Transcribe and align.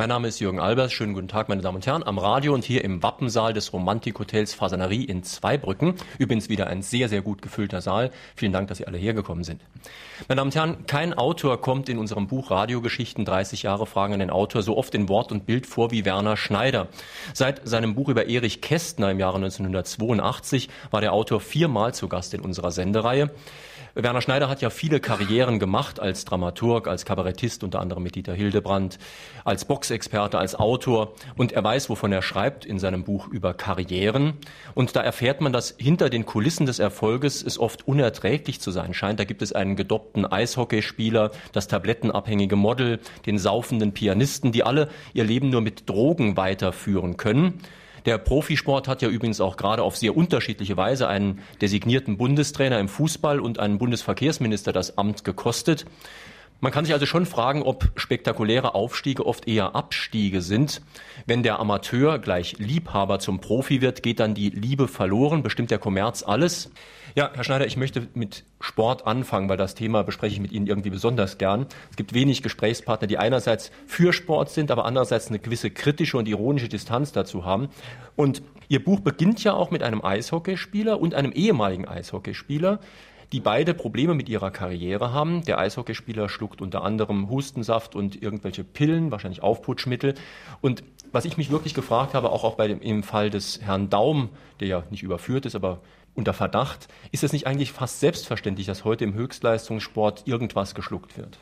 Mein 0.00 0.08
Name 0.08 0.28
ist 0.28 0.40
Jürgen 0.40 0.60
Albers. 0.60 0.94
Schönen 0.94 1.12
guten 1.12 1.28
Tag, 1.28 1.50
meine 1.50 1.60
Damen 1.60 1.76
und 1.76 1.86
Herren, 1.86 2.02
am 2.02 2.16
Radio 2.16 2.54
und 2.54 2.64
hier 2.64 2.82
im 2.84 3.02
Wappensaal 3.02 3.52
des 3.52 3.74
Romantikhotels 3.74 4.54
Fasanerie 4.54 5.04
in 5.04 5.24
Zweibrücken. 5.24 5.92
Übrigens 6.16 6.48
wieder 6.48 6.68
ein 6.68 6.80
sehr, 6.80 7.10
sehr 7.10 7.20
gut 7.20 7.42
gefüllter 7.42 7.82
Saal. 7.82 8.10
Vielen 8.34 8.50
Dank, 8.50 8.68
dass 8.68 8.78
Sie 8.78 8.86
alle 8.86 8.96
hergekommen 8.96 9.44
sind. 9.44 9.60
Meine 10.26 10.38
Damen 10.38 10.48
und 10.48 10.54
Herren, 10.54 10.86
kein 10.86 11.12
Autor 11.12 11.60
kommt 11.60 11.90
in 11.90 11.98
unserem 11.98 12.28
Buch 12.28 12.50
Radiogeschichten 12.50 13.26
30 13.26 13.62
Jahre 13.62 13.84
Fragen 13.84 14.14
an 14.14 14.20
den 14.20 14.30
Autor 14.30 14.62
so 14.62 14.78
oft 14.78 14.94
in 14.94 15.10
Wort 15.10 15.32
und 15.32 15.44
Bild 15.44 15.66
vor 15.66 15.90
wie 15.90 16.06
Werner 16.06 16.38
Schneider. 16.38 16.88
Seit 17.34 17.68
seinem 17.68 17.94
Buch 17.94 18.08
über 18.08 18.26
Erich 18.26 18.62
Kästner 18.62 19.10
im 19.10 19.18
Jahre 19.18 19.36
1982 19.36 20.70
war 20.90 21.02
der 21.02 21.12
Autor 21.12 21.42
viermal 21.42 21.92
zu 21.92 22.08
Gast 22.08 22.32
in 22.32 22.40
unserer 22.40 22.70
Sendereihe. 22.70 23.28
Werner 23.94 24.20
Schneider 24.20 24.48
hat 24.48 24.62
ja 24.62 24.70
viele 24.70 25.00
Karrieren 25.00 25.58
gemacht 25.58 25.98
als 25.98 26.24
Dramaturg, 26.24 26.86
als 26.86 27.04
Kabarettist, 27.04 27.64
unter 27.64 27.80
anderem 27.80 28.02
mit 28.02 28.14
Dieter 28.14 28.34
Hildebrand, 28.34 28.98
als 29.44 29.64
Boxexperte, 29.64 30.38
als 30.38 30.54
Autor. 30.54 31.14
Und 31.36 31.52
er 31.52 31.64
weiß, 31.64 31.90
wovon 31.90 32.12
er 32.12 32.22
schreibt 32.22 32.64
in 32.64 32.78
seinem 32.78 33.04
Buch 33.04 33.26
über 33.28 33.52
Karrieren. 33.52 34.34
Und 34.74 34.94
da 34.94 35.00
erfährt 35.00 35.40
man, 35.40 35.52
dass 35.52 35.74
hinter 35.78 36.08
den 36.08 36.24
Kulissen 36.24 36.66
des 36.66 36.78
Erfolges 36.78 37.42
es 37.42 37.58
oft 37.58 37.88
unerträglich 37.88 38.60
zu 38.60 38.70
sein 38.70 38.94
scheint. 38.94 39.18
Da 39.18 39.24
gibt 39.24 39.42
es 39.42 39.52
einen 39.52 39.74
gedoppten 39.74 40.24
Eishockeyspieler, 40.24 41.32
das 41.52 41.66
tablettenabhängige 41.66 42.56
Model, 42.56 43.00
den 43.26 43.38
saufenden 43.38 43.92
Pianisten, 43.92 44.52
die 44.52 44.62
alle 44.62 44.88
ihr 45.14 45.24
Leben 45.24 45.50
nur 45.50 45.62
mit 45.62 45.88
Drogen 45.88 46.36
weiterführen 46.36 47.16
können. 47.16 47.60
Der 48.06 48.18
Profisport 48.18 48.88
hat 48.88 49.02
ja 49.02 49.08
übrigens 49.08 49.40
auch 49.40 49.56
gerade 49.56 49.82
auf 49.82 49.96
sehr 49.96 50.16
unterschiedliche 50.16 50.76
Weise 50.76 51.08
einen 51.08 51.40
designierten 51.60 52.16
Bundestrainer 52.16 52.78
im 52.78 52.88
Fußball 52.88 53.40
und 53.40 53.58
einen 53.58 53.78
Bundesverkehrsminister 53.78 54.72
das 54.72 54.98
Amt 54.98 55.24
gekostet. 55.24 55.86
Man 56.62 56.72
kann 56.72 56.84
sich 56.84 56.92
also 56.92 57.06
schon 57.06 57.24
fragen, 57.24 57.62
ob 57.62 57.90
spektakuläre 57.96 58.74
Aufstiege 58.74 59.24
oft 59.24 59.48
eher 59.48 59.74
Abstiege 59.74 60.42
sind. 60.42 60.82
Wenn 61.24 61.42
der 61.42 61.58
Amateur 61.58 62.18
gleich 62.18 62.58
Liebhaber 62.58 63.18
zum 63.18 63.40
Profi 63.40 63.80
wird, 63.80 64.02
geht 64.02 64.20
dann 64.20 64.34
die 64.34 64.50
Liebe 64.50 64.86
verloren, 64.86 65.42
bestimmt 65.42 65.70
der 65.70 65.78
Kommerz 65.78 66.22
alles. 66.22 66.70
Ja, 67.16 67.30
Herr 67.34 67.42
Schneider, 67.42 67.66
ich 67.66 67.76
möchte 67.76 68.06
mit 68.14 68.44
Sport 68.60 69.06
anfangen, 69.06 69.48
weil 69.48 69.56
das 69.56 69.74
Thema 69.74 70.04
bespreche 70.04 70.34
ich 70.34 70.40
mit 70.40 70.52
Ihnen 70.52 70.68
irgendwie 70.68 70.90
besonders 70.90 71.38
gern. 71.38 71.66
Es 71.90 71.96
gibt 71.96 72.14
wenig 72.14 72.42
Gesprächspartner, 72.42 73.08
die 73.08 73.18
einerseits 73.18 73.72
für 73.86 74.12
Sport 74.12 74.50
sind, 74.50 74.70
aber 74.70 74.84
andererseits 74.84 75.28
eine 75.28 75.40
gewisse 75.40 75.70
kritische 75.70 76.18
und 76.18 76.28
ironische 76.28 76.68
Distanz 76.68 77.10
dazu 77.10 77.44
haben. 77.44 77.68
Und 78.14 78.42
Ihr 78.68 78.84
Buch 78.84 79.00
beginnt 79.00 79.42
ja 79.42 79.54
auch 79.54 79.72
mit 79.72 79.82
einem 79.82 80.04
Eishockeyspieler 80.04 81.00
und 81.00 81.14
einem 81.14 81.32
ehemaligen 81.32 81.88
Eishockeyspieler, 81.88 82.78
die 83.32 83.40
beide 83.40 83.74
Probleme 83.74 84.14
mit 84.14 84.28
ihrer 84.28 84.52
Karriere 84.52 85.12
haben. 85.12 85.44
Der 85.44 85.58
Eishockeyspieler 85.58 86.28
schluckt 86.28 86.60
unter 86.60 86.84
anderem 86.84 87.28
Hustensaft 87.28 87.96
und 87.96 88.22
irgendwelche 88.22 88.62
Pillen, 88.62 89.10
wahrscheinlich 89.10 89.42
Aufputschmittel. 89.42 90.14
Und 90.60 90.84
was 91.10 91.24
ich 91.24 91.36
mich 91.36 91.50
wirklich 91.50 91.74
gefragt 91.74 92.14
habe, 92.14 92.30
auch, 92.30 92.44
auch 92.44 92.54
bei 92.54 92.68
dem, 92.68 92.80
im 92.80 93.02
Fall 93.02 93.30
des 93.30 93.60
Herrn 93.60 93.90
Daum, 93.90 94.28
der 94.60 94.68
ja 94.68 94.82
nicht 94.90 95.02
überführt 95.02 95.46
ist, 95.46 95.56
aber 95.56 95.80
unter 96.14 96.32
Verdacht, 96.32 96.88
ist 97.12 97.24
es 97.24 97.32
nicht 97.32 97.46
eigentlich 97.46 97.72
fast 97.72 98.00
selbstverständlich, 98.00 98.66
dass 98.66 98.84
heute 98.84 99.04
im 99.04 99.14
Höchstleistungssport 99.14 100.26
irgendwas 100.26 100.74
geschluckt 100.74 101.16
wird? 101.16 101.38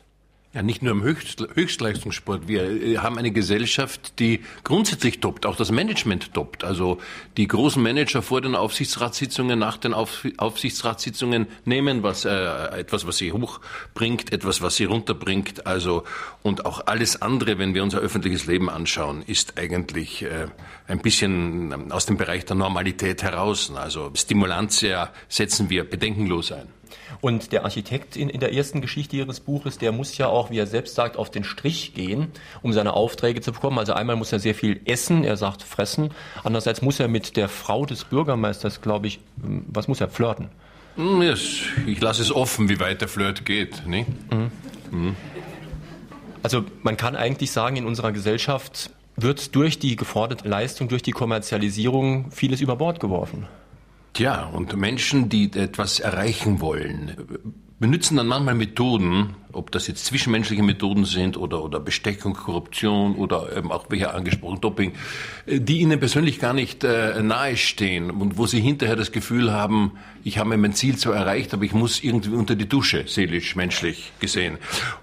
Ja, 0.51 0.63
nicht 0.63 0.81
nur 0.81 0.93
im 0.93 1.03
Höchst, 1.03 1.45
Höchstleistungssport. 1.53 2.47
Wir 2.47 2.63
äh, 2.63 2.97
haben 2.97 3.19
eine 3.19 3.29
Gesellschaft, 3.29 4.17
die 4.17 4.39
grundsätzlich 4.63 5.19
toppt, 5.19 5.45
auch 5.45 5.55
das 5.55 5.69
Management 5.69 6.33
toppt. 6.33 6.63
Also 6.63 6.97
die 7.37 7.47
großen 7.47 7.83
Manager 7.83 8.23
vor 8.23 8.41
den 8.41 8.55
Aufsichtsratssitzungen, 8.55 9.59
nach 9.59 9.77
den 9.77 9.93
Auf, 9.93 10.25
Aufsichtsratssitzungen 10.37 11.45
nehmen 11.65 12.01
was 12.01 12.25
äh, 12.25 12.31
etwas, 12.79 13.05
was 13.05 13.17
sie 13.17 13.31
hochbringt, 13.31 14.33
etwas, 14.33 14.59
was 14.63 14.75
sie 14.75 14.85
runterbringt. 14.85 15.67
Also 15.67 16.03
und 16.41 16.65
auch 16.65 16.87
alles 16.87 17.21
andere, 17.21 17.59
wenn 17.59 17.75
wir 17.75 17.83
unser 17.83 17.99
öffentliches 17.99 18.47
Leben 18.47 18.71
anschauen, 18.71 19.21
ist 19.27 19.59
eigentlich 19.59 20.23
äh, 20.23 20.47
ein 20.87 20.99
bisschen 20.99 21.71
ähm, 21.71 21.91
aus 21.91 22.07
dem 22.07 22.17
Bereich 22.17 22.45
der 22.45 22.55
Normalität 22.55 23.21
heraus. 23.21 23.71
Also 23.75 24.09
Stimulantia 24.15 25.13
setzen 25.27 25.69
wir 25.69 25.87
bedenkenlos 25.87 26.51
ein. 26.51 26.78
Und 27.21 27.51
der 27.51 27.63
Architekt 27.65 28.15
in, 28.15 28.29
in 28.29 28.39
der 28.39 28.53
ersten 28.53 28.81
Geschichte 28.81 29.15
Ihres 29.15 29.39
Buches, 29.39 29.77
der 29.77 29.91
muss 29.91 30.17
ja 30.17 30.27
auch, 30.27 30.51
wie 30.51 30.57
er 30.57 30.67
selbst 30.67 30.95
sagt, 30.95 31.17
auf 31.17 31.29
den 31.29 31.43
Strich 31.43 31.93
gehen, 31.93 32.31
um 32.61 32.73
seine 32.73 32.93
Aufträge 32.93 33.41
zu 33.41 33.51
bekommen. 33.51 33.79
Also 33.79 33.93
einmal 33.93 34.15
muss 34.15 34.31
er 34.31 34.39
sehr 34.39 34.55
viel 34.55 34.81
essen, 34.85 35.23
er 35.23 35.37
sagt 35.37 35.63
fressen. 35.63 36.11
Andererseits 36.43 36.81
muss 36.81 36.99
er 36.99 37.07
mit 37.07 37.37
der 37.37 37.49
Frau 37.49 37.85
des 37.85 38.03
Bürgermeisters, 38.03 38.81
glaube 38.81 39.07
ich, 39.07 39.19
hm, 39.41 39.65
was 39.67 39.87
muss 39.87 40.01
er 40.01 40.09
flirten? 40.09 40.49
Hm, 40.95 41.21
ich 41.21 42.01
lasse 42.01 42.21
es 42.21 42.31
offen, 42.31 42.69
wie 42.69 42.79
weit 42.79 43.01
der 43.01 43.07
Flirt 43.07 43.45
geht. 43.45 43.85
Ne? 43.87 44.05
Mhm. 44.31 44.51
Mhm. 44.91 45.15
Also 46.43 46.63
man 46.83 46.97
kann 46.97 47.15
eigentlich 47.15 47.51
sagen, 47.51 47.75
in 47.75 47.85
unserer 47.85 48.11
Gesellschaft 48.11 48.91
wird 49.15 49.55
durch 49.55 49.79
die 49.79 49.95
geforderte 49.95 50.47
Leistung, 50.47 50.87
durch 50.87 51.01
die 51.01 51.11
Kommerzialisierung 51.11 52.31
vieles 52.31 52.61
über 52.61 52.75
Bord 52.75 52.99
geworfen. 52.99 53.47
Tja, 54.19 54.49
und 54.51 54.75
Menschen, 54.75 55.29
die 55.29 55.49
etwas 55.53 56.01
erreichen 56.01 56.59
wollen, 56.59 57.15
benutzen 57.79 58.17
dann 58.17 58.27
manchmal 58.27 58.53
Methoden, 58.53 59.35
ob 59.51 59.71
das 59.71 59.87
jetzt 59.87 60.05
zwischenmenschliche 60.05 60.63
Methoden 60.63 61.05
sind 61.05 61.37
oder, 61.37 61.63
oder 61.63 61.79
Bestechung, 61.79 62.33
Korruption 62.33 63.15
oder 63.15 63.55
eben 63.55 63.71
auch 63.71 63.85
wie 63.89 64.05
angesprochen 64.05 64.61
Doping, 64.61 64.93
äh, 65.45 65.59
die 65.59 65.79
ihnen 65.79 65.99
persönlich 65.99 66.39
gar 66.39 66.53
nicht 66.53 66.83
äh, 66.83 67.21
nahestehen 67.21 68.11
und 68.11 68.37
wo 68.37 68.45
sie 68.45 68.61
hinterher 68.61 68.95
das 68.95 69.11
Gefühl 69.11 69.51
haben, 69.51 69.93
ich 70.23 70.37
habe 70.37 70.55
mein 70.57 70.73
Ziel 70.73 70.97
zwar 70.97 71.15
erreicht, 71.15 71.53
aber 71.53 71.63
ich 71.63 71.73
muss 71.73 72.03
irgendwie 72.03 72.29
unter 72.29 72.55
die 72.55 72.67
Dusche, 72.67 73.05
seelisch, 73.07 73.55
menschlich 73.55 74.11
gesehen. 74.19 74.57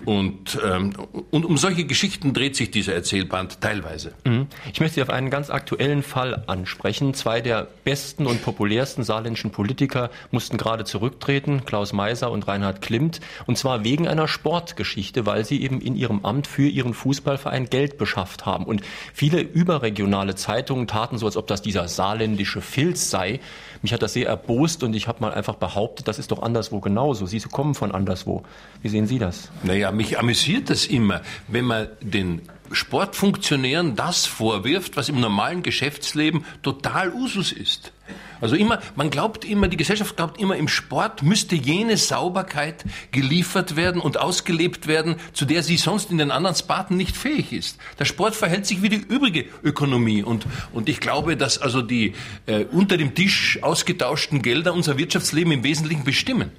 Und, 0.04 0.58
ähm, 0.64 0.92
und 1.30 1.44
um 1.44 1.56
solche 1.56 1.84
Geschichten 1.84 2.32
dreht 2.32 2.54
sich 2.56 2.70
dieser 2.70 2.94
Erzählband 2.94 3.60
teilweise. 3.60 4.12
Mhm. 4.24 4.46
Ich 4.72 4.80
möchte 4.80 4.96
Sie 4.96 5.02
auf 5.02 5.10
einen 5.10 5.30
ganz 5.30 5.50
aktuellen 5.50 6.02
Fall 6.02 6.44
ansprechen. 6.46 7.14
Zwei 7.14 7.40
der 7.40 7.66
besten 7.84 8.26
und 8.26 8.42
populärsten 8.42 9.04
saarländischen 9.04 9.50
Politiker 9.50 10.10
mussten 10.30 10.56
gerade 10.58 10.84
zurücktreten, 10.84 11.64
Klaus 11.64 11.92
Meiser 11.92 12.30
und 12.30 12.46
Reinhard 12.46 12.82
Klimt, 12.82 13.20
und 13.46 13.58
zwar 13.58 13.84
wegen 13.84 14.06
einer 14.06 14.28
Sportgeschichte, 14.36 15.24
weil 15.24 15.44
sie 15.46 15.62
eben 15.62 15.80
in 15.80 15.96
ihrem 15.96 16.24
Amt 16.24 16.46
für 16.46 16.68
ihren 16.68 16.92
Fußballverein 16.92 17.70
Geld 17.70 17.96
beschafft 17.96 18.44
haben. 18.44 18.64
Und 18.64 18.82
viele 19.14 19.40
überregionale 19.40 20.34
Zeitungen 20.34 20.86
taten 20.86 21.16
so, 21.16 21.24
als 21.24 21.38
ob 21.38 21.46
das 21.46 21.62
dieser 21.62 21.88
saarländische 21.88 22.60
Filz 22.60 23.08
sei. 23.08 23.40
Mich 23.80 23.94
hat 23.94 24.02
das 24.02 24.12
sehr 24.12 24.28
erbost 24.28 24.82
und 24.82 24.94
ich 24.94 25.08
habe 25.08 25.20
mal 25.20 25.32
einfach 25.32 25.54
behauptet, 25.54 26.06
das 26.06 26.18
ist 26.18 26.30
doch 26.30 26.42
anderswo 26.42 26.80
genauso. 26.80 27.24
Sie 27.24 27.40
kommen 27.40 27.74
von 27.74 27.92
anderswo. 27.92 28.42
Wie 28.82 28.88
sehen 28.88 29.06
Sie 29.06 29.18
das? 29.18 29.50
Naja, 29.62 29.90
mich 29.90 30.18
amüsiert 30.18 30.68
das 30.68 30.86
immer, 30.86 31.22
wenn 31.48 31.64
man 31.64 31.88
den 32.00 32.42
Sportfunktionären 32.72 33.96
das 33.96 34.26
vorwirft, 34.26 34.96
was 34.96 35.08
im 35.08 35.20
normalen 35.20 35.62
Geschäftsleben 35.62 36.44
total 36.62 37.12
Usus 37.12 37.52
ist. 37.52 37.92
Also 38.40 38.54
immer, 38.56 38.80
man 38.94 39.10
glaubt 39.10 39.44
immer, 39.44 39.68
die 39.68 39.76
Gesellschaft 39.76 40.16
glaubt 40.16 40.40
immer, 40.40 40.56
im 40.56 40.68
Sport 40.68 41.22
müsste 41.22 41.56
jene 41.56 41.96
Sauberkeit 41.96 42.84
geliefert 43.10 43.76
werden 43.76 44.00
und 44.00 44.18
ausgelebt 44.18 44.86
werden, 44.86 45.16
zu 45.32 45.44
der 45.44 45.62
sie 45.62 45.76
sonst 45.76 46.10
in 46.10 46.18
den 46.18 46.30
anderen 46.30 46.56
Sparten 46.56 46.96
nicht 46.96 47.16
fähig 47.16 47.52
ist. 47.52 47.78
Der 47.98 48.04
Sport 48.04 48.34
verhält 48.34 48.66
sich 48.66 48.82
wie 48.82 48.88
die 48.88 48.96
übrige 48.96 49.46
Ökonomie 49.62 50.22
und, 50.22 50.46
und 50.72 50.88
ich 50.88 51.00
glaube, 51.00 51.36
dass 51.36 51.58
also 51.58 51.82
die 51.82 52.14
äh, 52.46 52.64
unter 52.64 52.96
dem 52.96 53.14
Tisch 53.14 53.58
ausgetauschten 53.62 54.42
Gelder 54.42 54.74
unser 54.74 54.98
Wirtschaftsleben 54.98 55.52
im 55.52 55.64
Wesentlichen 55.64 56.04
bestimmen. 56.04 56.50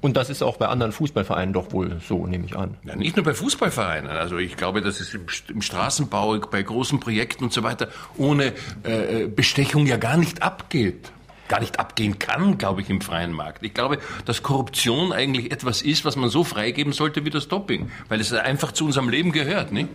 Und 0.00 0.16
das 0.16 0.30
ist 0.30 0.42
auch 0.42 0.56
bei 0.56 0.66
anderen 0.66 0.92
Fußballvereinen 0.92 1.52
doch 1.52 1.72
wohl 1.72 2.00
so, 2.06 2.26
nehme 2.26 2.46
ich 2.46 2.56
an. 2.56 2.76
Ja, 2.84 2.96
nicht 2.96 3.16
nur 3.16 3.24
bei 3.24 3.34
Fußballvereinen. 3.34 4.10
Also 4.10 4.38
ich 4.38 4.56
glaube, 4.56 4.80
dass 4.80 5.00
es 5.00 5.14
im 5.48 5.62
Straßenbau, 5.62 6.38
bei 6.50 6.62
großen 6.62 7.00
Projekten 7.00 7.44
und 7.44 7.52
so 7.52 7.62
weiter 7.62 7.88
ohne 8.16 8.52
äh, 8.84 9.26
Bestechung 9.26 9.86
ja 9.86 9.96
gar 9.96 10.16
nicht 10.16 10.42
abgeht 10.42 11.12
gar 11.48 11.60
nicht 11.60 11.80
abgehen 11.80 12.18
kann, 12.18 12.58
glaube 12.58 12.82
ich, 12.82 12.90
im 12.90 13.00
freien 13.00 13.32
Markt. 13.32 13.64
Ich 13.64 13.74
glaube, 13.74 13.98
dass 14.26 14.42
Korruption 14.42 15.12
eigentlich 15.12 15.50
etwas 15.50 15.82
ist, 15.82 16.04
was 16.04 16.14
man 16.14 16.28
so 16.28 16.44
freigeben 16.44 16.92
sollte 16.92 17.24
wie 17.24 17.30
das 17.30 17.48
Doping, 17.48 17.90
weil 18.08 18.20
es 18.20 18.32
einfach 18.34 18.72
zu 18.72 18.84
unserem 18.84 19.08
Leben 19.08 19.32
gehört. 19.32 19.72
Nicht? 19.72 19.88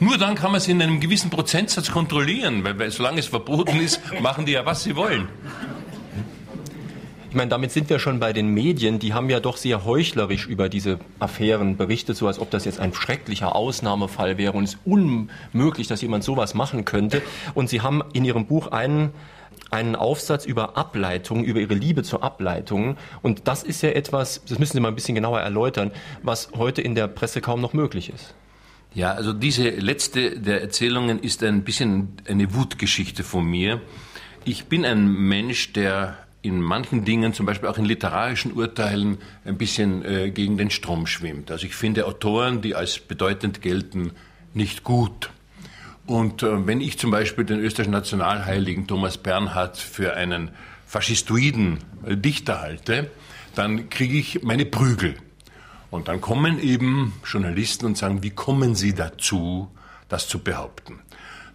Nur 0.00 0.16
dann 0.16 0.36
kann 0.36 0.52
man 0.52 0.58
es 0.58 0.68
in 0.68 0.80
einem 0.80 1.00
gewissen 1.00 1.30
Prozentsatz 1.30 1.90
kontrollieren, 1.90 2.62
weil, 2.62 2.78
weil 2.78 2.90
solange 2.90 3.18
es 3.18 3.26
verboten 3.26 3.80
ist, 3.80 4.00
machen 4.20 4.46
die 4.46 4.52
ja, 4.52 4.64
was 4.64 4.84
sie 4.84 4.94
wollen. 4.94 5.28
Ich 7.30 7.34
meine, 7.34 7.50
damit 7.50 7.72
sind 7.72 7.90
wir 7.90 7.98
schon 7.98 8.20
bei 8.20 8.32
den 8.32 8.48
Medien. 8.54 8.98
Die 8.98 9.12
haben 9.12 9.28
ja 9.28 9.38
doch 9.38 9.58
sehr 9.58 9.84
heuchlerisch 9.84 10.46
über 10.46 10.70
diese 10.70 10.98
Affären 11.18 11.76
berichtet, 11.76 12.16
so 12.16 12.26
als 12.26 12.38
ob 12.38 12.50
das 12.50 12.64
jetzt 12.64 12.80
ein 12.80 12.94
schrecklicher 12.94 13.54
Ausnahmefall 13.54 14.38
wäre 14.38 14.54
und 14.54 14.64
es 14.64 14.78
unmöglich, 14.86 15.88
dass 15.88 16.00
jemand 16.00 16.24
sowas 16.24 16.54
machen 16.54 16.86
könnte. 16.86 17.20
Und 17.52 17.68
Sie 17.68 17.82
haben 17.82 18.02
in 18.14 18.24
Ihrem 18.24 18.46
Buch 18.46 18.68
einen 18.68 19.10
einen 19.70 19.96
Aufsatz 19.96 20.46
über 20.46 20.78
Ableitungen, 20.78 21.44
über 21.44 21.60
ihre 21.60 21.74
Liebe 21.74 22.02
zur 22.02 22.22
Ableitung. 22.22 22.96
Und 23.20 23.48
das 23.48 23.64
ist 23.64 23.82
ja 23.82 23.90
etwas, 23.90 24.42
das 24.48 24.58
müssen 24.58 24.74
Sie 24.74 24.80
mal 24.80 24.88
ein 24.88 24.94
bisschen 24.94 25.14
genauer 25.14 25.40
erläutern, 25.40 25.90
was 26.22 26.50
heute 26.56 26.80
in 26.80 26.94
der 26.94 27.08
Presse 27.08 27.42
kaum 27.42 27.60
noch 27.60 27.74
möglich 27.74 28.10
ist. 28.10 28.34
Ja, 28.94 29.12
also 29.12 29.34
diese 29.34 29.68
letzte 29.68 30.40
der 30.40 30.62
Erzählungen 30.62 31.18
ist 31.20 31.42
ein 31.42 31.64
bisschen 31.64 32.16
eine 32.26 32.54
Wutgeschichte 32.54 33.24
von 33.24 33.44
mir. 33.44 33.82
Ich 34.44 34.66
bin 34.66 34.86
ein 34.86 35.12
Mensch, 35.12 35.74
der 35.74 36.16
in 36.48 36.60
manchen 36.60 37.04
Dingen, 37.04 37.32
zum 37.32 37.46
Beispiel 37.46 37.68
auch 37.68 37.78
in 37.78 37.84
literarischen 37.84 38.52
Urteilen, 38.52 39.18
ein 39.44 39.58
bisschen 39.58 40.04
äh, 40.04 40.30
gegen 40.30 40.56
den 40.56 40.70
Strom 40.70 41.06
schwimmt. 41.06 41.50
Also 41.50 41.66
ich 41.66 41.74
finde 41.74 42.06
Autoren, 42.06 42.60
die 42.60 42.74
als 42.74 42.98
bedeutend 42.98 43.62
gelten, 43.62 44.12
nicht 44.54 44.82
gut. 44.82 45.30
Und 46.06 46.42
äh, 46.42 46.66
wenn 46.66 46.80
ich 46.80 46.98
zum 46.98 47.10
Beispiel 47.10 47.44
den 47.44 47.60
österreichischen 47.60 47.92
Nationalheiligen 47.92 48.86
Thomas 48.86 49.18
Bernhard 49.18 49.76
für 49.76 50.14
einen 50.14 50.50
faschistoiden 50.86 51.78
äh, 52.06 52.16
Dichter 52.16 52.60
halte, 52.60 53.10
dann 53.54 53.90
kriege 53.90 54.16
ich 54.16 54.42
meine 54.42 54.64
Prügel. 54.64 55.16
Und 55.90 56.08
dann 56.08 56.20
kommen 56.20 56.58
eben 56.60 57.14
Journalisten 57.24 57.86
und 57.86 57.96
sagen, 57.98 58.22
wie 58.22 58.30
kommen 58.30 58.74
Sie 58.74 58.94
dazu, 58.94 59.68
das 60.08 60.28
zu 60.28 60.38
behaupten? 60.38 61.00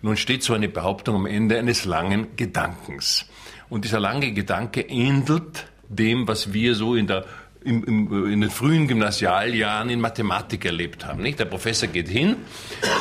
Nun 0.01 0.17
steht 0.17 0.43
so 0.43 0.53
eine 0.53 0.67
Behauptung 0.67 1.15
am 1.15 1.25
Ende 1.25 1.57
eines 1.57 1.85
langen 1.85 2.35
Gedankens. 2.35 3.25
Und 3.69 3.85
dieser 3.85 3.99
lange 3.99 4.33
Gedanke 4.33 4.81
ähnelt 4.81 5.67
dem, 5.89 6.27
was 6.27 6.53
wir 6.53 6.75
so 6.75 6.95
in 6.95 7.07
der 7.07 7.25
im, 7.63 7.83
im, 7.85 8.25
in 8.31 8.41
den 8.41 8.49
frühen 8.49 8.87
Gymnasialjahren 8.87 9.89
in 9.89 10.01
Mathematik 10.01 10.65
erlebt 10.65 11.05
haben. 11.05 11.21
Nicht? 11.21 11.39
Der 11.39 11.45
Professor 11.45 11.87
geht 11.87 12.09
hin 12.09 12.35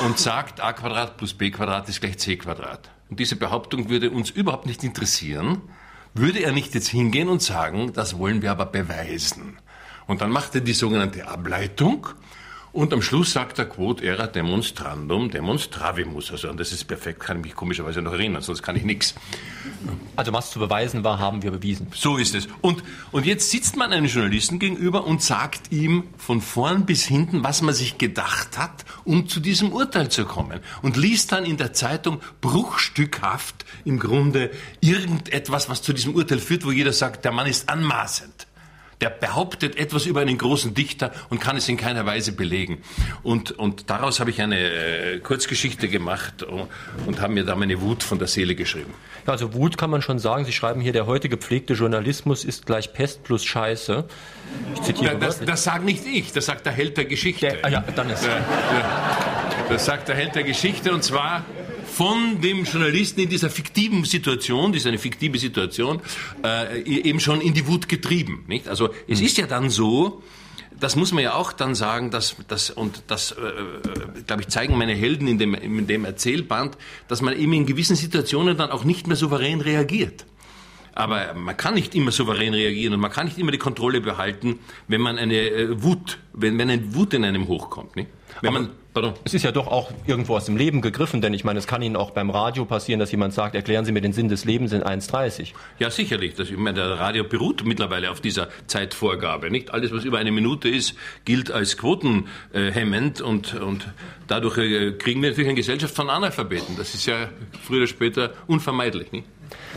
und 0.06 0.18
sagt, 0.18 0.60
a 0.60 0.72
Quadrat 0.72 1.16
plus 1.16 1.34
b 1.34 1.50
Quadrat 1.50 1.88
ist 1.88 2.00
gleich 2.00 2.18
c 2.18 2.36
Quadrat. 2.36 2.90
Und 3.10 3.18
diese 3.18 3.36
Behauptung 3.36 3.88
würde 3.88 4.10
uns 4.10 4.30
überhaupt 4.30 4.66
nicht 4.66 4.84
interessieren, 4.84 5.62
würde 6.14 6.40
er 6.40 6.52
nicht 6.52 6.74
jetzt 6.74 6.88
hingehen 6.88 7.28
und 7.28 7.42
sagen, 7.42 7.92
das 7.92 8.18
wollen 8.18 8.42
wir 8.42 8.50
aber 8.50 8.66
beweisen. 8.66 9.58
Und 10.06 10.20
dann 10.20 10.30
macht 10.30 10.54
er 10.54 10.60
die 10.60 10.72
sogenannte 10.72 11.26
Ableitung 11.28 12.08
und 12.72 12.92
am 12.94 13.02
Schluss 13.02 13.32
sagt 13.32 13.58
er 13.58 13.66
Quod 13.66 14.00
era 14.00 14.26
demonstrandum 14.26 15.30
demonstravimus. 15.30 16.32
Also 16.32 16.48
und 16.48 16.58
das 16.58 16.72
ist 16.72 16.84
perfekt, 16.84 17.20
kann 17.20 17.38
ich 17.38 17.44
mich 17.44 17.54
komischerweise 17.54 18.00
noch 18.00 18.12
erinnern, 18.12 18.40
sonst 18.40 18.62
kann 18.62 18.76
ich 18.76 18.84
nichts. 18.84 19.14
Also 20.16 20.32
was 20.32 20.50
zu 20.50 20.58
beweisen 20.58 21.04
war, 21.04 21.18
haben 21.18 21.42
wir 21.42 21.50
bewiesen. 21.50 21.88
So 21.94 22.16
ist 22.16 22.34
es. 22.34 22.48
Und, 22.62 22.82
und 23.10 23.26
jetzt 23.26 23.50
sitzt 23.50 23.76
man 23.76 23.92
einem 23.92 24.06
Journalisten 24.06 24.58
gegenüber 24.58 25.06
und 25.06 25.20
sagt 25.20 25.70
ihm 25.70 26.04
von 26.16 26.40
vorn 26.40 26.86
bis 26.86 27.04
hinten, 27.04 27.44
was 27.44 27.60
man 27.60 27.74
sich 27.74 27.98
gedacht 27.98 28.56
hat, 28.56 28.86
um 29.04 29.28
zu 29.28 29.40
diesem 29.40 29.72
Urteil 29.72 30.10
zu 30.10 30.24
kommen. 30.24 30.60
Und 30.80 30.96
liest 30.96 31.32
dann 31.32 31.44
in 31.44 31.58
der 31.58 31.74
Zeitung 31.74 32.20
bruchstückhaft 32.40 33.66
im 33.84 33.98
Grunde 33.98 34.50
irgendetwas, 34.80 35.68
was 35.68 35.82
zu 35.82 35.92
diesem 35.92 36.14
Urteil 36.14 36.38
führt, 36.38 36.64
wo 36.64 36.70
jeder 36.70 36.94
sagt, 36.94 37.26
der 37.26 37.32
Mann 37.32 37.46
ist 37.46 37.68
anmaßend 37.68 38.46
der 39.02 39.10
behauptet 39.10 39.76
etwas 39.76 40.06
über 40.06 40.20
einen 40.20 40.38
großen 40.38 40.74
Dichter 40.74 41.10
und 41.28 41.40
kann 41.40 41.56
es 41.56 41.68
in 41.68 41.76
keiner 41.76 42.06
Weise 42.06 42.32
belegen. 42.32 42.82
Und, 43.24 43.50
und 43.50 43.90
daraus 43.90 44.20
habe 44.20 44.30
ich 44.30 44.40
eine 44.40 44.58
äh, 44.58 45.18
Kurzgeschichte 45.18 45.88
gemacht 45.88 46.44
und, 46.44 46.68
und 47.06 47.20
habe 47.20 47.32
mir 47.32 47.44
da 47.44 47.56
meine 47.56 47.80
Wut 47.80 48.04
von 48.04 48.20
der 48.20 48.28
Seele 48.28 48.54
geschrieben. 48.54 48.94
Ja, 49.26 49.32
also 49.32 49.54
Wut 49.54 49.76
kann 49.76 49.90
man 49.90 50.02
schon 50.02 50.20
sagen. 50.20 50.44
Sie 50.44 50.52
schreiben 50.52 50.80
hier, 50.80 50.92
der 50.92 51.06
heute 51.06 51.28
gepflegte 51.28 51.74
Journalismus 51.74 52.44
ist 52.44 52.64
gleich 52.64 52.92
Pest 52.92 53.24
plus 53.24 53.44
Scheiße. 53.44 54.04
Ich 54.74 54.82
zitiere 54.82 55.18
das, 55.18 55.38
das, 55.38 55.46
das 55.46 55.64
sagt 55.64 55.84
nicht 55.84 56.06
ich, 56.06 56.32
das 56.32 56.46
sagt 56.46 56.64
der 56.64 56.72
Held 56.72 56.96
der 56.96 57.06
Geschichte. 57.06 57.48
Der, 57.48 57.64
ah 57.64 57.68
ja, 57.68 57.84
dann 57.96 58.08
ist. 58.08 58.24
Ja, 58.24 58.36
ja, 58.36 59.64
das 59.68 59.84
sagt 59.84 60.08
der 60.08 60.14
Held 60.14 60.36
der 60.36 60.44
Geschichte 60.44 60.92
und 60.92 61.02
zwar 61.02 61.44
von 61.92 62.40
dem 62.40 62.64
Journalisten 62.64 63.20
in 63.20 63.28
dieser 63.28 63.50
fiktiven 63.50 64.04
Situation, 64.04 64.72
die 64.72 64.78
ist 64.78 64.86
eine 64.86 64.98
fiktive 64.98 65.38
Situation, 65.38 66.00
äh, 66.42 66.82
eben 66.82 67.20
schon 67.20 67.42
in 67.42 67.52
die 67.52 67.66
Wut 67.66 67.86
getrieben. 67.88 68.44
Nicht? 68.48 68.66
Also 68.66 68.88
es 69.06 69.20
mhm. 69.20 69.26
ist 69.26 69.36
ja 69.36 69.46
dann 69.46 69.68
so, 69.68 70.22
das 70.80 70.96
muss 70.96 71.12
man 71.12 71.22
ja 71.22 71.34
auch 71.34 71.52
dann 71.52 71.74
sagen, 71.74 72.10
dass, 72.10 72.36
dass 72.48 72.70
und 72.70 73.02
das, 73.08 73.32
äh, 73.32 73.42
äh, 73.42 74.22
glaube 74.26 74.42
ich, 74.42 74.48
zeigen 74.48 74.78
meine 74.78 74.94
Helden 74.94 75.28
in 75.28 75.38
dem, 75.38 75.54
in 75.54 75.86
dem 75.86 76.06
Erzählband, 76.06 76.78
dass 77.08 77.20
man 77.20 77.38
eben 77.38 77.52
in 77.52 77.66
gewissen 77.66 77.94
Situationen 77.94 78.56
dann 78.56 78.70
auch 78.70 78.84
nicht 78.84 79.06
mehr 79.06 79.16
souverän 79.16 79.60
reagiert. 79.60 80.24
Aber 80.94 81.34
man 81.34 81.56
kann 81.56 81.74
nicht 81.74 81.94
immer 81.94 82.10
souverän 82.10 82.54
reagieren 82.54 82.94
und 82.94 83.00
man 83.00 83.10
kann 83.10 83.26
nicht 83.26 83.38
immer 83.38 83.50
die 83.50 83.58
Kontrolle 83.58 84.00
behalten, 84.00 84.58
wenn 84.88 85.02
man 85.02 85.18
eine 85.18 85.34
äh, 85.34 85.82
Wut, 85.82 86.18
wenn, 86.32 86.58
wenn 86.58 86.70
eine 86.70 86.94
Wut 86.94 87.12
in 87.12 87.24
einem 87.24 87.48
hochkommt. 87.48 87.96
Nicht? 87.96 88.08
Wenn 88.40 88.52
man, 88.52 88.70
pardon. 88.92 89.14
Es 89.24 89.34
ist 89.34 89.42
ja 89.42 89.52
doch 89.52 89.66
auch 89.66 89.90
irgendwo 90.06 90.36
aus 90.36 90.44
dem 90.44 90.56
Leben 90.56 90.80
gegriffen, 90.80 91.20
denn 91.20 91.34
ich 91.34 91.44
meine, 91.44 91.58
es 91.58 91.66
kann 91.66 91.82
Ihnen 91.82 91.96
auch 91.96 92.10
beim 92.10 92.30
Radio 92.30 92.64
passieren, 92.64 93.00
dass 93.00 93.10
jemand 93.10 93.34
sagt, 93.34 93.54
erklären 93.54 93.84
Sie 93.84 93.92
mir 93.92 94.00
den 94.00 94.12
Sinn 94.12 94.28
des 94.28 94.44
Lebens 94.44 94.72
in 94.72 94.82
1,30. 94.82 95.52
Ja, 95.78 95.90
sicherlich. 95.90 96.34
Das, 96.34 96.50
ich 96.50 96.56
meine, 96.56 96.74
der 96.74 96.98
Radio 96.98 97.24
beruht 97.24 97.64
mittlerweile 97.64 98.10
auf 98.10 98.20
dieser 98.20 98.48
Zeitvorgabe. 98.66 99.50
Nicht 99.50 99.72
alles, 99.72 99.92
was 99.92 100.04
über 100.04 100.18
eine 100.18 100.32
Minute 100.32 100.68
ist, 100.68 100.94
gilt 101.24 101.50
als 101.50 101.76
quotenhemmend 101.76 103.20
und, 103.20 103.54
und 103.54 103.88
dadurch 104.26 104.58
äh, 104.58 104.92
kriegen 104.92 105.22
wir 105.22 105.30
natürlich 105.30 105.48
eine 105.48 105.56
Gesellschaft 105.56 105.94
von 105.94 106.10
Analphabeten. 106.10 106.76
Das 106.76 106.94
ist 106.94 107.06
ja 107.06 107.28
früher 107.62 107.78
oder 107.78 107.86
später 107.86 108.32
unvermeidlich. 108.46 109.12
Nicht? 109.12 109.26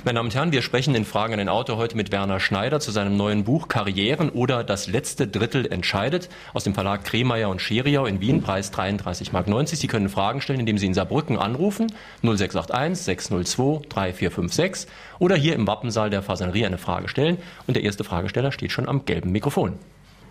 Meine 0.04 0.18
Damen 0.18 0.28
und 0.28 0.36
Herren, 0.36 0.52
wir 0.52 0.62
sprechen 0.62 0.94
in 0.96 1.06
Fragen 1.06 1.34
an 1.34 1.40
den 1.40 1.50
Autor 1.50 1.78
heute 1.78 1.98
mit 1.98 2.12
Werner 2.12 2.40
Schneider 2.40 2.80
zu 2.80 2.92
seinem 2.92 3.18
neuen 3.18 3.44
Buch 3.44 3.68
Karrieren 3.68 4.30
oder 4.30 4.64
das 4.64 4.88
letzte 4.88 5.28
Drittel 5.28 5.66
entscheidet 5.72 6.30
aus 6.54 6.64
dem 6.64 6.74
Verlag 6.74 7.04
Kremeyer 7.04 7.50
und 7.50 7.62
Scheriau 7.62 8.06
in 8.06 8.22
Wien, 8.22 8.42
Preis 8.42 8.72
33,90 8.72 9.32
Mark. 9.32 9.68
Sie 9.70 9.88
können 9.88 10.10
Fragen 10.10 10.42
stellen, 10.42 10.60
indem 10.60 10.78
Sie 10.78 10.86
in 10.86 10.94
Saarbrücken 10.94 11.38
anrufen 11.38 11.92
0681 12.22 13.06
602 13.06 13.88
3456 13.90 14.92
oder 15.20 15.36
hier 15.36 15.56
im 15.56 15.68
Wappensaal 15.68 16.10
der 16.10 16.22
Fasanerie 16.22 16.66
eine 16.66 16.78
Frage 16.78 17.08
stellen 17.08 17.38
und 17.68 17.76
der 17.76 17.84
erste 17.84 18.04
Fragesteller 18.04 18.52
steht 18.52 18.72
schon 18.72 18.88
am 18.88 19.06
gelben 19.06 19.32
Mikrofon. 19.32 19.74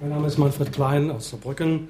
Mein 0.00 0.11
Name 0.11 0.26
ist 0.26 0.38
Manfred 0.38 0.73
Klein 0.73 1.11
aus 1.11 1.31
Saarbrücken. 1.31 1.88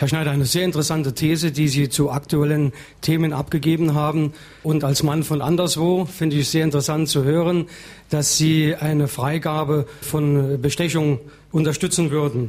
Herr 0.00 0.08
Schneider, 0.08 0.30
eine 0.30 0.46
sehr 0.46 0.64
interessante 0.64 1.12
These, 1.12 1.52
die 1.52 1.68
Sie 1.68 1.90
zu 1.90 2.10
aktuellen 2.10 2.72
Themen 3.02 3.34
abgegeben 3.34 3.92
haben. 3.92 4.32
Und 4.62 4.82
als 4.82 5.02
Mann 5.02 5.24
von 5.24 5.42
anderswo 5.42 6.06
finde 6.06 6.36
ich 6.36 6.42
es 6.44 6.52
sehr 6.52 6.64
interessant 6.64 7.10
zu 7.10 7.22
hören, 7.22 7.66
dass 8.08 8.38
Sie 8.38 8.74
eine 8.74 9.08
Freigabe 9.08 9.84
von 10.00 10.58
Bestechung 10.62 11.20
unterstützen 11.52 12.10
würden. 12.10 12.48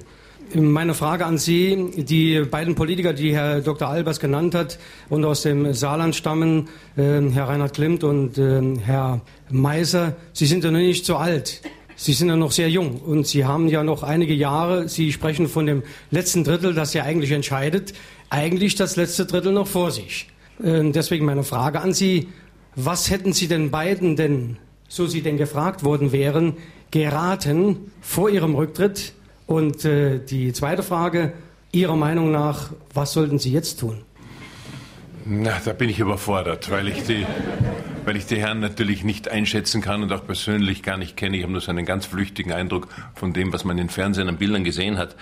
Meine 0.54 0.94
Frage 0.94 1.26
an 1.26 1.38
Sie, 1.38 1.92
die 1.98 2.40
beiden 2.40 2.76
Politiker, 2.76 3.12
die 3.12 3.34
Herr 3.34 3.60
Dr. 3.60 3.90
Albers 3.90 4.22
genannt 4.22 4.56
hat 4.56 4.80
und 5.10 5.26
aus 5.26 5.42
dem 5.42 5.74
Saarland 5.74 6.16
stammen, 6.16 6.70
äh, 6.96 7.20
Herr 7.34 7.50
Reinhard 7.50 7.74
Klimt 7.74 8.06
und 8.06 8.38
äh, 8.38 8.62
Herr 8.82 9.20
Meiser, 9.50 10.16
Sie 10.32 10.46
sind 10.46 10.64
ja 10.64 10.72
noch 10.72 10.80
nicht 10.80 11.06
so 11.06 11.18
alt. 11.18 11.62
Sie 12.02 12.14
sind 12.14 12.30
ja 12.30 12.36
noch 12.36 12.52
sehr 12.52 12.68
jung 12.68 12.96
und 13.00 13.28
Sie 13.28 13.46
haben 13.46 13.68
ja 13.68 13.84
noch 13.84 14.02
einige 14.02 14.34
Jahre. 14.34 14.90
Sie 14.90 15.12
sprechen 15.12 15.48
von 15.48 15.68
dem 15.68 15.84
letzten 16.10 16.44
Drittel, 16.44 16.74
das 16.74 16.96
ja 16.96 17.04
eigentlich 17.04 17.30
entscheidet. 17.30 17.94
Eigentlich 18.32 18.74
das 18.74 18.96
letzte 18.96 19.28
Drittel 19.28 19.52
noch 19.54 19.68
vor 19.68 19.92
sich. 19.92 20.28
Ähm, 20.64 20.94
deswegen 20.94 21.26
meine 21.26 21.44
Frage 21.44 21.80
an 21.80 21.94
Sie. 21.94 22.30
Was 22.76 23.12
hätten 23.12 23.34
Sie 23.34 23.48
den 23.48 23.70
beiden 23.70 24.16
denn, 24.16 24.58
so 24.88 25.06
Sie 25.06 25.22
denn 25.22 25.38
gefragt 25.38 25.84
worden 25.84 26.12
wären, 26.12 26.58
geraten 26.90 27.92
vor 28.02 28.32
Ihrem 28.32 28.56
Rücktritt? 28.56 29.14
Und 29.46 29.86
äh, 29.86 30.18
die 30.26 30.54
zweite 30.54 30.82
Frage, 30.82 31.34
Ihrer 31.72 31.96
Meinung 31.96 32.32
nach, 32.32 32.72
was 32.96 33.14
sollten 33.14 33.38
Sie 33.38 33.52
jetzt 33.52 33.80
tun? 33.80 34.02
Na, 35.24 35.62
da 35.64 35.72
bin 35.72 35.88
ich 35.88 36.00
überfordert, 36.00 36.72
weil 36.72 36.88
ich 36.88 37.04
die 37.04 37.28
weil 38.06 38.16
ich 38.16 38.26
die 38.26 38.38
Herren 38.38 38.60
natürlich 38.60 39.04
nicht 39.04 39.30
einschätzen 39.30 39.82
kann 39.82 40.04
und 40.04 40.12
auch 40.12 40.26
persönlich 40.26 40.84
gar 40.84 40.98
nicht 40.98 41.18
kenne. 41.18 41.38
Ich 41.38 41.44
habe 41.44 41.52
nur 41.52 41.62
so 41.62 41.72
einen 41.72 41.86
ganz 41.86 42.06
flüchtigen 42.06 42.52
Eindruck 42.52 42.88
von 43.16 43.34
dem, 43.34 43.54
was 43.54 43.64
man 43.64 43.78
in 43.78 43.90
Fernsehen 43.90 44.28
an 44.28 44.38
Bildern 44.38 44.64
gesehen 44.64 44.98
hat. 44.98 45.16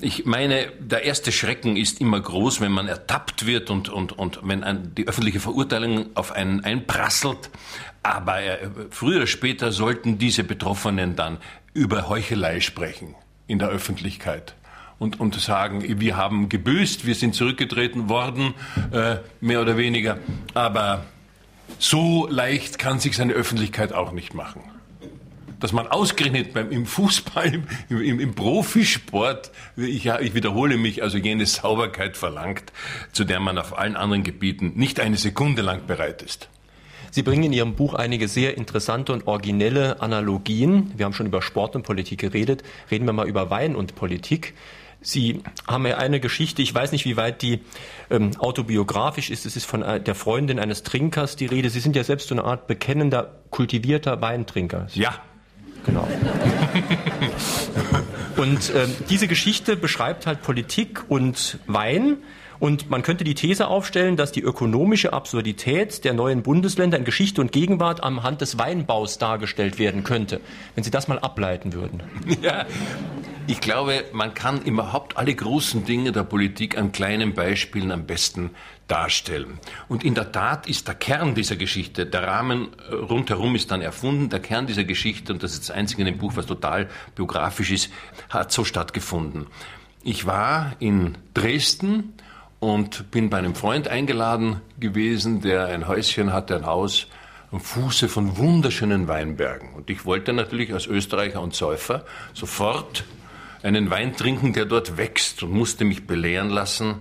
Ich 0.00 0.26
meine, 0.26 0.68
der 0.78 1.04
erste 1.04 1.32
Schrecken 1.32 1.76
ist 1.76 2.00
immer 2.00 2.20
groß, 2.20 2.60
wenn 2.60 2.70
man 2.70 2.86
ertappt 2.86 3.46
wird 3.46 3.68
und, 3.68 3.88
und, 3.88 4.16
und 4.16 4.40
wenn 4.44 4.62
ein, 4.62 4.94
die 4.94 5.08
öffentliche 5.08 5.40
Verurteilung 5.40 6.06
auf 6.14 6.30
einen 6.30 6.62
einprasselt. 6.62 7.50
Aber 8.02 8.40
äh, 8.40 8.58
früher 8.90 9.16
oder 9.16 9.26
später 9.26 9.72
sollten 9.72 10.18
diese 10.18 10.44
Betroffenen 10.44 11.16
dann 11.16 11.38
über 11.74 12.08
Heuchelei 12.08 12.60
sprechen 12.60 13.16
in 13.48 13.58
der 13.58 13.68
Öffentlichkeit 13.68 14.54
und, 15.00 15.18
und 15.18 15.34
sagen, 15.40 15.82
wir 16.00 16.16
haben 16.16 16.48
gebüßt, 16.48 17.06
wir 17.06 17.14
sind 17.14 17.34
zurückgetreten 17.34 18.08
worden, 18.08 18.54
äh, 18.92 19.16
mehr 19.40 19.60
oder 19.60 19.76
weniger. 19.76 20.18
Aber 20.54 21.04
so 21.78 22.26
leicht 22.28 22.78
kann 22.78 23.00
sich 23.00 23.16
seine 23.16 23.32
Öffentlichkeit 23.32 23.92
auch 23.92 24.12
nicht 24.12 24.34
machen. 24.34 24.62
Dass 25.60 25.72
man 25.72 25.88
ausgerechnet 25.88 26.54
beim, 26.54 26.70
im 26.70 26.86
Fußball, 26.86 27.62
im, 27.88 28.00
im, 28.00 28.20
im 28.20 28.34
Profisport, 28.34 29.50
ich, 29.76 30.06
ich 30.06 30.34
wiederhole 30.34 30.76
mich, 30.76 31.02
also 31.02 31.18
jene 31.18 31.46
Sauberkeit 31.46 32.16
verlangt, 32.16 32.72
zu 33.12 33.24
der 33.24 33.40
man 33.40 33.58
auf 33.58 33.76
allen 33.76 33.96
anderen 33.96 34.22
Gebieten 34.22 34.72
nicht 34.76 35.00
eine 35.00 35.16
Sekunde 35.16 35.62
lang 35.62 35.86
bereit 35.86 36.22
ist. 36.22 36.48
Sie 37.10 37.22
bringen 37.22 37.44
in 37.44 37.52
Ihrem 37.52 37.74
Buch 37.74 37.94
einige 37.94 38.28
sehr 38.28 38.56
interessante 38.56 39.12
und 39.12 39.26
originelle 39.26 40.00
Analogien. 40.00 40.92
Wir 40.96 41.06
haben 41.06 41.14
schon 41.14 41.26
über 41.26 41.42
Sport 41.42 41.74
und 41.74 41.82
Politik 41.82 42.20
geredet. 42.20 42.62
Reden 42.90 43.06
wir 43.06 43.12
mal 43.12 43.28
über 43.28 43.50
Wein 43.50 43.74
und 43.74 43.94
Politik. 43.94 44.54
Sie 45.00 45.42
haben 45.66 45.86
ja 45.86 45.98
eine 45.98 46.18
Geschichte, 46.18 46.60
ich 46.60 46.74
weiß 46.74 46.92
nicht, 46.92 47.04
wie 47.04 47.16
weit 47.16 47.42
die 47.42 47.60
ähm, 48.10 48.32
autobiografisch 48.38 49.30
ist. 49.30 49.46
Es 49.46 49.54
ist 49.54 49.64
von 49.64 49.82
äh, 49.82 50.00
der 50.00 50.14
Freundin 50.14 50.58
eines 50.58 50.82
Trinkers 50.82 51.36
die 51.36 51.46
Rede. 51.46 51.70
Sie 51.70 51.80
sind 51.80 51.94
ja 51.94 52.02
selbst 52.02 52.28
so 52.28 52.34
eine 52.34 52.44
Art 52.44 52.66
bekennender, 52.66 53.36
kultivierter 53.50 54.20
Weintrinker. 54.20 54.88
Ja. 54.94 55.14
Genau. 55.86 56.06
und 58.36 58.72
ähm, 58.74 58.94
diese 59.08 59.28
Geschichte 59.28 59.76
beschreibt 59.76 60.26
halt 60.26 60.42
Politik 60.42 61.04
und 61.08 61.60
Wein. 61.66 62.18
Und 62.60 62.90
man 62.90 63.02
könnte 63.02 63.24
die 63.24 63.34
These 63.34 63.68
aufstellen, 63.68 64.16
dass 64.16 64.32
die 64.32 64.42
ökonomische 64.42 65.12
Absurdität 65.12 66.04
der 66.04 66.12
neuen 66.12 66.42
Bundesländer 66.42 66.98
in 66.98 67.04
Geschichte 67.04 67.40
und 67.40 67.52
Gegenwart 67.52 68.02
am 68.02 68.22
Hand 68.22 68.40
des 68.40 68.58
Weinbaus 68.58 69.18
dargestellt 69.18 69.78
werden 69.78 70.04
könnte, 70.04 70.40
wenn 70.74 70.84
Sie 70.84 70.90
das 70.90 71.08
mal 71.08 71.18
ableiten 71.18 71.72
würden. 71.72 72.02
Ja, 72.42 72.66
Ich 73.50 73.62
glaube, 73.62 74.04
man 74.12 74.34
kann 74.34 74.60
überhaupt 74.60 75.16
alle 75.16 75.34
großen 75.34 75.86
Dinge 75.86 76.12
der 76.12 76.22
Politik 76.22 76.76
an 76.76 76.92
kleinen 76.92 77.32
Beispielen 77.32 77.90
am 77.90 78.04
besten 78.04 78.50
darstellen. 78.88 79.58
Und 79.88 80.04
in 80.04 80.14
der 80.14 80.32
Tat 80.32 80.68
ist 80.68 80.86
der 80.86 80.94
Kern 80.94 81.34
dieser 81.34 81.56
Geschichte, 81.56 82.04
der 82.04 82.24
Rahmen 82.24 82.68
äh, 82.90 82.94
rundherum 82.94 83.54
ist 83.54 83.70
dann 83.70 83.80
erfunden, 83.80 84.28
der 84.28 84.40
Kern 84.40 84.66
dieser 84.66 84.84
Geschichte, 84.84 85.32
und 85.32 85.42
das 85.42 85.54
ist 85.54 85.68
das 85.68 85.70
einzige 85.70 86.02
in 86.02 86.06
dem 86.06 86.18
Buch, 86.18 86.32
was 86.36 86.44
total 86.44 86.88
biografisch 87.14 87.70
ist, 87.70 87.90
hat 88.28 88.52
so 88.52 88.64
stattgefunden. 88.64 89.46
Ich 90.02 90.26
war 90.26 90.76
in 90.78 91.16
Dresden 91.32 92.12
und 92.60 93.10
bin 93.10 93.30
bei 93.30 93.38
einem 93.38 93.54
Freund 93.54 93.88
eingeladen 93.88 94.60
gewesen, 94.80 95.40
der 95.40 95.66
ein 95.66 95.86
Häuschen 95.86 96.32
hatte, 96.32 96.56
ein 96.56 96.66
Haus 96.66 97.06
am 97.50 97.60
Fuße 97.60 98.08
von 98.08 98.36
wunderschönen 98.36 99.08
Weinbergen. 99.08 99.72
Und 99.74 99.90
ich 99.90 100.04
wollte 100.04 100.32
natürlich 100.32 100.72
als 100.72 100.86
Österreicher 100.86 101.40
und 101.40 101.54
Säufer 101.54 102.04
sofort 102.34 103.04
einen 103.62 103.90
Wein 103.90 104.16
trinken, 104.16 104.52
der 104.52 104.66
dort 104.66 104.96
wächst 104.96 105.42
und 105.42 105.52
musste 105.52 105.84
mich 105.84 106.06
belehren 106.06 106.50
lassen, 106.50 106.96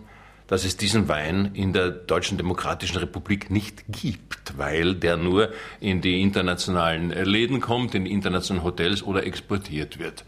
dass 0.48 0.64
es 0.64 0.78
diesen 0.78 1.10
Wein 1.10 1.52
in 1.54 1.74
der 1.74 1.90
Deutschen 1.90 2.38
Demokratischen 2.38 2.98
Republik 2.98 3.52
nicht 3.52 3.84
gibt, 3.90 4.58
weil 4.58 4.96
der 4.96 5.18
nur 5.18 5.52
in 5.82 6.00
die 6.02 6.22
internationalen 6.22 7.10
Läden 7.10 7.60
kommt, 7.60 7.94
in 7.94 8.06
die 8.06 8.12
internationalen 8.12 8.64
Hotels 8.64 9.04
oder 9.04 9.26
exportiert 9.26 10.00
wird. 10.00 10.24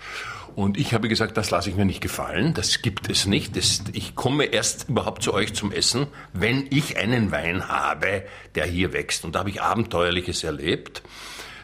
Und 0.59 0.77
ich 0.77 0.93
habe 0.93 1.07
gesagt, 1.07 1.37
das 1.37 1.51
lasse 1.51 1.69
ich 1.69 1.77
mir 1.77 1.85
nicht 1.85 2.01
gefallen, 2.01 2.53
das 2.53 2.81
gibt 2.81 3.09
es 3.09 3.25
nicht. 3.25 3.55
Das, 3.55 3.81
ich 3.93 4.13
komme 4.15 4.43
erst 4.43 4.89
überhaupt 4.89 5.23
zu 5.23 5.33
euch 5.33 5.53
zum 5.53 5.71
Essen, 5.71 6.07
wenn 6.33 6.67
ich 6.69 6.97
einen 6.97 7.31
Wein 7.31 7.69
habe, 7.69 8.25
der 8.55 8.65
hier 8.65 8.91
wächst. 8.91 9.23
Und 9.23 9.35
da 9.35 9.39
habe 9.39 9.51
ich 9.51 9.61
Abenteuerliches 9.61 10.43
erlebt. 10.43 11.01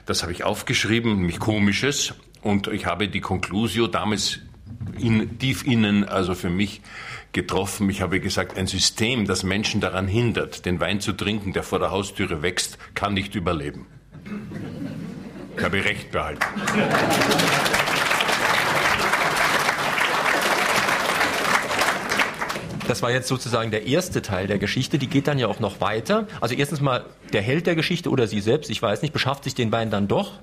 Das 0.06 0.22
habe 0.22 0.32
ich 0.32 0.46
aufgeschrieben, 0.46 1.18
nämlich 1.18 1.40
Komisches. 1.40 2.14
Und 2.42 2.68
ich 2.68 2.86
habe 2.86 3.10
die 3.10 3.20
Conclusio 3.20 3.88
damals 3.88 4.40
in, 4.98 5.40
tief 5.40 5.68
innen, 5.68 6.06
also 6.06 6.34
für 6.34 6.50
mich 6.50 6.80
getroffen. 7.34 7.90
Ich 7.90 8.02
habe 8.02 8.22
gesagt, 8.22 8.58
ein 8.58 8.66
System, 8.66 9.28
das 9.28 9.44
Menschen 9.44 9.82
daran 9.82 10.08
hindert, 10.08 10.66
den 10.66 10.80
Wein 10.80 11.02
zu 11.02 11.12
trinken, 11.12 11.52
der 11.52 11.64
vor 11.64 11.80
der 11.80 11.92
Haustüre 11.92 12.42
wächst, 12.42 12.78
kann 12.94 13.14
nicht 13.14 13.36
überleben. 13.36 13.88
Ich 15.58 15.64
habe 15.66 15.84
recht 15.84 16.12
behalten. 16.12 16.46
Das 22.88 23.02
war 23.02 23.12
jetzt 23.12 23.28
sozusagen 23.28 23.72
der 23.72 23.88
erste 23.88 24.22
Teil 24.22 24.48
der 24.48 24.60
Geschichte. 24.60 25.00
Die 25.00 25.08
geht 25.08 25.28
dann 25.28 25.40
ja 25.40 25.48
auch 25.48 25.60
noch 25.60 25.82
weiter. 25.82 26.28
Also 26.40 26.56
erstens 26.56 26.82
mal 26.82 27.06
der 27.34 27.42
Held 27.42 27.66
der 27.66 27.76
Geschichte 27.76 28.10
oder 28.10 28.28
sie 28.28 28.42
selbst, 28.42 28.70
ich 28.70 28.82
weiß 28.82 29.02
nicht, 29.02 29.14
beschafft 29.14 29.44
sich 29.44 29.56
den 29.56 29.72
Wein 29.72 29.90
dann 29.90 30.08
doch 30.08 30.34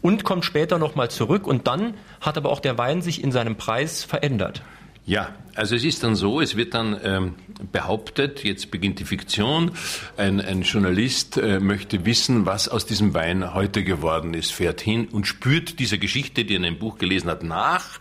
und 0.00 0.24
kommt 0.24 0.44
später 0.44 0.78
nochmal 0.78 1.10
zurück 1.10 1.46
und 1.46 1.66
dann 1.66 1.94
hat 2.20 2.36
aber 2.36 2.50
auch 2.50 2.60
der 2.60 2.78
Wein 2.78 3.02
sich 3.02 3.22
in 3.22 3.32
seinem 3.32 3.56
Preis 3.56 4.04
verändert. 4.04 4.62
Ja, 5.04 5.34
also 5.54 5.74
es 5.74 5.84
ist 5.84 6.04
dann 6.04 6.16
so, 6.16 6.40
es 6.40 6.54
wird 6.54 6.74
dann 6.74 7.00
ähm, 7.02 7.34
behauptet, 7.72 8.44
jetzt 8.44 8.70
beginnt 8.70 8.98
die 8.98 9.04
Fiktion, 9.04 9.72
ein, 10.18 10.40
ein 10.40 10.62
Journalist 10.62 11.38
äh, 11.38 11.60
möchte 11.60 12.04
wissen, 12.04 12.44
was 12.44 12.68
aus 12.68 12.84
diesem 12.84 13.14
Wein 13.14 13.54
heute 13.54 13.84
geworden 13.84 14.34
ist, 14.34 14.52
fährt 14.52 14.82
hin 14.82 15.08
und 15.08 15.26
spürt 15.26 15.78
dieser 15.78 15.96
Geschichte, 15.96 16.44
die 16.44 16.54
er 16.54 16.58
in 16.58 16.66
einem 16.66 16.78
Buch 16.78 16.98
gelesen 16.98 17.30
hat, 17.30 17.42
nach, 17.42 17.98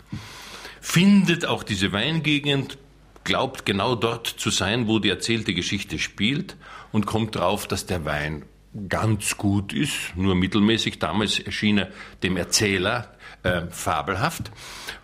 findet 0.82 1.46
auch 1.46 1.64
diese 1.64 1.94
Weingegend, 1.94 2.78
glaubt 3.28 3.66
genau 3.66 3.96
dort 3.96 4.26
zu 4.26 4.50
sein, 4.50 4.88
wo 4.88 5.00
die 5.00 5.10
erzählte 5.10 5.54
Geschichte 5.54 6.00
spielt 6.00 6.56
und 6.94 7.06
kommt 7.06 7.36
drauf, 7.36 7.68
dass 7.68 7.86
der 7.86 8.06
Wein 8.06 8.46
ganz 8.88 9.38
gut 9.38 9.74
ist, 9.74 10.16
nur 10.16 10.34
mittelmäßig. 10.34 10.98
Damals 10.98 11.38
erschien 11.38 11.78
er 11.78 11.92
dem 12.24 12.38
Erzähler 12.38 13.14
äh, 13.44 13.64
fabelhaft 13.70 14.50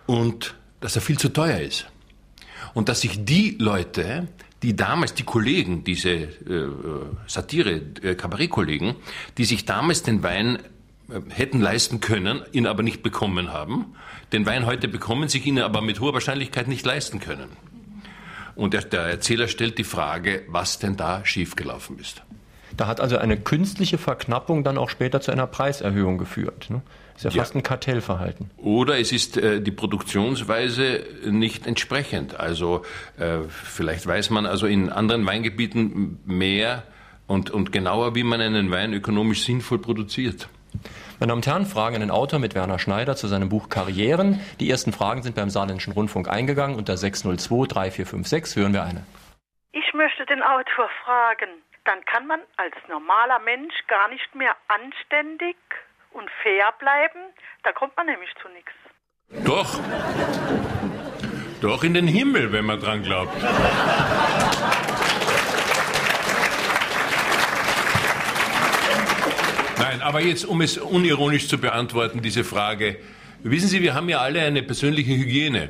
und 0.06 0.54
dass 0.80 0.96
er 0.96 1.02
viel 1.02 1.18
zu 1.18 1.28
teuer 1.28 1.60
ist. 1.60 1.86
Und 2.72 2.88
dass 2.88 3.02
sich 3.02 3.26
die 3.26 3.56
Leute, 3.60 4.28
die 4.62 4.74
damals, 4.74 5.12
die 5.12 5.24
Kollegen, 5.24 5.84
diese 5.84 6.10
äh, 6.10 6.68
Satire, 7.26 7.82
äh, 8.02 8.14
Kabarettkollegen, 8.14 8.94
die 9.36 9.44
sich 9.44 9.66
damals 9.66 10.02
den 10.02 10.22
Wein 10.22 10.60
äh, 11.10 11.20
hätten 11.28 11.60
leisten 11.60 12.00
können, 12.00 12.40
ihn 12.52 12.66
aber 12.66 12.82
nicht 12.82 13.02
bekommen 13.02 13.52
haben, 13.52 13.94
den 14.32 14.46
Wein 14.46 14.64
heute 14.64 14.88
bekommen, 14.88 15.28
sich 15.28 15.44
ihn 15.44 15.58
aber 15.58 15.82
mit 15.82 16.00
hoher 16.00 16.14
Wahrscheinlichkeit 16.14 16.68
nicht 16.68 16.86
leisten 16.86 17.20
können. 17.20 17.50
Und 18.56 18.74
der, 18.74 18.82
der 18.82 19.02
Erzähler 19.02 19.48
stellt 19.48 19.78
die 19.78 19.84
Frage, 19.84 20.42
was 20.48 20.78
denn 20.78 20.96
da 20.96 21.24
schiefgelaufen 21.24 21.98
ist. 21.98 22.22
Da 22.76 22.86
hat 22.86 23.00
also 23.00 23.18
eine 23.18 23.36
künstliche 23.36 23.98
Verknappung 23.98 24.64
dann 24.64 24.78
auch 24.78 24.90
später 24.90 25.20
zu 25.20 25.30
einer 25.30 25.46
Preiserhöhung 25.46 26.18
geführt. 26.18 26.70
Ne? 26.70 26.82
Ist 27.16 27.24
ja, 27.24 27.30
ja 27.30 27.42
fast 27.42 27.54
ein 27.54 27.62
Kartellverhalten. 27.62 28.50
Oder 28.56 28.98
es 28.98 29.12
ist 29.12 29.36
äh, 29.36 29.60
die 29.60 29.70
Produktionsweise 29.70 31.04
nicht 31.30 31.66
entsprechend. 31.66 32.38
Also 32.38 32.82
äh, 33.18 33.40
vielleicht 33.48 34.06
weiß 34.06 34.30
man 34.30 34.46
also 34.46 34.66
in 34.66 34.90
anderen 34.90 35.24
Weingebieten 35.26 36.18
mehr 36.24 36.82
und, 37.26 37.50
und 37.50 37.72
genauer, 37.72 38.14
wie 38.14 38.24
man 38.24 38.40
einen 38.40 38.70
Wein 38.70 38.92
ökonomisch 38.92 39.44
sinnvoll 39.44 39.78
produziert. 39.78 40.48
Meine 41.20 41.30
Damen 41.30 41.38
und 41.38 41.46
Herren, 41.46 41.66
Fragen 41.66 41.94
an 41.94 42.00
den 42.00 42.10
Autor 42.10 42.40
mit 42.40 42.56
Werner 42.56 42.80
Schneider 42.80 43.14
zu 43.14 43.28
seinem 43.28 43.48
Buch 43.48 43.68
Karrieren. 43.68 44.40
Die 44.58 44.68
ersten 44.68 44.92
Fragen 44.92 45.22
sind 45.22 45.36
beim 45.36 45.48
Saarländischen 45.48 45.92
Rundfunk 45.92 46.28
eingegangen. 46.28 46.76
Unter 46.76 46.96
602 46.96 47.68
3456 47.68 48.60
hören 48.60 48.72
wir 48.72 48.82
eine. 48.82 49.06
Ich 49.70 49.94
möchte 49.94 50.26
den 50.26 50.42
Autor 50.42 50.90
fragen, 51.04 51.50
dann 51.84 52.04
kann 52.04 52.26
man 52.26 52.40
als 52.56 52.74
normaler 52.88 53.38
Mensch 53.38 53.74
gar 53.86 54.08
nicht 54.08 54.34
mehr 54.34 54.56
anständig 54.66 55.56
und 56.10 56.28
fair 56.42 56.72
bleiben. 56.80 57.20
Da 57.62 57.70
kommt 57.72 57.96
man 57.96 58.06
nämlich 58.06 58.30
zu 58.42 58.48
nichts. 58.48 58.72
Doch. 59.46 59.78
Doch 61.60 61.84
in 61.84 61.94
den 61.94 62.08
Himmel, 62.08 62.52
wenn 62.52 62.64
man 62.64 62.80
dran 62.80 63.04
glaubt. 63.04 63.36
Nein, 69.78 70.02
aber 70.02 70.20
jetzt, 70.22 70.44
um 70.44 70.60
es 70.60 70.78
unironisch 70.78 71.48
zu 71.48 71.58
beantworten, 71.58 72.22
diese 72.22 72.44
Frage. 72.44 72.96
Wissen 73.42 73.68
Sie, 73.68 73.82
wir 73.82 73.94
haben 73.94 74.08
ja 74.08 74.20
alle 74.20 74.40
eine 74.42 74.62
persönliche 74.62 75.16
Hygiene. 75.16 75.68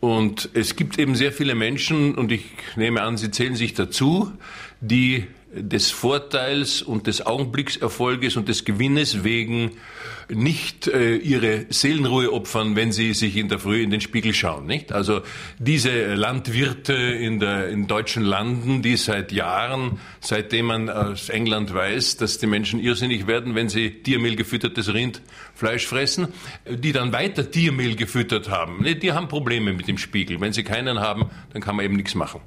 Und 0.00 0.50
es 0.54 0.76
gibt 0.76 0.98
eben 0.98 1.14
sehr 1.14 1.32
viele 1.32 1.54
Menschen, 1.54 2.14
und 2.14 2.32
ich 2.32 2.44
nehme 2.76 3.02
an, 3.02 3.16
Sie 3.16 3.30
zählen 3.30 3.56
sich 3.56 3.74
dazu, 3.74 4.32
die 4.80 5.26
des 5.52 5.90
Vorteils 5.90 6.80
und 6.80 7.06
des 7.06 7.26
Augenblickserfolges 7.26 8.36
und 8.36 8.48
des 8.48 8.64
Gewinnes 8.64 9.24
wegen 9.24 9.72
nicht 10.28 10.86
äh, 10.86 11.16
ihre 11.16 11.66
Seelenruhe 11.70 12.32
opfern, 12.32 12.76
wenn 12.76 12.92
sie 12.92 13.14
sich 13.14 13.36
in 13.36 13.48
der 13.48 13.58
Früh 13.58 13.82
in 13.82 13.90
den 13.90 14.00
Spiegel 14.00 14.32
schauen, 14.32 14.66
nicht? 14.66 14.92
Also 14.92 15.22
diese 15.58 16.14
Landwirte 16.14 16.92
in 16.92 17.40
der 17.40 17.68
in 17.68 17.88
deutschen 17.88 18.22
Landen, 18.22 18.80
die 18.80 18.96
seit 18.96 19.32
Jahren, 19.32 19.98
seitdem 20.20 20.66
man 20.66 20.88
aus 20.88 21.28
England 21.30 21.74
weiß, 21.74 22.16
dass 22.18 22.38
die 22.38 22.46
Menschen 22.46 22.78
irrsinnig 22.78 23.26
werden, 23.26 23.56
wenn 23.56 23.68
sie 23.68 24.02
Tiermehl 24.02 24.36
gefüttertes 24.36 24.94
Rindfleisch 24.94 25.86
fressen, 25.86 26.28
die 26.68 26.92
dann 26.92 27.12
weiter 27.12 27.50
Tiermehl 27.50 27.96
gefüttert 27.96 28.48
haben, 28.48 28.84
die 29.02 29.12
haben 29.12 29.26
Probleme 29.26 29.72
mit 29.72 29.88
dem 29.88 29.98
Spiegel. 29.98 30.40
Wenn 30.40 30.52
sie 30.52 30.62
keinen 30.62 31.00
haben, 31.00 31.30
dann 31.52 31.60
kann 31.60 31.74
man 31.74 31.84
eben 31.84 31.96
nichts 31.96 32.14
machen. 32.14 32.40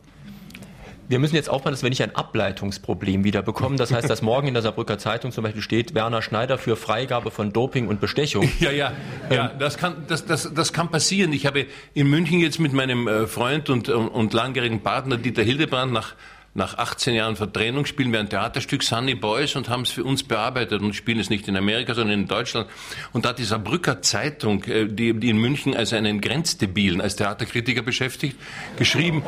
Wir 1.07 1.19
müssen 1.19 1.35
jetzt 1.35 1.49
aufpassen, 1.49 1.73
dass 1.73 1.83
wir 1.83 1.89
nicht 1.89 2.03
ein 2.03 2.15
Ableitungsproblem 2.15 3.23
wieder 3.23 3.41
bekommen. 3.41 3.77
Das 3.77 3.91
heißt, 3.93 4.09
dass 4.09 4.21
morgen 4.23 4.47
in 4.47 4.53
der 4.53 4.63
Saarbrücker 4.63 4.97
Zeitung 4.97 5.31
zum 5.31 5.43
Beispiel 5.43 5.61
steht, 5.61 5.93
Werner 5.93 6.21
Schneider 6.21 6.57
für 6.57 6.75
Freigabe 6.75 7.31
von 7.31 7.51
Doping 7.53 7.87
und 7.87 7.99
Bestechung. 7.99 8.49
Ja, 8.59 8.71
ja, 8.71 8.93
ja, 9.29 9.51
ähm, 9.51 9.59
das 9.59 9.77
kann, 9.77 10.05
das, 10.07 10.25
das, 10.25 10.53
das 10.53 10.73
kann 10.73 10.89
passieren. 10.89 11.33
Ich 11.33 11.45
habe 11.45 11.65
in 11.93 12.09
München 12.09 12.39
jetzt 12.39 12.59
mit 12.59 12.73
meinem 12.73 13.07
äh, 13.07 13.27
Freund 13.27 13.69
und, 13.69 13.89
und 13.89 14.33
langjährigen 14.33 14.81
Partner 14.81 15.17
Dieter 15.17 15.43
Hildebrand 15.43 15.91
nach 15.91 16.15
nach 16.55 16.77
18 16.77 17.15
Jahren 17.15 17.35
Vertrennung 17.35 17.85
spielen 17.85 18.11
wir 18.11 18.19
ein 18.19 18.29
Theaterstück 18.29 18.83
Sunny 18.83 19.15
Boys 19.15 19.55
und 19.55 19.69
haben 19.69 19.81
es 19.81 19.91
für 19.91 20.03
uns 20.03 20.23
bearbeitet 20.23 20.81
und 20.81 20.93
spielen 20.93 21.19
es 21.19 21.31
nicht 21.31 21.47
in 21.47 21.57
Amerika, 21.57 21.95
sondern 21.95 22.19
in 22.19 22.27
Deutschland. 22.27 22.69
Und 23.11 23.25
da 23.25 23.29
hat 23.29 23.39
die 23.39 23.43
Saarbrücker 23.43 24.03
Zeitung, 24.03 24.63
äh, 24.65 24.85
die, 24.85 25.19
die 25.19 25.29
in 25.29 25.37
München 25.37 25.75
als 25.75 25.93
einen 25.93 26.21
Grenzdebilen, 26.21 27.01
als 27.01 27.15
Theaterkritiker 27.15 27.81
beschäftigt, 27.81 28.37
geschrieben, 28.77 29.23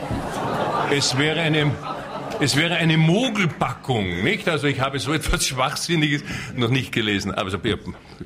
es 0.91 1.17
wäre 1.17 1.41
eine 1.41 1.71
es 2.41 2.57
wäre 2.57 2.75
eine 2.75 2.97
Mogelpackung, 2.97 4.21
nicht? 4.21 4.49
Also 4.49 4.67
ich 4.67 4.81
habe 4.81 4.99
so 4.99 5.13
etwas 5.19 5.47
Schwachsinniges 5.47 6.23
noch 6.55 6.69
nicht 6.69 6.91
gelesen. 6.91 7.33
Aber 7.33 7.49
so, 7.49 7.57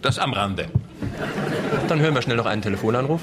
das 0.01 0.18
am 0.18 0.34
Rande. 0.34 0.68
Dann 1.88 2.00
hören 2.00 2.15
wir 2.15 2.22
schnell 2.24 2.38
noch 2.38 2.48
einen 2.48 2.63
Telefonanruf. 2.63 3.22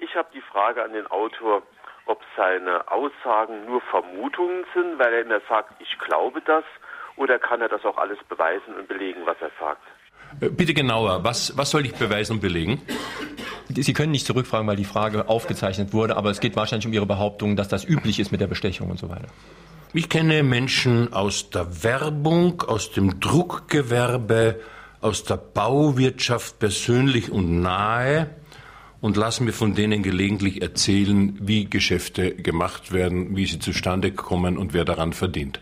Ich 0.00 0.14
habe 0.16 0.28
die 0.34 0.42
Frage 0.52 0.82
an 0.82 0.92
den 0.92 1.06
Autor 1.06 1.62
ob 2.06 2.20
seine 2.36 2.90
Aussagen 2.90 3.66
nur 3.66 3.80
Vermutungen 3.82 4.64
sind, 4.74 4.98
weil 4.98 5.12
er 5.14 5.20
immer 5.22 5.40
sagt, 5.48 5.80
ich 5.80 5.98
glaube 5.98 6.40
das, 6.42 6.64
oder 7.16 7.38
kann 7.38 7.60
er 7.60 7.68
das 7.68 7.84
auch 7.84 7.98
alles 7.98 8.18
beweisen 8.28 8.74
und 8.74 8.88
belegen, 8.88 9.20
was 9.24 9.36
er 9.40 9.50
sagt? 9.60 9.82
Äh, 10.40 10.48
bitte 10.48 10.74
genauer, 10.74 11.24
was, 11.24 11.56
was 11.56 11.70
soll 11.70 11.86
ich 11.86 11.94
beweisen 11.94 12.34
und 12.34 12.40
belegen? 12.40 12.82
Sie 13.68 13.92
können 13.92 14.12
nicht 14.12 14.26
zurückfragen, 14.26 14.66
weil 14.66 14.76
die 14.76 14.84
Frage 14.84 15.28
aufgezeichnet 15.28 15.92
wurde, 15.92 16.16
aber 16.16 16.30
es 16.30 16.40
geht 16.40 16.56
wahrscheinlich 16.56 16.86
um 16.86 16.92
Ihre 16.92 17.06
Behauptung, 17.06 17.56
dass 17.56 17.68
das 17.68 17.84
üblich 17.88 18.18
ist 18.18 18.32
mit 18.32 18.40
der 18.40 18.46
Bestechung 18.46 18.90
und 18.90 18.98
so 18.98 19.08
weiter. 19.08 19.28
Ich 19.94 20.08
kenne 20.08 20.42
Menschen 20.42 21.12
aus 21.12 21.50
der 21.50 21.84
Werbung, 21.84 22.62
aus 22.62 22.92
dem 22.92 23.20
Druckgewerbe, 23.20 24.60
aus 25.00 25.24
der 25.24 25.36
Bauwirtschaft 25.36 26.58
persönlich 26.58 27.30
und 27.30 27.60
nahe, 27.60 28.30
und 29.02 29.16
lasse 29.16 29.42
mir 29.42 29.52
von 29.52 29.74
denen 29.74 30.02
gelegentlich 30.02 30.62
erzählen, 30.62 31.36
wie 31.40 31.66
Geschäfte 31.66 32.34
gemacht 32.34 32.92
werden, 32.92 33.36
wie 33.36 33.44
sie 33.44 33.58
zustande 33.58 34.12
kommen 34.12 34.56
und 34.56 34.72
wer 34.72 34.86
daran 34.86 35.12
verdient. 35.12 35.60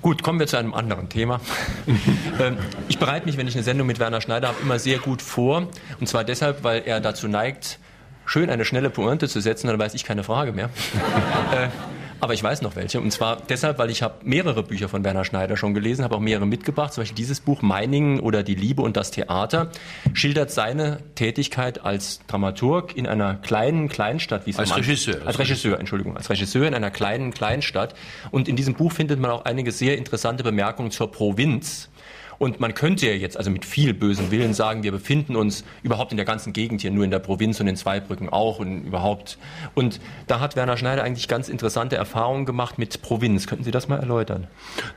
Gut, 0.00 0.22
kommen 0.22 0.38
wir 0.38 0.46
zu 0.46 0.56
einem 0.56 0.72
anderen 0.72 1.10
Thema. 1.10 1.40
Ähm, 2.38 2.58
ich 2.88 2.98
bereite 2.98 3.24
mich, 3.24 3.38
wenn 3.38 3.48
ich 3.48 3.54
eine 3.54 3.62
Sendung 3.62 3.86
mit 3.86 3.98
Werner 3.98 4.20
Schneider 4.20 4.48
habe, 4.48 4.58
immer 4.60 4.78
sehr 4.78 4.98
gut 4.98 5.22
vor. 5.22 5.68
Und 6.00 6.06
zwar 6.06 6.22
deshalb, 6.22 6.64
weil 6.64 6.82
er 6.84 7.00
dazu 7.00 7.28
neigt, 7.28 7.78
schön 8.26 8.50
eine 8.50 8.66
schnelle 8.66 8.90
Pointe 8.90 9.26
zu 9.26 9.40
setzen, 9.40 9.68
dann 9.68 9.78
weiß 9.78 9.94
ich 9.94 10.04
keine 10.04 10.22
Frage 10.22 10.52
mehr. 10.52 10.68
Aber 12.26 12.34
ich 12.34 12.42
weiß 12.42 12.62
noch 12.62 12.74
welche. 12.74 13.00
Und 13.00 13.12
zwar 13.12 13.36
deshalb, 13.48 13.78
weil 13.78 13.88
ich 13.88 14.02
habe 14.02 14.16
mehrere 14.24 14.64
Bücher 14.64 14.88
von 14.88 15.04
Werner 15.04 15.24
Schneider 15.24 15.56
schon 15.56 15.74
gelesen, 15.74 16.02
habe 16.02 16.16
auch 16.16 16.20
mehrere 16.20 16.44
mitgebracht. 16.44 16.92
Zum 16.92 17.02
Beispiel 17.02 17.14
dieses 17.14 17.38
Buch 17.38 17.62
Meiningen 17.62 18.18
oder 18.18 18.42
Die 18.42 18.56
Liebe 18.56 18.82
und 18.82 18.96
das 18.96 19.12
Theater 19.12 19.70
schildert 20.12 20.50
seine 20.50 20.98
Tätigkeit 21.14 21.84
als 21.84 22.18
Dramaturg 22.26 22.96
in 22.96 23.06
einer 23.06 23.34
kleinen 23.34 23.88
Kleinstadt. 23.88 24.44
Wie 24.44 24.50
es 24.50 24.58
als 24.58 24.76
Regisseur. 24.76 25.24
Als 25.24 25.38
Regisseur, 25.38 25.78
Entschuldigung. 25.78 26.16
Als 26.16 26.28
Regisseur 26.28 26.66
in 26.66 26.74
einer 26.74 26.90
kleinen 26.90 27.32
Kleinstadt. 27.32 27.94
Und 28.32 28.48
in 28.48 28.56
diesem 28.56 28.74
Buch 28.74 28.90
findet 28.90 29.20
man 29.20 29.30
auch 29.30 29.44
einige 29.44 29.70
sehr 29.70 29.96
interessante 29.96 30.42
Bemerkungen 30.42 30.90
zur 30.90 31.12
Provinz. 31.12 31.88
Und 32.38 32.60
man 32.60 32.74
könnte 32.74 33.06
ja 33.06 33.12
jetzt 33.12 33.36
also 33.36 33.50
mit 33.50 33.64
viel 33.64 33.94
bösem 33.94 34.30
Willen 34.30 34.54
sagen, 34.54 34.82
wir 34.82 34.92
befinden 34.92 35.36
uns 35.36 35.64
überhaupt 35.82 36.10
in 36.10 36.16
der 36.16 36.26
ganzen 36.26 36.52
Gegend 36.52 36.80
hier, 36.80 36.90
nur 36.90 37.04
in 37.04 37.10
der 37.10 37.18
Provinz 37.18 37.60
und 37.60 37.66
in 37.66 37.76
Zweibrücken 37.76 38.28
auch 38.28 38.58
und 38.58 38.84
überhaupt. 38.84 39.38
Und 39.74 40.00
da 40.26 40.40
hat 40.40 40.56
Werner 40.56 40.76
Schneider 40.76 41.02
eigentlich 41.02 41.28
ganz 41.28 41.48
interessante 41.48 41.96
Erfahrungen 41.96 42.46
gemacht 42.46 42.78
mit 42.78 43.02
Provinz. 43.02 43.46
Könnten 43.46 43.64
Sie 43.64 43.70
das 43.70 43.88
mal 43.88 43.98
erläutern? 43.98 44.46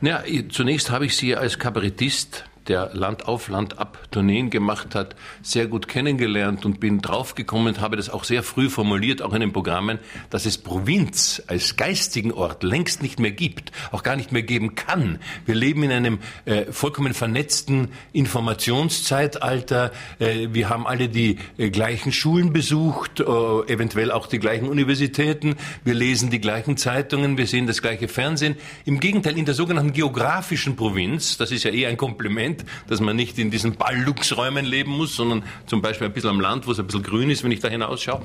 Ja, 0.01 0.23
zunächst 0.49 0.91
habe 0.91 1.05
ich 1.05 1.15
Sie 1.15 1.35
als 1.35 1.59
Kabarettist 1.59 2.45
der 2.67 2.91
Land 2.93 3.27
auf 3.27 3.47
Land 3.47 3.79
ab 3.79 3.97
Tourneen 4.11 4.49
gemacht 4.49 4.95
hat, 4.95 5.15
sehr 5.41 5.67
gut 5.67 5.87
kennengelernt 5.87 6.65
und 6.65 6.79
bin 6.79 7.01
draufgekommen 7.01 7.79
habe 7.79 7.97
das 7.97 8.09
auch 8.09 8.23
sehr 8.23 8.43
früh 8.43 8.69
formuliert, 8.69 9.21
auch 9.21 9.33
in 9.33 9.41
den 9.41 9.53
Programmen, 9.53 9.99
dass 10.29 10.45
es 10.45 10.57
Provinz 10.57 11.41
als 11.47 11.75
geistigen 11.75 12.31
Ort 12.31 12.63
längst 12.63 13.01
nicht 13.01 13.19
mehr 13.19 13.31
gibt, 13.31 13.71
auch 13.91 14.03
gar 14.03 14.15
nicht 14.15 14.31
mehr 14.31 14.43
geben 14.43 14.75
kann. 14.75 15.19
Wir 15.45 15.55
leben 15.55 15.83
in 15.83 15.91
einem 15.91 16.19
äh, 16.45 16.71
vollkommen 16.71 17.13
vernetzten 17.13 17.89
Informationszeitalter. 18.13 19.91
Äh, 20.19 20.49
wir 20.51 20.69
haben 20.69 20.87
alle 20.87 21.09
die 21.09 21.37
äh, 21.57 21.69
gleichen 21.69 22.11
Schulen 22.11 22.53
besucht, 22.53 23.19
äh, 23.19 23.23
eventuell 23.23 24.11
auch 24.11 24.27
die 24.27 24.39
gleichen 24.39 24.67
Universitäten. 24.67 25.55
Wir 25.83 25.93
lesen 25.93 26.29
die 26.29 26.41
gleichen 26.41 26.77
Zeitungen, 26.77 27.37
wir 27.37 27.47
sehen 27.47 27.67
das 27.67 27.81
gleiche 27.81 28.07
Fernsehen. 28.07 28.55
Im 28.85 28.99
Gegenteil, 28.99 29.37
in 29.37 29.45
der 29.45 29.53
sogenannten 29.53 29.93
geografischen 29.93 30.75
Provinz, 30.75 31.37
das 31.37 31.51
ist 31.51 31.63
ja 31.63 31.71
eher 31.71 31.89
ein 31.89 31.97
Kompliment, 31.97 32.48
dass 32.87 32.99
man 32.99 33.15
nicht 33.15 33.37
in 33.37 33.51
diesen 33.51 33.75
Ballluxräumen 33.75 34.65
leben 34.65 34.91
muss, 34.91 35.15
sondern 35.15 35.43
zum 35.65 35.81
Beispiel 35.81 36.07
ein 36.07 36.13
bisschen 36.13 36.29
am 36.29 36.41
Land, 36.41 36.67
wo 36.67 36.71
es 36.71 36.79
ein 36.79 36.85
bisschen 36.85 37.03
grün 37.03 37.29
ist, 37.29 37.43
wenn 37.43 37.51
ich 37.51 37.59
da 37.59 37.67
hinausschaue. 37.67 38.21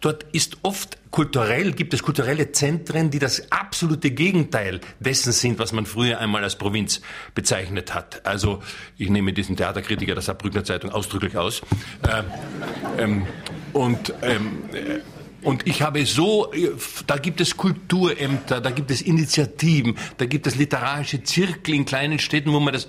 Dort 0.00 0.24
ist 0.32 0.58
oft 0.62 0.96
kulturell, 1.10 1.72
gibt 1.72 1.92
es 1.92 2.02
kulturelle 2.02 2.52
Zentren, 2.52 3.10
die 3.10 3.18
das 3.18 3.52
absolute 3.52 4.10
Gegenteil 4.10 4.80
dessen 4.98 5.32
sind, 5.32 5.58
was 5.58 5.72
man 5.72 5.84
früher 5.84 6.18
einmal 6.18 6.42
als 6.42 6.56
Provinz 6.56 7.02
bezeichnet 7.34 7.94
hat. 7.94 8.24
Also 8.24 8.62
ich 8.96 9.10
nehme 9.10 9.34
diesen 9.34 9.56
Theaterkritiker 9.56 10.14
der 10.14 10.22
Saarbrückner 10.22 10.64
Zeitung 10.64 10.90
ausdrücklich 10.90 11.36
aus. 11.36 11.60
Ähm, 12.08 12.24
ähm, 12.98 13.26
und 13.74 14.14
ähm, 14.22 14.64
äh, 14.72 15.00
und 15.42 15.66
ich 15.66 15.80
habe 15.80 16.04
so, 16.04 16.52
da 17.06 17.16
gibt 17.16 17.40
es 17.40 17.56
Kulturämter, 17.56 18.60
da 18.60 18.70
gibt 18.70 18.90
es 18.90 19.00
Initiativen, 19.00 19.96
da 20.18 20.26
gibt 20.26 20.46
es 20.46 20.56
literarische 20.56 21.22
Zirkel 21.22 21.74
in 21.74 21.86
kleinen 21.86 22.18
Städten, 22.18 22.52
wo 22.52 22.60
man 22.60 22.74
das 22.74 22.88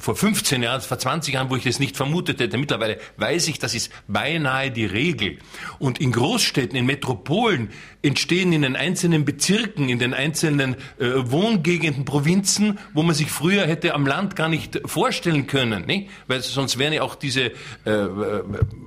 vor 0.00 0.16
15 0.16 0.62
Jahren, 0.62 0.80
vor 0.80 0.98
20 0.98 1.34
Jahren, 1.34 1.50
wo 1.50 1.56
ich 1.56 1.64
das 1.64 1.78
nicht 1.78 1.96
vermutet 1.96 2.40
hätte. 2.40 2.56
Mittlerweile 2.56 2.98
weiß 3.18 3.48
ich, 3.48 3.58
das 3.58 3.74
ist 3.74 3.92
beinahe 4.08 4.70
die 4.70 4.86
Regel. 4.86 5.38
Und 5.78 6.00
in 6.00 6.10
Großstädten, 6.10 6.76
in 6.76 6.86
Metropolen 6.86 7.70
entstehen 8.02 8.52
in 8.52 8.62
den 8.62 8.76
einzelnen 8.76 9.24
Bezirken, 9.24 9.88
in 9.88 9.98
den 9.98 10.14
einzelnen 10.14 10.74
äh, 10.98 11.10
Wohngegenden, 11.16 12.04
Provinzen, 12.04 12.78
wo 12.94 13.02
man 13.02 13.14
sich 13.14 13.30
früher 13.30 13.66
hätte 13.66 13.94
am 13.94 14.06
Land 14.06 14.36
gar 14.36 14.48
nicht 14.48 14.80
vorstellen 14.86 15.46
können. 15.46 15.84
Nicht? 15.84 16.08
Weil 16.26 16.40
sonst 16.40 16.78
wären 16.78 16.94
ja 16.94 17.02
auch 17.02 17.14
diese 17.14 17.52
äh, 17.84 17.90
äh 17.90 18.42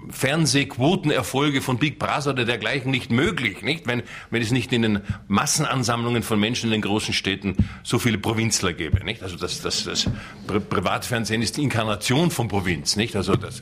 Fernsehquotenerfolge 0.09 1.61
von 1.61 1.79
Big 1.79 1.97
Brother 1.97 2.31
oder 2.31 2.45
dergleichen 2.45 2.91
nicht 2.91 3.11
möglich. 3.11 3.61
Nicht? 3.61 3.87
Wenn, 3.87 4.03
wenn 4.29 4.41
es 4.41 4.51
nicht 4.51 4.71
in 4.73 4.81
den 4.81 5.01
Massenansammlungen 5.27 6.23
von 6.23 6.39
Menschen 6.39 6.67
in 6.67 6.71
den 6.73 6.81
großen 6.81 7.13
Städten 7.13 7.55
so 7.83 7.99
viele 7.99 8.17
Provinzler 8.17 8.73
gäbe. 8.73 9.03
Nicht? 9.03 9.23
Also 9.23 9.37
das, 9.37 9.61
das, 9.61 9.83
das 9.85 10.09
Pri 10.47 10.59
Privatfernsehen 11.03 11.41
ist 11.41 11.57
die 11.57 11.63
Inkarnation 11.63 12.31
von 12.31 12.47
Provinz. 12.47 12.95
Nicht? 12.95 13.15
Also 13.15 13.35
das 13.35 13.61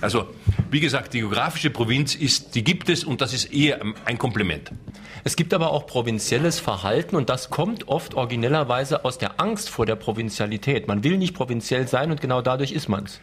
also, 0.00 0.28
wie 0.70 0.80
gesagt, 0.80 1.12
die 1.12 1.20
geografische 1.20 1.68
Provinz 1.68 2.14
ist, 2.14 2.54
die 2.54 2.64
gibt 2.64 2.88
es 2.88 3.04
und 3.04 3.20
das 3.20 3.34
ist 3.34 3.52
eher 3.52 3.78
ein 4.06 4.16
Kompliment. 4.16 4.72
Es 5.22 5.36
gibt 5.36 5.52
aber 5.52 5.70
auch 5.70 5.86
provinzielles 5.86 6.58
Verhalten 6.58 7.14
und 7.14 7.28
das 7.28 7.50
kommt 7.50 7.86
oft 7.86 8.14
originellerweise 8.14 9.04
aus 9.04 9.18
der 9.18 9.38
Angst 9.38 9.68
vor 9.68 9.84
der 9.84 9.96
Provinzialität. 9.96 10.88
Man 10.88 11.04
will 11.04 11.18
nicht 11.18 11.34
provinziell 11.34 11.86
sein 11.88 12.10
und 12.10 12.22
genau 12.22 12.40
dadurch 12.40 12.72
ist 12.72 12.88
man 12.88 13.04
es. 13.04 13.20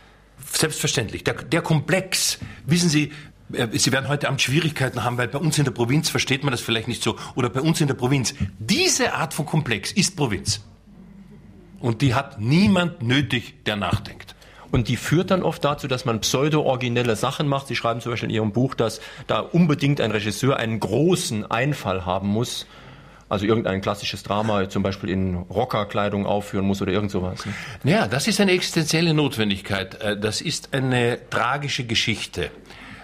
Selbstverständlich. 0.51 1.23
Der, 1.23 1.33
der 1.33 1.63
Komplex, 1.63 2.37
wissen 2.67 2.89
Sie, 2.89 3.11
äh, 3.53 3.67
Sie 3.71 3.91
werden 3.91 4.07
heute 4.07 4.27
Abend 4.27 4.39
Schwierigkeiten 4.39 5.03
haben, 5.03 5.17
weil 5.17 5.29
bei 5.29 5.39
uns 5.39 5.57
in 5.57 5.63
der 5.63 5.71
Provinz 5.71 6.11
versteht 6.11 6.43
man 6.43 6.51
das 6.51 6.61
vielleicht 6.61 6.87
nicht 6.87 7.01
so. 7.01 7.15
Oder 7.33 7.49
bei 7.49 7.61
uns 7.61 7.81
in 7.81 7.87
der 7.87 7.95
Provinz. 7.95 8.35
Diese 8.59 9.13
Art 9.13 9.33
von 9.33 9.47
Komplex 9.47 9.91
ist 9.91 10.15
Provinz. 10.15 10.61
Und 11.79 12.01
die 12.01 12.15
hat 12.15 12.39
niemand 12.39 13.01
nötig, 13.01 13.63
der 13.65 13.75
nachdenkt. 13.75 14.35
Und 14.71 14.89
die 14.89 14.97
führt 14.97 15.31
dann 15.31 15.43
oft 15.43 15.63
dazu, 15.63 15.87
dass 15.87 16.05
man 16.05 16.19
pseudo-originelle 16.21 17.15
Sachen 17.15 17.47
macht. 17.47 17.67
Sie 17.67 17.75
schreiben 17.75 18.01
zum 18.01 18.11
Beispiel 18.11 18.29
in 18.29 18.35
Ihrem 18.35 18.51
Buch, 18.51 18.75
dass 18.75 18.99
da 19.27 19.39
unbedingt 19.39 20.01
ein 20.01 20.11
Regisseur 20.11 20.57
einen 20.57 20.79
großen 20.79 21.49
Einfall 21.49 22.05
haben 22.05 22.27
muss. 22.27 22.65
Also 23.29 23.45
irgendein 23.45 23.81
klassisches 23.81 24.23
Drama 24.23 24.69
zum 24.69 24.83
Beispiel 24.83 25.09
in 25.09 25.35
Rockerkleidung 25.35 26.25
aufführen 26.25 26.65
muss 26.65 26.81
oder 26.81 26.93
irgend 26.93 27.11
sowas. 27.11 27.45
Ne? 27.83 27.91
Ja, 27.91 28.07
das 28.07 28.27
ist 28.27 28.39
eine 28.39 28.51
existenzielle 28.51 29.13
Notwendigkeit. 29.13 30.01
Äh, 30.01 30.17
das 30.17 30.41
ist 30.41 30.73
eine 30.73 31.19
tragische 31.29 31.85
Geschichte. 31.85 32.51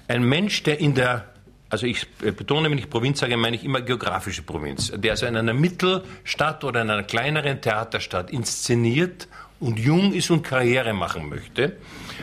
Ein 0.07 0.23
Mensch, 0.23 0.63
der 0.63 0.79
in 0.79 0.95
der 0.95 1.32
also 1.73 1.87
ich 1.87 2.05
äh, 2.21 2.31
betone, 2.31 2.69
wenn 2.69 2.77
ich 2.77 2.87
Provinz 2.87 3.19
sage, 3.19 3.35
meine 3.35 3.55
ich 3.55 3.63
immer 3.63 3.81
geografische 3.81 4.43
Provinz, 4.43 4.91
der 4.95 5.13
also 5.13 5.25
in 5.25 5.35
einer 5.35 5.55
Mittelstadt 5.55 6.63
oder 6.63 6.83
in 6.83 6.91
einer 6.91 7.01
kleineren 7.01 7.61
Theaterstadt 7.61 8.29
inszeniert 8.29 9.27
und 9.59 9.79
jung 9.79 10.13
ist 10.13 10.29
und 10.29 10.43
Karriere 10.43 10.93
machen 10.93 11.27
möchte, 11.29 11.77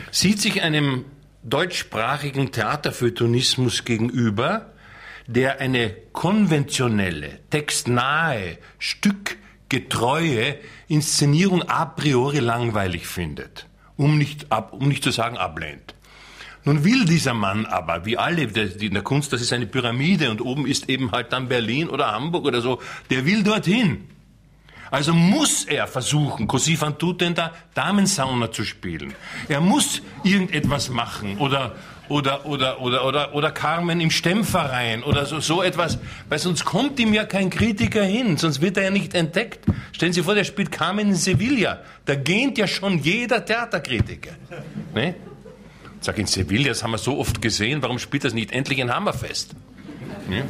sieht 0.09 0.39
sich 0.39 0.61
einem 0.61 1.03
deutschsprachigen 1.43 2.53
Theaterfeuilletonismus 2.53 3.83
gegenüber, 3.83 4.71
der 5.27 5.59
eine 5.59 5.95
konventionelle, 6.13 7.39
textnahe, 7.49 8.57
stückgetreue 8.79 10.59
Inszenierung 10.87 11.63
a 11.63 11.83
priori 11.87 12.39
langweilig 12.39 13.05
findet, 13.05 13.67
um 13.97 14.17
nicht, 14.17 14.49
ab, 14.49 14.71
um 14.71 14.87
nicht 14.87 15.03
zu 15.03 15.11
sagen 15.11 15.35
ablehnt. 15.35 15.93
Nun 16.63 16.83
will 16.83 17.05
dieser 17.05 17.33
Mann 17.33 17.65
aber, 17.65 18.05
wie 18.05 18.17
alle 18.17 18.43
in 18.43 18.93
der 18.93 19.01
Kunst, 19.01 19.33
das 19.33 19.41
ist 19.41 19.51
eine 19.51 19.65
Pyramide 19.65 20.29
und 20.29 20.41
oben 20.41 20.67
ist 20.67 20.89
eben 20.89 21.11
halt 21.11 21.33
dann 21.33 21.47
Berlin 21.47 21.89
oder 21.89 22.11
Hamburg 22.11 22.45
oder 22.45 22.61
so, 22.61 22.79
der 23.09 23.25
will 23.25 23.43
dorthin. 23.43 24.07
Also 24.91 25.13
muss 25.13 25.63
er 25.63 25.87
versuchen, 25.87 26.47
Così 26.47 26.75
fan 26.75 26.97
tutte 26.97 27.31
der 27.31 27.53
Damensauna 27.73 28.51
zu 28.51 28.65
spielen. 28.65 29.13
Er 29.47 29.61
muss 29.61 30.01
irgendetwas 30.23 30.89
machen 30.89 31.37
oder 31.37 31.75
oder 32.09 32.45
oder 32.45 32.81
oder 32.81 33.05
oder 33.05 33.33
oder 33.33 33.51
Carmen 33.51 34.01
im 34.01 34.11
Stemmverein 34.11 35.01
oder 35.03 35.25
so 35.25 35.39
so 35.39 35.63
etwas, 35.63 35.97
weil 36.27 36.39
sonst 36.39 36.65
kommt 36.65 36.99
ihm 36.99 37.13
ja 37.13 37.23
kein 37.23 37.49
Kritiker 37.49 38.03
hin, 38.03 38.35
sonst 38.35 38.61
wird 38.61 38.75
er 38.75 38.83
ja 38.83 38.89
nicht 38.89 39.13
entdeckt. 39.15 39.65
Stellen 39.93 40.11
Sie 40.11 40.23
vor, 40.23 40.35
der 40.35 40.43
spielt 40.43 40.73
Carmen 40.73 41.07
in 41.07 41.15
Sevilla, 41.15 41.79
da 42.03 42.15
gähnt 42.15 42.57
ja 42.57 42.67
schon 42.67 42.99
jeder 42.99 43.45
Theaterkritiker. 43.45 44.31
Ne? 44.93 45.15
Sag 46.01 46.17
in 46.17 46.25
Sevilla, 46.25 46.69
das 46.69 46.83
haben 46.83 46.91
wir 46.91 46.97
so 46.97 47.19
oft 47.19 47.43
gesehen, 47.43 47.83
warum 47.83 47.99
spielt 47.99 48.23
das 48.23 48.33
nicht 48.33 48.51
endlich 48.51 48.79
in 48.79 48.93
Hammerfest? 48.93 49.55
Ne? 50.27 50.43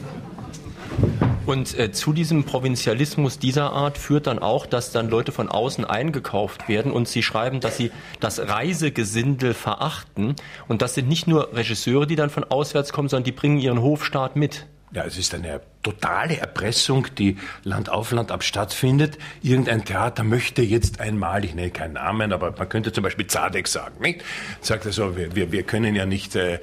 Und 1.46 1.78
äh, 1.78 1.92
zu 1.92 2.14
diesem 2.14 2.46
Provinzialismus 2.46 3.38
dieser 3.38 3.74
Art 3.74 3.98
führt 3.98 4.28
dann 4.28 4.40
auch, 4.40 4.66
dass 4.66 4.94
dann 4.94 5.10
Leute 5.10 5.34
von 5.34 5.50
außen 5.50 5.84
eingekauft 5.84 6.70
werden 6.70 6.94
und 6.94 7.10
sie 7.10 7.22
schreiben, 7.22 7.60
dass 7.60 7.76
sie 7.76 7.92
das 8.22 8.40
Reisegesindel 8.40 9.54
verachten. 9.54 10.36
Und 10.70 10.82
das 10.82 10.94
sind 10.94 11.10
nicht 11.10 11.28
nur 11.28 11.54
Regisseure, 11.54 12.08
die 12.08 12.16
dann 12.16 12.30
von 12.30 12.46
auswärts 12.46 12.94
kommen, 12.94 13.10
sondern 13.10 13.26
die 13.26 13.34
bringen 13.34 13.58
ihren 13.58 13.82
Hofstaat 13.82 14.38
mit. 14.38 14.68
Ja, 14.94 15.04
es 15.04 15.18
ist 15.18 15.34
eine 15.34 15.60
totale 15.84 16.38
Erpressung, 16.38 17.08
die 17.18 17.38
Land 17.64 17.90
auf 17.90 18.12
Land 18.12 18.32
ab 18.32 18.44
stattfindet. 18.44 19.18
Irgendein 19.42 19.86
Theater 19.86 20.24
möchte 20.24 20.62
jetzt 20.62 21.00
einmal, 21.00 21.44
ich 21.46 21.56
nenne 21.56 21.72
keinen 21.72 21.94
Namen, 21.94 22.34
aber 22.34 22.54
man 22.58 22.70
könnte 22.70 22.92
zum 22.92 23.04
Beispiel 23.04 23.28
Zadek 23.28 23.68
sagen, 23.68 24.02
nicht? 24.02 24.24
Sagt 24.62 24.86
er 24.86 24.92
so, 24.92 25.18
wir, 25.18 25.36
wir, 25.36 25.52
wir 25.52 25.64
können 25.64 25.96
ja 25.96 26.06
nicht 26.06 26.36
äh, 26.36 26.56
äh, 26.56 26.60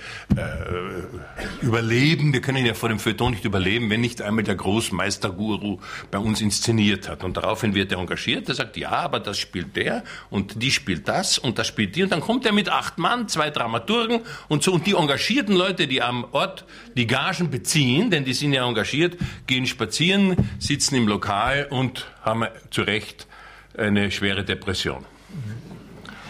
überleben, 1.62 2.32
wir 2.32 2.40
können 2.40 2.64
ja 2.64 2.74
vor 2.74 2.88
dem 2.88 2.98
Feuilleton 2.98 3.32
nicht 3.32 3.44
überleben, 3.44 3.90
wenn 3.90 4.00
nicht 4.00 4.22
einmal 4.22 4.44
der 4.44 4.54
Großmeisterguru 4.54 5.78
bei 6.10 6.18
uns 6.18 6.40
inszeniert 6.40 7.08
hat. 7.08 7.24
Und 7.24 7.36
daraufhin 7.36 7.74
wird 7.74 7.92
er 7.92 7.98
engagiert, 7.98 8.48
er 8.48 8.54
sagt, 8.54 8.76
ja, 8.76 8.90
aber 8.90 9.20
das 9.20 9.38
spielt 9.38 9.76
der 9.76 10.04
und 10.30 10.62
die 10.62 10.70
spielt 10.70 11.08
das 11.08 11.38
und 11.38 11.58
das 11.58 11.66
spielt 11.66 11.96
die. 11.96 12.02
Und 12.02 12.12
dann 12.12 12.20
kommt 12.20 12.46
er 12.46 12.52
mit 12.52 12.68
acht 12.68 12.98
Mann, 12.98 13.28
zwei 13.28 13.50
Dramaturgen 13.50 14.20
und 14.48 14.62
so. 14.62 14.72
Und 14.72 14.86
die 14.86 14.94
engagierten 14.94 15.54
Leute, 15.54 15.86
die 15.86 16.02
am 16.02 16.26
Ort 16.32 16.64
die 16.96 17.06
Gagen 17.06 17.50
beziehen, 17.50 18.10
denn 18.10 18.24
die 18.24 18.34
sind 18.34 18.52
ja 18.52 18.66
engagiert, 18.66 19.07
passiert, 19.08 19.46
gehen 19.46 19.66
spazieren, 19.66 20.36
sitzen 20.58 20.96
im 20.96 21.08
Lokal 21.08 21.66
und 21.70 22.06
haben 22.22 22.46
zu 22.70 22.82
Recht 22.82 23.26
eine 23.76 24.10
schwere 24.10 24.44
Depression. 24.44 25.04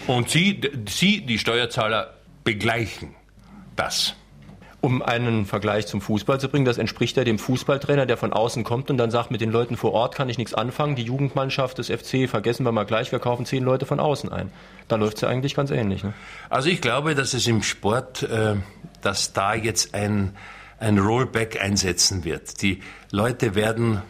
Und 0.07 0.31
Sie, 0.31 0.61
Sie, 0.89 1.25
die 1.25 1.39
Steuerzahler, 1.39 2.15
begleichen 2.45 3.15
das. 3.77 4.15
Um 4.81 5.03
einen 5.03 5.45
Vergleich 5.45 5.89
zum 5.89 6.01
Fußball 6.01 6.39
zu 6.39 6.49
bringen, 6.49 6.65
das 6.65 6.79
entspricht 6.79 7.17
ja 7.17 7.25
dem 7.25 7.41
Fußballtrainer, 7.41 8.07
der 8.07 8.17
von 8.17 8.33
außen 8.33 8.63
kommt 8.63 8.91
und 8.91 8.97
dann 8.97 9.11
sagt, 9.11 9.33
mit 9.33 9.41
den 9.41 9.51
Leuten 9.51 9.77
vor 9.77 9.93
Ort 9.93 10.15
kann 10.15 10.29
ich 10.29 10.39
nichts 10.39 10.55
anfangen. 10.55 10.95
Die 10.95 11.03
Jugendmannschaft 11.03 11.79
des 11.79 11.89
FC 11.89 12.29
vergessen 12.29 12.65
wir 12.65 12.71
mal 12.71 12.85
gleich, 12.85 13.11
wir 13.11 13.19
kaufen 13.19 13.45
zehn 13.45 13.65
Leute 13.65 13.87
von 13.87 13.99
außen 13.99 14.31
ein. 14.31 14.53
Da 14.87 14.95
läuft 14.95 15.17
es 15.17 15.23
ja 15.23 15.29
eigentlich 15.29 15.57
ganz 15.57 15.73
ähnlich. 15.73 16.05
Ne? 16.05 16.13
Also 16.49 16.69
ich 16.69 16.81
glaube, 16.81 17.17
dass 17.17 17.35
es 17.35 17.47
im 17.49 17.65
Sport, 17.65 18.23
äh, 18.23 18.55
dass 19.03 19.33
da 19.33 19.55
jetzt 19.55 19.95
ein 19.95 20.37
ein 20.79 20.99
Rollback 20.99 21.61
einsetzen 21.61 22.25
wird. 22.25 22.63
Die 22.63 22.83
Leute 23.11 23.55
werden, 23.55 24.03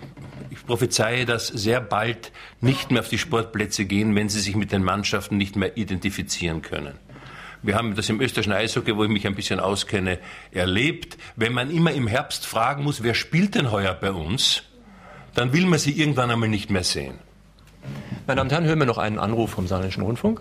ich 0.50 0.64
prophezeie 0.66 1.24
das, 1.24 1.48
sehr 1.48 1.80
bald 1.80 2.32
nicht 2.60 2.90
mehr 2.90 3.00
auf 3.00 3.08
die 3.08 3.18
Sportplätze 3.18 3.84
gehen, 3.84 4.14
wenn 4.14 4.28
sie 4.28 4.40
sich 4.40 4.56
mit 4.56 4.72
den 4.72 4.84
Mannschaften 4.84 5.36
nicht 5.36 5.56
mehr 5.56 5.76
identifizieren 5.76 6.62
können. 6.62 6.98
Wir 7.62 7.74
haben 7.74 7.96
das 7.96 8.08
im 8.08 8.20
österreichischen 8.20 8.52
Eishockey, 8.52 8.96
wo 8.96 9.04
ich 9.04 9.10
mich 9.10 9.26
ein 9.26 9.34
bisschen 9.34 9.58
auskenne, 9.58 10.18
erlebt. 10.52 11.18
Wenn 11.34 11.52
man 11.52 11.70
immer 11.70 11.92
im 11.92 12.06
Herbst 12.06 12.46
fragen 12.46 12.84
muss, 12.84 13.02
wer 13.02 13.14
spielt 13.14 13.56
denn 13.56 13.72
heuer 13.72 13.94
bei 13.94 14.12
uns, 14.12 14.62
dann 15.34 15.52
will 15.52 15.66
man 15.66 15.78
sie 15.78 15.92
irgendwann 15.92 16.30
einmal 16.30 16.48
nicht 16.48 16.70
mehr 16.70 16.84
sehen. 16.84 17.18
Meine 18.26 18.36
Damen 18.36 18.48
und 18.48 18.52
Herren, 18.52 18.64
hören 18.64 18.78
wir 18.78 18.86
noch 18.86 18.98
einen 18.98 19.18
Anruf 19.18 19.50
vom 19.50 19.66
Saarländischen 19.66 20.02
Rundfunk. 20.02 20.40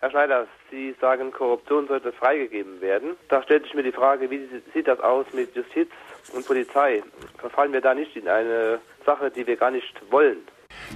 Herr 0.00 0.10
Schneider, 0.10 0.46
Sie 0.70 0.94
sagen, 1.00 1.32
Korruption 1.32 1.88
sollte 1.88 2.12
freigegeben 2.12 2.80
werden. 2.80 3.16
Da 3.28 3.42
stellt 3.42 3.64
sich 3.64 3.74
mir 3.74 3.82
die 3.82 3.92
Frage, 3.92 4.30
wie 4.30 4.48
sieht 4.74 4.88
das 4.88 5.00
aus 5.00 5.26
mit 5.32 5.54
Justiz 5.54 5.88
und 6.34 6.46
Polizei? 6.46 7.02
Verfallen 7.38 7.72
wir 7.72 7.80
da 7.80 7.94
nicht 7.94 8.14
in 8.16 8.28
eine 8.28 8.80
Sache, 9.06 9.30
die 9.30 9.46
wir 9.46 9.56
gar 9.56 9.70
nicht 9.70 9.94
wollen? 10.10 10.38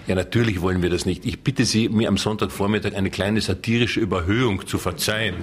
Ja, 0.07 0.15
natürlich 0.15 0.61
wollen 0.61 0.83
wir 0.83 0.91
das 0.91 1.07
nicht. 1.07 1.25
Ich 1.25 1.43
bitte 1.43 1.65
Sie, 1.65 1.89
mir 1.89 2.09
am 2.09 2.17
Sonntagvormittag 2.17 2.95
eine 2.95 3.11
kleine 3.11 3.41
satirische 3.41 4.01
Überhöhung 4.01 4.67
zu 4.67 4.79
verzeihen. 4.79 5.37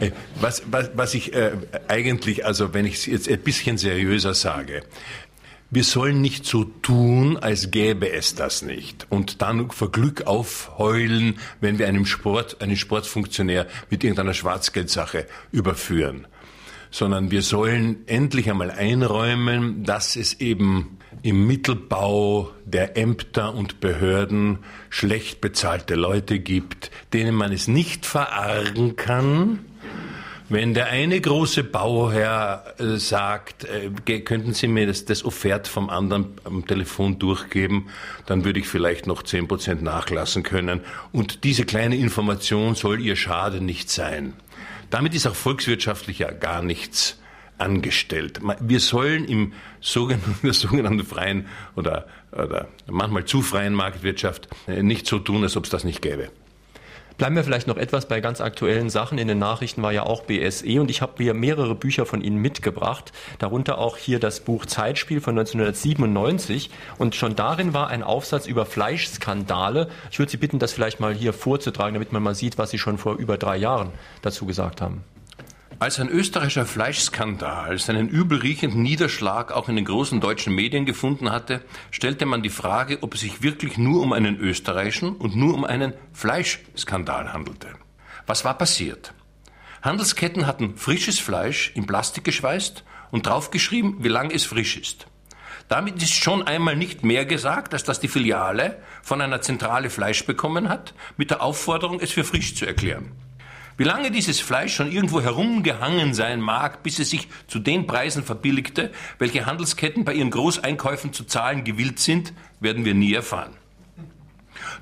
was, 0.40 0.62
was, 0.70 0.90
was 0.94 1.14
ich 1.14 1.34
äh, 1.34 1.52
eigentlich, 1.88 2.44
also 2.46 2.74
wenn 2.74 2.86
ich 2.86 2.94
es 2.94 3.06
jetzt 3.06 3.28
ein 3.28 3.40
bisschen 3.40 3.78
seriöser 3.78 4.34
sage, 4.34 4.82
wir 5.74 5.84
sollen 5.84 6.20
nicht 6.20 6.46
so 6.46 6.64
tun, 6.64 7.36
als 7.36 7.70
gäbe 7.70 8.10
es 8.12 8.34
das 8.34 8.62
nicht. 8.62 9.06
Und 9.10 9.42
dann 9.42 9.70
vor 9.70 9.90
Glück 9.90 10.26
aufheulen, 10.26 11.38
wenn 11.60 11.78
wir 11.78 11.88
einem 11.88 12.06
Sport, 12.06 12.62
einen 12.62 12.76
Sportfunktionär 12.76 13.66
mit 13.90 14.04
irgendeiner 14.04 14.34
Schwarzgeldsache 14.34 15.26
überführen. 15.52 16.26
Sondern 16.90 17.30
wir 17.32 17.42
sollen 17.42 18.06
endlich 18.06 18.48
einmal 18.48 18.70
einräumen, 18.70 19.82
dass 19.82 20.14
es 20.14 20.40
eben 20.40 20.98
im 21.22 21.46
Mittelbau 21.46 22.52
der 22.64 22.96
Ämter 22.96 23.54
und 23.54 23.80
Behörden 23.80 24.58
schlecht 24.90 25.40
bezahlte 25.40 25.96
Leute 25.96 26.38
gibt, 26.38 26.90
denen 27.12 27.34
man 27.34 27.52
es 27.52 27.66
nicht 27.66 28.06
verargen 28.06 28.94
kann, 28.94 29.60
wenn 30.48 30.74
der 30.74 30.88
eine 30.88 31.20
große 31.20 31.64
Bauherr 31.64 32.74
äh, 32.78 32.98
sagt, 32.98 33.64
äh, 33.64 34.20
könnten 34.20 34.52
Sie 34.52 34.68
mir 34.68 34.86
das, 34.86 35.04
das 35.06 35.24
Offert 35.24 35.68
vom 35.68 35.88
anderen 35.88 36.34
am 36.44 36.66
Telefon 36.66 37.18
durchgeben, 37.18 37.88
dann 38.26 38.44
würde 38.44 38.60
ich 38.60 38.68
vielleicht 38.68 39.06
noch 39.06 39.22
zehn 39.22 39.48
Prozent 39.48 39.82
nachlassen 39.82 40.42
können. 40.42 40.80
Und 41.12 41.44
diese 41.44 41.64
kleine 41.64 41.96
Information 41.96 42.74
soll 42.74 43.00
Ihr 43.00 43.16
Schade 43.16 43.62
nicht 43.62 43.90
sein. 43.90 44.34
Damit 44.90 45.14
ist 45.14 45.26
auch 45.26 45.34
volkswirtschaftlich 45.34 46.18
ja 46.18 46.30
gar 46.30 46.62
nichts 46.62 47.18
angestellt. 47.56 48.40
Wir 48.60 48.80
sollen 48.80 49.24
im 49.24 49.52
sogenannten, 49.80 50.36
der 50.42 50.52
sogenannten 50.52 51.04
freien 51.04 51.46
oder, 51.74 52.06
oder 52.32 52.68
manchmal 52.86 53.24
zu 53.24 53.42
freien 53.42 53.74
Marktwirtschaft 53.74 54.48
äh, 54.66 54.82
nicht 54.82 55.06
so 55.06 55.18
tun, 55.18 55.42
als 55.42 55.56
ob 55.56 55.64
es 55.64 55.70
das 55.70 55.84
nicht 55.84 56.02
gäbe. 56.02 56.30
Bleiben 57.16 57.36
wir 57.36 57.44
vielleicht 57.44 57.68
noch 57.68 57.76
etwas 57.76 58.06
bei 58.06 58.20
ganz 58.20 58.40
aktuellen 58.40 58.90
Sachen. 58.90 59.18
In 59.18 59.28
den 59.28 59.38
Nachrichten 59.38 59.82
war 59.82 59.92
ja 59.92 60.02
auch 60.02 60.22
BSE 60.22 60.80
und 60.80 60.90
ich 60.90 61.00
habe 61.00 61.22
hier 61.22 61.32
mehrere 61.32 61.76
Bücher 61.76 62.06
von 62.06 62.20
Ihnen 62.20 62.38
mitgebracht, 62.38 63.12
darunter 63.38 63.78
auch 63.78 63.96
hier 63.96 64.18
das 64.18 64.40
Buch 64.40 64.66
Zeitspiel 64.66 65.20
von 65.20 65.38
1997 65.38 66.70
und 66.98 67.14
schon 67.14 67.36
darin 67.36 67.72
war 67.72 67.86
ein 67.86 68.02
Aufsatz 68.02 68.46
über 68.46 68.66
Fleischskandale. 68.66 69.88
Ich 70.10 70.18
würde 70.18 70.32
Sie 70.32 70.38
bitten, 70.38 70.58
das 70.58 70.72
vielleicht 70.72 70.98
mal 70.98 71.14
hier 71.14 71.32
vorzutragen, 71.32 71.94
damit 71.94 72.12
man 72.12 72.22
mal 72.22 72.34
sieht, 72.34 72.58
was 72.58 72.70
Sie 72.70 72.78
schon 72.78 72.98
vor 72.98 73.14
über 73.16 73.38
drei 73.38 73.58
Jahren 73.58 73.92
dazu 74.22 74.44
gesagt 74.44 74.80
haben. 74.80 75.04
Als 75.84 76.00
ein 76.00 76.08
österreichischer 76.08 76.64
Fleischskandal 76.64 77.78
seinen 77.78 78.08
übelriechenden 78.08 78.80
Niederschlag 78.80 79.52
auch 79.52 79.68
in 79.68 79.76
den 79.76 79.84
großen 79.84 80.18
deutschen 80.18 80.54
Medien 80.54 80.86
gefunden 80.86 81.30
hatte, 81.30 81.60
stellte 81.90 82.24
man 82.24 82.42
die 82.42 82.48
Frage, 82.48 83.02
ob 83.02 83.12
es 83.12 83.20
sich 83.20 83.42
wirklich 83.42 83.76
nur 83.76 84.00
um 84.00 84.14
einen 84.14 84.38
österreichischen 84.38 85.14
und 85.14 85.36
nur 85.36 85.52
um 85.52 85.66
einen 85.66 85.92
Fleischskandal 86.14 87.34
handelte. 87.34 87.68
Was 88.26 88.46
war 88.46 88.56
passiert? 88.56 89.12
Handelsketten 89.82 90.46
hatten 90.46 90.78
frisches 90.78 91.18
Fleisch 91.18 91.72
in 91.74 91.84
Plastik 91.84 92.24
geschweißt 92.24 92.82
und 93.10 93.26
draufgeschrieben, 93.26 94.02
wie 94.02 94.08
lange 94.08 94.32
es 94.32 94.46
frisch 94.46 94.78
ist. 94.78 95.06
Damit 95.68 96.02
ist 96.02 96.14
schon 96.14 96.46
einmal 96.46 96.76
nicht 96.76 97.04
mehr 97.04 97.26
gesagt, 97.26 97.74
als 97.74 97.84
dass 97.84 98.00
die 98.00 98.08
Filiale 98.08 98.78
von 99.02 99.20
einer 99.20 99.42
Zentrale 99.42 99.90
Fleisch 99.90 100.24
bekommen 100.24 100.70
hat, 100.70 100.94
mit 101.18 101.30
der 101.30 101.42
Aufforderung, 101.42 102.00
es 102.00 102.10
für 102.10 102.24
frisch 102.24 102.54
zu 102.54 102.64
erklären. 102.64 103.12
Wie 103.76 103.84
lange 103.84 104.12
dieses 104.12 104.38
Fleisch 104.38 104.74
schon 104.74 104.92
irgendwo 104.92 105.20
herumgehangen 105.20 106.14
sein 106.14 106.40
mag, 106.40 106.84
bis 106.84 107.00
es 107.00 107.10
sich 107.10 107.28
zu 107.48 107.58
den 107.58 107.88
Preisen 107.88 108.22
verbilligte, 108.22 108.92
welche 109.18 109.46
Handelsketten 109.46 110.04
bei 110.04 110.14
ihren 110.14 110.30
Großeinkäufen 110.30 111.12
zu 111.12 111.24
zahlen 111.24 111.64
gewillt 111.64 111.98
sind, 111.98 112.32
werden 112.60 112.84
wir 112.84 112.94
nie 112.94 113.12
erfahren. 113.12 113.56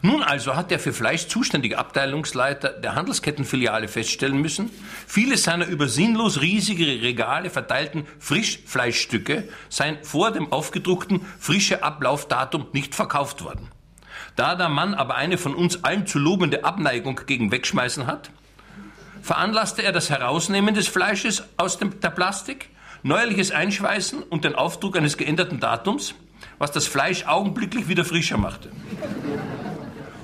Nun 0.03 0.23
also 0.23 0.57
hat 0.57 0.71
der 0.71 0.79
für 0.79 0.93
Fleisch 0.93 1.29
zuständige 1.29 1.79
Abteilungsleiter 1.79 2.69
der 2.69 2.95
Handelskettenfiliale 2.95 3.89
feststellen 3.89 4.39
müssen, 4.39 4.69
viele 5.07 5.39
seiner 5.39 5.67
über 5.67 5.89
sinnlos 5.89 6.43
riesige 6.43 6.85
Regale 7.03 7.49
verteilten 7.49 8.07
Frischfleischstücke 8.19 9.49
seien 9.71 9.99
vor 10.03 10.33
dem 10.33 10.53
aufgedruckten 10.53 11.25
frische 11.39 11.83
Ablaufdatum 11.83 12.67
nicht 12.73 12.95
verkauft 12.95 13.43
worden. 13.43 13.69
Da 14.37 14.55
der 14.55 14.69
Mann 14.69 14.93
aber 14.95 15.15
eine 15.15 15.39
von 15.39 15.55
uns 15.55 15.83
allen 15.83 16.07
zu 16.07 16.19
lobende 16.19 16.65
Abneigung 16.65 17.21
gegen 17.27 17.51
Wegschmeißen 17.51 18.07
hat, 18.07 18.31
veranlasste 19.23 19.83
er 19.83 19.93
das 19.93 20.11
Herausnehmen 20.11 20.75
des 20.75 20.89
Fleisches 20.89 21.45
aus 21.57 21.79
dem, 21.79 22.01
der 22.01 22.11
Plastik, 22.11 22.69
neuerliches 23.03 23.51
Einschweißen 23.51 24.23
und 24.23 24.45
den 24.45 24.55
Aufdruck 24.55 24.97
eines 24.97 25.17
geänderten 25.17 25.61
Datums, 25.61 26.15
was 26.59 26.73
das 26.73 26.87
Fleisch 26.87 27.27
augenblicklich 27.27 27.89
wieder 27.89 28.05
frischer 28.05 28.37
machte. 28.37 28.71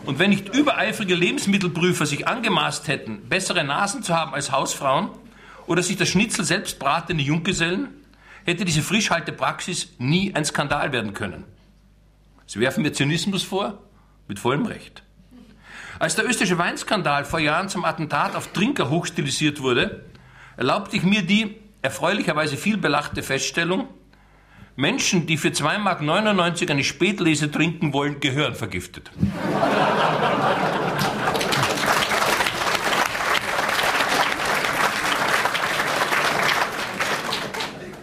Und 0.05 0.19
wenn 0.19 0.31
nicht 0.31 0.55
übereifrige 0.55 1.15
Lebensmittelprüfer 1.15 2.07
sich 2.07 2.27
angemaßt 2.27 2.89
hätten, 2.89 3.29
bessere 3.29 3.65
Nasen 3.65 4.03
zu 4.03 4.15
haben 4.15 4.35
als 4.35 4.51
Hausfrauen 4.51 5.11
oder 5.67 5.83
sich 5.83 5.97
das 5.97 6.09
Schnitzel 6.09 6.45
selbst 6.45 6.79
bratende 6.79 7.23
Junggesellen, 7.23 7.89
hätte 8.45 8.65
diese 8.65 8.83
Frischhaltepraxis 8.83 9.95
nie 9.99 10.35
ein 10.35 10.45
Skandal 10.45 10.93
werden 10.93 11.13
können. 11.13 11.45
Sie 12.47 12.61
werfen 12.61 12.83
mir 12.83 12.93
Zynismus 12.93 13.43
vor? 13.43 13.83
Mit 14.27 14.39
vollem 14.39 14.65
Recht. 14.65 15.03
Als 16.01 16.15
der 16.15 16.27
österreichische 16.27 16.59
Weinskandal 16.59 17.25
vor 17.25 17.41
Jahren 17.41 17.69
zum 17.69 17.85
Attentat 17.85 18.37
auf 18.37 18.53
Trinker 18.53 18.89
hochstilisiert 18.89 19.61
wurde, 19.61 20.05
erlaubte 20.57 20.97
ich 20.97 21.03
mir 21.03 21.23
die 21.23 21.57
erfreulicherweise 21.83 22.57
viel 22.57 22.77
belachte 22.77 23.25
Feststellung, 23.25 23.89
Menschen, 24.77 25.27
die 25.27 25.37
für 25.37 25.49
2,99 25.49 26.35
Mark 26.39 26.71
eine 26.71 26.85
Spätlese 26.85 27.51
trinken 27.51 27.93
wollen, 27.93 28.21
gehören 28.21 28.55
vergiftet. 28.55 29.11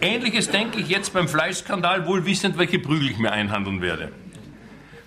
Ähnliches 0.02 0.50
denke 0.50 0.80
ich 0.80 0.88
jetzt 0.88 1.14
beim 1.14 1.28
Fleischskandal, 1.28 2.06
wohl 2.06 2.26
wissend, 2.26 2.58
welche 2.58 2.78
Prügel 2.78 3.08
ich 3.08 3.18
mir 3.18 3.32
einhandeln 3.32 3.80
werde. 3.80 4.12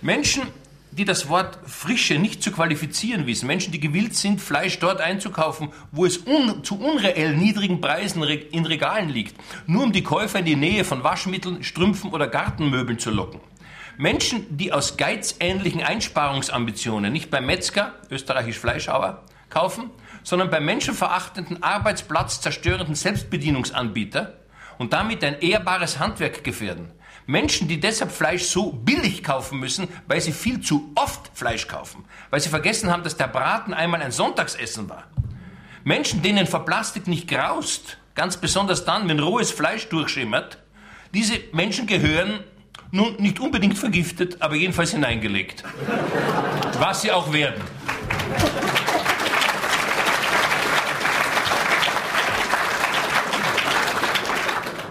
Menschen, 0.02 0.44
die 0.92 1.06
das 1.06 1.30
Wort 1.30 1.60
Frische 1.66 2.18
nicht 2.18 2.42
zu 2.42 2.52
qualifizieren 2.52 3.28
wissen, 3.28 3.48
Menschen, 3.48 3.72
die 3.72 3.80
gewillt 3.80 4.16
sind, 4.16 4.42
Fleisch 4.42 4.80
dort 4.80 5.02
einzukaufen, 5.02 5.70
wo 5.92 6.06
es 6.06 6.18
un 6.18 6.64
zu 6.64 6.80
unreell 6.80 7.36
niedrigen 7.36 7.82
Preisen 7.82 8.24
in 8.24 8.66
Regalen 8.66 9.10
liegt, 9.10 9.36
nur 9.68 9.84
um 9.84 9.92
die 9.92 10.04
Käufer 10.04 10.40
in 10.40 10.46
die 10.46 10.56
Nähe 10.56 10.84
von 10.84 11.04
Waschmitteln, 11.04 11.64
Strümpfen 11.64 12.12
oder 12.12 12.28
Gartenmöbeln 12.28 13.00
zu 13.00 13.12
locken. 13.12 13.40
Menschen, 13.98 14.46
die 14.58 14.72
aus 14.72 14.98
geizähnlichen 14.98 15.84
Einsparungsambitionen 15.84 17.12
nicht 17.12 17.30
beim 17.30 17.46
Metzger, 17.46 17.96
österreichisch 18.10 18.58
Fleischhauer, 18.58 19.24
kaufen, 19.50 19.90
sondern 20.24 20.50
beim 20.50 20.66
menschenverachtenden, 20.66 21.64
arbeitsplatzzerstörenden 21.64 22.96
Selbstbedienungsanbieter 22.96 24.40
und 24.78 24.94
damit 24.94 25.24
ein 25.24 25.40
ehrbares 25.42 26.00
Handwerk 26.00 26.44
gefährden. 26.44 26.92
Menschen, 27.30 27.68
die 27.68 27.80
deshalb 27.80 28.12
Fleisch 28.12 28.46
so 28.46 28.72
billig 28.72 29.24
kaufen 29.24 29.60
müssen, 29.60 29.88
weil 30.08 30.20
sie 30.20 30.32
viel 30.32 30.62
zu 30.62 30.92
oft 30.96 31.30
Fleisch 31.36 31.68
kaufen, 31.68 32.04
weil 32.32 32.40
sie 32.40 32.50
vergessen 32.50 32.92
haben, 32.92 33.04
dass 33.04 33.18
der 33.18 33.28
Braten 33.28 33.72
einmal 33.72 34.02
ein 34.02 34.12
Sonntagsessen 34.12 34.90
war. 34.90 35.04
Menschen, 35.84 36.24
denen 36.24 36.48
vor 36.48 36.66
Plastik 36.66 37.06
nicht 37.06 37.28
graust, 37.28 37.98
ganz 38.16 38.38
besonders 38.38 38.84
dann, 38.84 39.08
wenn 39.08 39.20
rohes 39.20 39.52
Fleisch 39.52 39.88
durchschimmert, 39.90 40.58
diese 41.14 41.36
Menschen 41.52 41.86
gehören 41.86 42.40
nun 42.90 43.16
nicht 43.20 43.40
unbedingt 43.40 43.78
vergiftet, 43.78 44.38
aber 44.40 44.56
jedenfalls 44.56 44.90
hineingelegt. 44.90 45.64
Was 46.80 47.04
sie 47.04 47.12
auch 47.12 47.32
werden. 47.32 47.62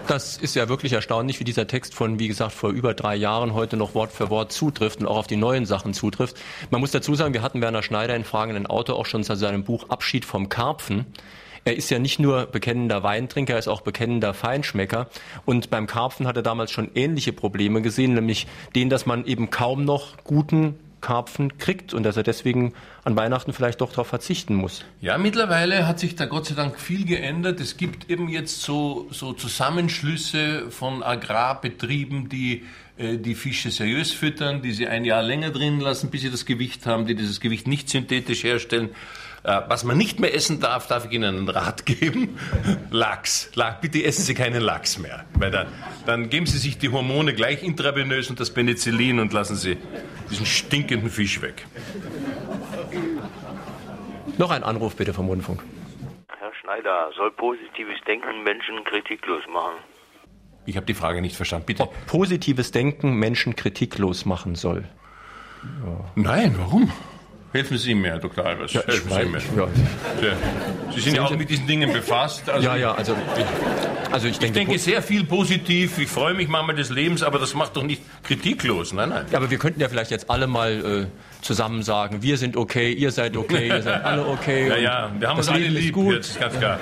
Das 0.09 0.37
ist 0.37 0.55
ja 0.55 0.67
wirklich 0.69 0.93
erstaunlich, 0.93 1.39
wie 1.39 1.43
dieser 1.43 1.67
Text 1.67 1.93
von, 1.93 2.17
wie 2.17 2.27
gesagt, 2.27 2.53
vor 2.53 2.71
über 2.71 2.95
drei 2.95 3.15
Jahren 3.15 3.53
heute 3.53 3.77
noch 3.77 3.93
Wort 3.93 4.11
für 4.11 4.31
Wort 4.31 4.51
zutrifft 4.51 5.01
und 5.01 5.05
auch 5.05 5.17
auf 5.17 5.27
die 5.27 5.35
neuen 5.35 5.67
Sachen 5.67 5.93
zutrifft. 5.93 6.35
Man 6.71 6.81
muss 6.81 6.89
dazu 6.89 7.13
sagen, 7.13 7.35
wir 7.35 7.43
hatten 7.43 7.61
Werner 7.61 7.83
Schneider 7.83 8.15
in 8.15 8.23
fragenden 8.23 8.65
Autor 8.65 8.95
auch 8.95 9.05
schon 9.05 9.23
zu 9.23 9.35
seinem 9.35 9.63
Buch 9.63 9.87
Abschied 9.89 10.25
vom 10.25 10.49
Karpfen. 10.49 11.05
Er 11.63 11.75
ist 11.75 11.91
ja 11.91 11.99
nicht 11.99 12.17
nur 12.17 12.47
bekennender 12.47 13.03
Weintrinker, 13.03 13.53
er 13.53 13.59
ist 13.59 13.67
auch 13.67 13.81
bekennender 13.81 14.33
Feinschmecker. 14.33 15.09
Und 15.45 15.69
beim 15.69 15.85
Karpfen 15.85 16.25
hat 16.25 16.37
er 16.37 16.41
damals 16.41 16.71
schon 16.71 16.89
ähnliche 16.95 17.31
Probleme 17.31 17.83
gesehen, 17.83 18.15
nämlich 18.15 18.47
den, 18.73 18.89
dass 18.89 19.05
man 19.05 19.27
eben 19.27 19.51
kaum 19.51 19.85
noch 19.85 20.17
guten 20.23 20.79
Karpfen 21.01 21.57
kriegt 21.57 21.93
und 21.93 22.03
dass 22.03 22.17
er 22.17 22.23
deswegen 22.23 22.73
an 23.03 23.15
Weihnachten 23.15 23.53
vielleicht 23.53 23.81
doch 23.81 23.91
darauf 23.91 24.07
verzichten 24.07 24.55
muss. 24.55 24.85
Ja, 25.01 25.17
mittlerweile 25.17 25.87
hat 25.87 25.99
sich 25.99 26.15
da 26.15 26.25
Gott 26.25 26.47
sei 26.47 26.55
Dank 26.55 26.79
viel 26.79 27.05
geändert. 27.05 27.59
Es 27.59 27.77
gibt 27.77 28.09
eben 28.09 28.29
jetzt 28.29 28.61
so, 28.61 29.07
so 29.11 29.33
Zusammenschlüsse 29.33 30.69
von 30.71 31.03
Agrarbetrieben, 31.03 32.29
die 32.29 32.63
äh, 32.99 33.17
die 33.17 33.33
Fische 33.33 33.71
seriös 33.71 34.11
füttern, 34.11 34.61
die 34.61 34.71
sie 34.73 34.87
ein 34.87 35.05
Jahr 35.05 35.23
länger 35.23 35.49
drin 35.51 35.79
lassen, 35.79 36.09
bis 36.11 36.21
sie 36.21 36.29
das 36.29 36.45
Gewicht 36.45 36.85
haben, 36.85 37.05
die 37.05 37.15
dieses 37.15 37.39
Gewicht 37.39 37.67
nicht 37.67 37.89
synthetisch 37.89 38.43
herstellen. 38.43 38.89
Äh, 39.43 39.61
was 39.67 39.83
man 39.83 39.97
nicht 39.97 40.19
mehr 40.19 40.33
essen 40.33 40.59
darf, 40.59 40.87
darf 40.87 41.05
ich 41.05 41.11
Ihnen 41.11 41.37
einen 41.37 41.49
Rat 41.49 41.85
geben. 41.85 42.37
Lachs. 42.91 43.51
Bitte 43.81 44.03
essen 44.03 44.23
Sie 44.23 44.33
keinen 44.33 44.61
Lachs 44.61 44.97
mehr. 44.97 45.25
Weil 45.35 45.51
dann, 45.51 45.67
dann 46.05 46.29
geben 46.29 46.45
Sie 46.45 46.57
sich 46.57 46.77
die 46.77 46.89
Hormone 46.89 47.33
gleich 47.33 47.63
intravenös 47.63 48.29
und 48.29 48.39
das 48.39 48.53
Penicillin 48.53 49.19
und 49.19 49.33
lassen 49.33 49.55
Sie 49.55 49.77
diesen 50.29 50.45
stinkenden 50.45 51.09
Fisch 51.09 51.41
weg. 51.41 51.65
Noch 54.37 54.51
ein 54.51 54.63
Anruf 54.63 54.95
bitte 54.95 55.13
vom 55.13 55.27
Rundfunk. 55.27 55.63
Herr 56.39 56.53
Schneider, 56.61 57.11
soll 57.15 57.31
positives 57.31 57.99
Denken 58.07 58.43
Menschen 58.43 58.83
kritiklos 58.85 59.43
machen? 59.51 59.75
Ich 60.65 60.75
habe 60.75 60.85
die 60.85 60.93
Frage 60.93 61.21
nicht 61.21 61.35
verstanden. 61.35 61.65
Bitte. 61.65 61.83
Ob 61.83 62.05
positives 62.05 62.71
Denken 62.71 63.15
Menschen 63.15 63.55
kritiklos 63.55 64.25
machen 64.25 64.55
soll. 64.55 64.85
Ja. 65.63 66.11
Nein, 66.15 66.55
warum? 66.57 66.91
Helfen 67.51 67.77
Sie 67.79 67.95
mir, 67.95 68.11
Herr 68.11 68.19
Dr. 68.19 68.45
Albers. 68.45 68.73
Ja, 68.73 68.81
Helfen 68.85 69.09
Sie 69.09 69.25
mir. 69.25 69.39
Ja. 69.57 69.67
Sie 70.93 70.99
sind 71.01 71.15
ja 71.15 71.23
auch 71.23 71.35
mit 71.35 71.49
diesen 71.49 71.65
Dingen 71.65 71.91
befasst. 71.91 72.47
Also 72.47 72.67
ja, 72.67 72.75
ja, 72.75 72.91
also, 72.93 73.15
also 74.11 74.27
ich, 74.27 74.37
denke, 74.37 74.59
ich 74.59 74.65
denke 74.67 74.79
sehr 74.79 75.01
viel 75.01 75.23
positiv. 75.23 75.97
Ich 75.97 76.09
freue 76.09 76.35
mich 76.35 76.47
manchmal 76.47 76.75
des 76.75 76.91
Lebens, 76.91 77.23
aber 77.23 77.39
das 77.39 77.55
macht 77.55 77.75
doch 77.75 77.83
nicht 77.83 78.03
kritiklos. 78.23 78.93
Nein, 78.93 79.09
nein. 79.09 79.25
Ja, 79.31 79.37
aber 79.37 79.49
wir 79.49 79.57
könnten 79.57 79.81
ja 79.81 79.89
vielleicht 79.89 80.11
jetzt 80.11 80.29
alle 80.29 80.45
mal 80.45 81.07
äh, 81.09 81.43
zusammen 81.43 81.81
sagen, 81.81 82.21
wir 82.21 82.37
sind 82.37 82.55
okay, 82.55 82.91
ihr 82.91 83.11
seid 83.11 83.35
okay, 83.35 83.67
ihr 83.67 83.81
seid 83.81 84.03
alle 84.03 84.27
okay. 84.27 84.67
ja, 84.69 84.77
ja, 84.77 85.11
wir 85.17 85.27
haben 85.27 85.37
uns 85.37 85.49
alle 85.49 85.67
lieb, 85.67 85.93
gut. 85.93 86.13
jetzt 86.15 86.39
ganz 86.39 86.55
klar. 86.55 86.79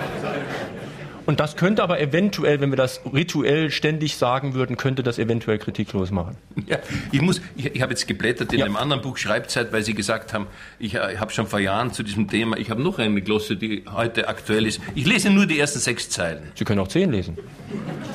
Und 1.28 1.42
das 1.42 1.58
könnte 1.58 1.84
aber 1.84 2.00
eventuell, 2.00 2.62
wenn 2.62 2.72
wir 2.72 2.78
das 2.78 3.02
rituell 3.14 3.70
ständig 3.70 4.16
sagen 4.16 4.54
würden, 4.54 4.78
könnte 4.78 5.04
das 5.04 5.20
eventuell 5.20 5.58
kritiklos 5.58 6.10
machen. 6.10 6.38
Ja, 6.66 6.80
ich 7.12 7.22
muss, 7.22 7.42
ich, 7.58 7.76
ich 7.76 7.82
habe 7.82 7.92
jetzt 7.92 8.08
geblättert 8.08 8.54
in 8.54 8.60
ja. 8.60 8.66
einem 8.66 8.78
anderen 8.78 9.02
Buch 9.02 9.18
Schreibzeit, 9.18 9.74
weil 9.74 9.84
Sie 9.84 9.94
gesagt 9.94 10.34
haben, 10.34 10.48
ich, 10.80 10.94
ich 10.94 10.96
äh, 10.96 11.18
habe 11.18 11.32
schon 11.32 11.46
vor 11.46 11.60
Jahren 11.60 11.92
zu 11.92 12.02
diesem 12.02 12.30
Thema, 12.30 12.58
ich 12.58 12.70
habe 12.70 12.82
noch 12.82 12.98
eine 12.98 13.22
Glosse, 13.22 13.58
die 13.58 13.84
heute 13.94 14.30
aktuell 14.30 14.66
ist. 14.66 14.80
Ich 14.96 15.06
lese 15.06 15.30
nur 15.30 15.46
die 15.46 15.60
ersten 15.60 15.80
sechs 15.80 16.10
Zeilen. 16.10 16.52
Sie 16.56 16.64
können 16.64 16.80
auch 16.80 16.88
zehn 16.88 17.12
lesen. 17.12 17.38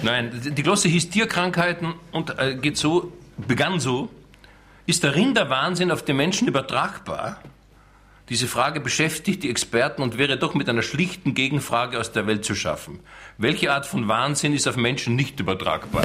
Nein, 0.02 0.30
die 0.32 0.62
Glosse 0.62 0.88
hieß 0.88 1.10
Tierkrankheiten 1.10 1.92
und 2.12 2.38
äh, 2.38 2.56
geht 2.56 2.78
so, 2.78 3.12
begann 3.36 3.78
so, 3.78 4.08
ist 4.86 5.04
der 5.04 5.14
Rinderwahnsinn 5.14 5.90
auf 5.90 6.02
den 6.02 6.16
Menschen 6.16 6.48
übertragbar? 6.48 7.42
Diese 8.28 8.46
Frage 8.46 8.80
beschäftigt 8.80 9.42
die 9.42 9.50
Experten 9.50 10.00
und 10.00 10.16
wäre 10.16 10.38
doch 10.38 10.54
mit 10.54 10.68
einer 10.68 10.82
schlichten 10.82 11.34
Gegenfrage 11.34 11.98
aus 11.98 12.12
der 12.12 12.26
Welt 12.26 12.44
zu 12.44 12.54
schaffen. 12.54 13.00
Welche 13.36 13.72
Art 13.72 13.84
von 13.84 14.06
Wahnsinn 14.06 14.54
ist 14.54 14.68
auf 14.68 14.76
Menschen 14.76 15.16
nicht 15.16 15.40
übertragbar? 15.40 16.04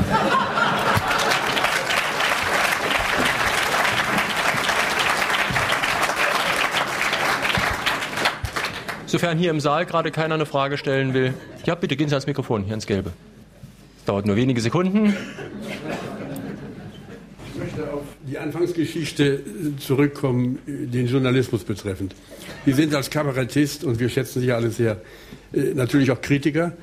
Sofern 9.05 9.37
hier 9.37 9.51
im 9.51 9.59
Saal 9.59 9.85
gerade 9.85 10.11
keiner 10.11 10.35
eine 10.35 10.45
Frage 10.45 10.77
stellen 10.77 11.13
will. 11.13 11.33
Ja, 11.65 11.75
bitte 11.75 11.95
gehen 11.95 12.09
Sie 12.09 12.15
ans 12.15 12.27
Mikrofon, 12.27 12.63
hier 12.63 12.73
ins 12.73 12.87
Gelbe. 12.87 13.13
Dauert 14.05 14.25
nur 14.25 14.35
wenige 14.35 14.59
Sekunden 14.59 15.15
die 18.27 18.37
Anfangsgeschichte 18.37 19.41
zurückkommen, 19.79 20.59
den 20.65 21.07
Journalismus 21.07 21.63
betreffend. 21.63 22.13
Sie 22.65 22.73
sind 22.73 22.93
als 22.93 23.09
Kabarettist, 23.09 23.83
und 23.83 23.99
wir 23.99 24.09
schätzen 24.09 24.41
Sie 24.41 24.51
alle 24.51 24.69
sehr, 24.69 25.01
äh, 25.53 25.73
natürlich 25.73 26.11
auch 26.11 26.21
Kritiker. 26.21 26.73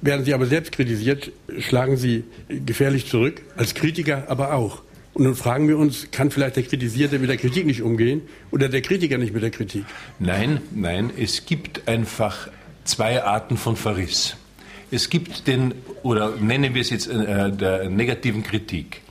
Werden 0.00 0.24
Sie 0.24 0.34
aber 0.34 0.46
selbst 0.46 0.72
kritisiert, 0.72 1.32
schlagen 1.58 1.96
Sie 1.96 2.24
gefährlich 2.48 3.06
zurück, 3.06 3.42
als 3.56 3.74
Kritiker 3.74 4.24
aber 4.28 4.54
auch. 4.54 4.82
Und 5.12 5.24
nun 5.24 5.34
fragen 5.34 5.68
wir 5.68 5.76
uns, 5.76 6.10
kann 6.12 6.30
vielleicht 6.30 6.56
der 6.56 6.62
Kritisierte 6.62 7.18
mit 7.18 7.28
der 7.28 7.36
Kritik 7.36 7.66
nicht 7.66 7.82
umgehen 7.82 8.22
oder 8.50 8.68
der 8.68 8.80
Kritiker 8.80 9.18
nicht 9.18 9.34
mit 9.34 9.42
der 9.42 9.50
Kritik? 9.50 9.84
Nein, 10.18 10.60
nein, 10.74 11.10
es 11.18 11.46
gibt 11.46 11.88
einfach 11.88 12.48
zwei 12.84 13.22
Arten 13.22 13.56
von 13.56 13.76
Verriss. 13.76 14.36
Es 14.92 15.10
gibt 15.10 15.46
den, 15.46 15.74
oder 16.02 16.36
nennen 16.36 16.74
wir 16.74 16.80
es 16.80 16.90
jetzt 16.90 17.08
äh, 17.08 17.50
der 17.50 17.90
negativen 17.90 18.42
Kritik. 18.42 19.02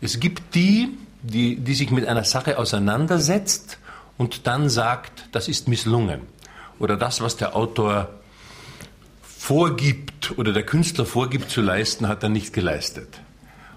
Es 0.00 0.20
gibt 0.20 0.54
die, 0.54 0.88
die, 1.22 1.56
die 1.56 1.74
sich 1.74 1.90
mit 1.90 2.06
einer 2.06 2.24
Sache 2.24 2.58
auseinandersetzt 2.58 3.78
und 4.16 4.46
dann 4.46 4.68
sagt, 4.68 5.28
das 5.32 5.48
ist 5.48 5.68
misslungen. 5.68 6.20
Oder 6.78 6.96
das, 6.96 7.20
was 7.20 7.36
der 7.36 7.56
Autor 7.56 8.08
vorgibt 9.22 10.38
oder 10.38 10.52
der 10.52 10.64
Künstler 10.64 11.06
vorgibt 11.06 11.50
zu 11.50 11.60
leisten, 11.60 12.08
hat 12.08 12.22
er 12.22 12.28
nicht 12.28 12.52
geleistet. 12.52 13.20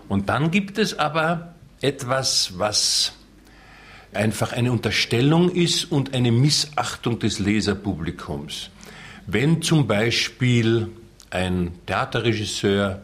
Und 0.08 0.30
dann 0.30 0.52
gibt 0.52 0.78
es 0.78 1.00
aber 1.00 1.56
etwas, 1.82 2.54
was 2.58 3.14
einfach 4.14 4.52
eine 4.52 4.72
Unterstellung 4.72 5.50
ist 5.50 5.86
und 5.86 6.14
eine 6.14 6.32
Missachtung 6.32 7.20
des 7.20 7.40
Leserpublikums. 7.40 8.70
Wenn 9.28 9.62
zum 9.62 9.88
Beispiel 9.88 10.90
ein 11.30 11.72
Theaterregisseur 11.86 13.02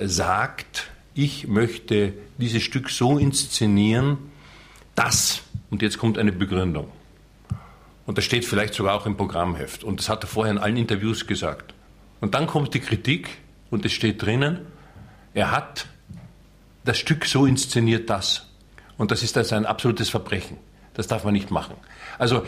sagt, 0.00 0.90
ich 1.24 1.46
möchte 1.46 2.14
dieses 2.38 2.62
Stück 2.62 2.88
so 2.90 3.18
inszenieren, 3.18 4.18
dass, 4.94 5.42
und 5.70 5.82
jetzt 5.82 5.98
kommt 5.98 6.18
eine 6.18 6.32
Begründung, 6.32 6.90
und 8.06 8.18
das 8.18 8.24
steht 8.24 8.44
vielleicht 8.44 8.74
sogar 8.74 8.94
auch 8.94 9.06
im 9.06 9.16
Programmheft, 9.16 9.84
und 9.84 10.00
das 10.00 10.08
hat 10.08 10.24
er 10.24 10.28
vorher 10.28 10.52
in 10.52 10.58
allen 10.58 10.76
Interviews 10.76 11.26
gesagt. 11.26 11.74
Und 12.20 12.34
dann 12.34 12.46
kommt 12.46 12.72
die 12.74 12.80
Kritik, 12.80 13.28
und 13.70 13.84
es 13.84 13.92
steht 13.92 14.22
drinnen, 14.22 14.60
er 15.34 15.50
hat 15.50 15.86
das 16.84 16.98
Stück 16.98 17.26
so 17.26 17.46
inszeniert, 17.46 18.08
dass. 18.10 18.46
Und 18.96 19.10
das 19.10 19.22
ist 19.22 19.36
also 19.36 19.54
ein 19.54 19.66
absolutes 19.66 20.08
Verbrechen. 20.08 20.56
Das 20.94 21.06
darf 21.06 21.24
man 21.24 21.34
nicht 21.34 21.50
machen. 21.50 21.76
Also 22.18 22.44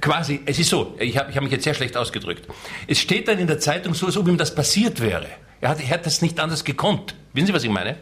quasi, 0.00 0.40
es 0.44 0.58
ist 0.58 0.68
so, 0.68 0.96
ich 0.98 1.16
habe 1.16 1.34
hab 1.34 1.42
mich 1.42 1.52
jetzt 1.52 1.64
sehr 1.64 1.74
schlecht 1.74 1.96
ausgedrückt. 1.96 2.46
Es 2.86 2.98
steht 2.98 3.28
dann 3.28 3.38
in 3.38 3.46
der 3.46 3.58
Zeitung 3.58 3.94
so, 3.94 4.06
als 4.06 4.16
ob 4.16 4.28
ihm 4.28 4.36
das 4.36 4.54
passiert 4.54 5.00
wäre. 5.00 5.28
Er 5.60 5.70
hat, 5.70 5.80
er 5.80 5.90
hat 5.90 6.06
das 6.06 6.22
nicht 6.22 6.40
anders 6.40 6.64
gekonnt. 6.64 7.14
Wissen 7.32 7.48
Sie, 7.48 7.54
was 7.54 7.64
ich 7.64 7.70
meine? 7.70 7.96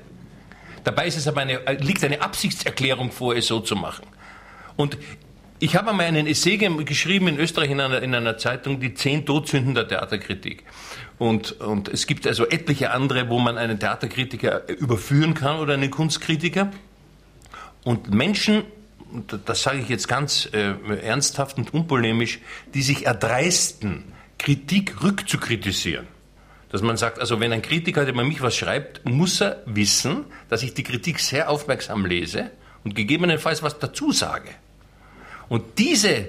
Dabei 0.84 1.06
ist 1.06 1.16
es 1.16 1.26
aber 1.26 1.40
eine, 1.40 1.60
liegt 1.80 2.04
eine 2.04 2.22
Absichtserklärung 2.22 3.10
vor, 3.10 3.36
es 3.36 3.46
so 3.46 3.60
zu 3.60 3.76
machen. 3.76 4.06
Und 4.76 4.96
ich 5.58 5.74
habe 5.74 5.90
einmal 5.90 6.06
einen 6.06 6.28
Essay 6.28 6.56
geschrieben 6.56 7.26
in 7.26 7.38
Österreich 7.38 7.70
in 7.70 7.80
einer, 7.80 8.00
in 8.00 8.14
einer 8.14 8.38
Zeitung, 8.38 8.78
die 8.78 8.94
zehn 8.94 9.26
Todsünden 9.26 9.74
der 9.74 9.88
Theaterkritik. 9.88 10.62
Und, 11.18 11.60
und 11.60 11.88
es 11.88 12.06
gibt 12.06 12.28
also 12.28 12.46
etliche 12.46 12.92
andere, 12.92 13.28
wo 13.28 13.40
man 13.40 13.58
einen 13.58 13.80
Theaterkritiker 13.80 14.68
überführen 14.68 15.34
kann 15.34 15.58
oder 15.58 15.74
einen 15.74 15.90
Kunstkritiker. 15.90 16.70
Und 17.82 18.14
Menschen 18.14 18.64
das 19.44 19.62
sage 19.62 19.78
ich 19.78 19.88
jetzt 19.88 20.08
ganz 20.08 20.48
äh, 20.52 20.74
ernsthaft 21.02 21.56
und 21.58 21.72
unpolemisch, 21.72 22.40
die 22.74 22.82
sich 22.82 23.06
erdreisten, 23.06 24.04
Kritik 24.38 25.02
rückzukritisieren. 25.02 26.06
Dass 26.70 26.83
man 26.83 26.96
sagt, 26.96 27.18
also 27.18 27.40
wenn 27.40 27.52
ein 27.52 27.62
Kritiker 27.62 28.07
über 28.07 28.24
mich 28.24 28.42
was 28.42 28.57
schreibt, 28.57 29.09
muss 29.09 29.40
er 29.40 29.62
wissen, 29.64 30.24
dass 30.48 30.62
ich 30.62 30.74
die 30.74 30.83
Kritik 30.83 31.18
sehr 31.20 31.50
aufmerksam 31.50 32.04
lese 32.04 32.50
und 32.85 32.94
gegebenenfalls 32.94 33.62
was 33.62 33.78
dazu 33.78 34.12
sage. 34.12 34.50
Und 35.48 35.78
diese 35.78 36.26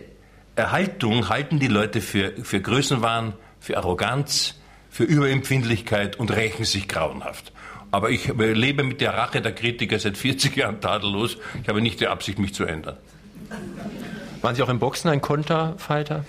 Erhaltung 0.55 1.29
halten 1.29 1.59
die 1.59 1.67
Leute 1.67 2.01
für, 2.01 2.31
für 2.43 2.61
Größenwahn, 2.61 3.33
für 3.59 3.77
Arroganz, 3.77 4.55
für 4.89 5.03
Überempfindlichkeit 5.03 6.17
und 6.17 6.31
rächen 6.31 6.65
sich 6.65 6.87
grauenhaft. 6.87 7.51
Aber 7.91 8.09
ich 8.09 8.27
lebe 8.27 8.83
mit 8.83 9.01
der 9.01 9.15
Rache 9.15 9.41
der 9.41 9.53
Kritiker 9.53 9.99
seit 9.99 10.17
40 10.17 10.55
Jahren 10.55 10.79
tadellos. 10.79 11.37
Ich 11.61 11.69
habe 11.69 11.81
nicht 11.81 11.99
die 11.99 12.07
Absicht, 12.07 12.39
mich 12.39 12.53
zu 12.53 12.63
ändern. 12.63 12.97
Waren 14.41 14.55
Sie 14.55 14.61
auch 14.61 14.69
im 14.69 14.79
Boxen 14.79 15.09
ein 15.09 15.21
Konterfighter? 15.21 16.23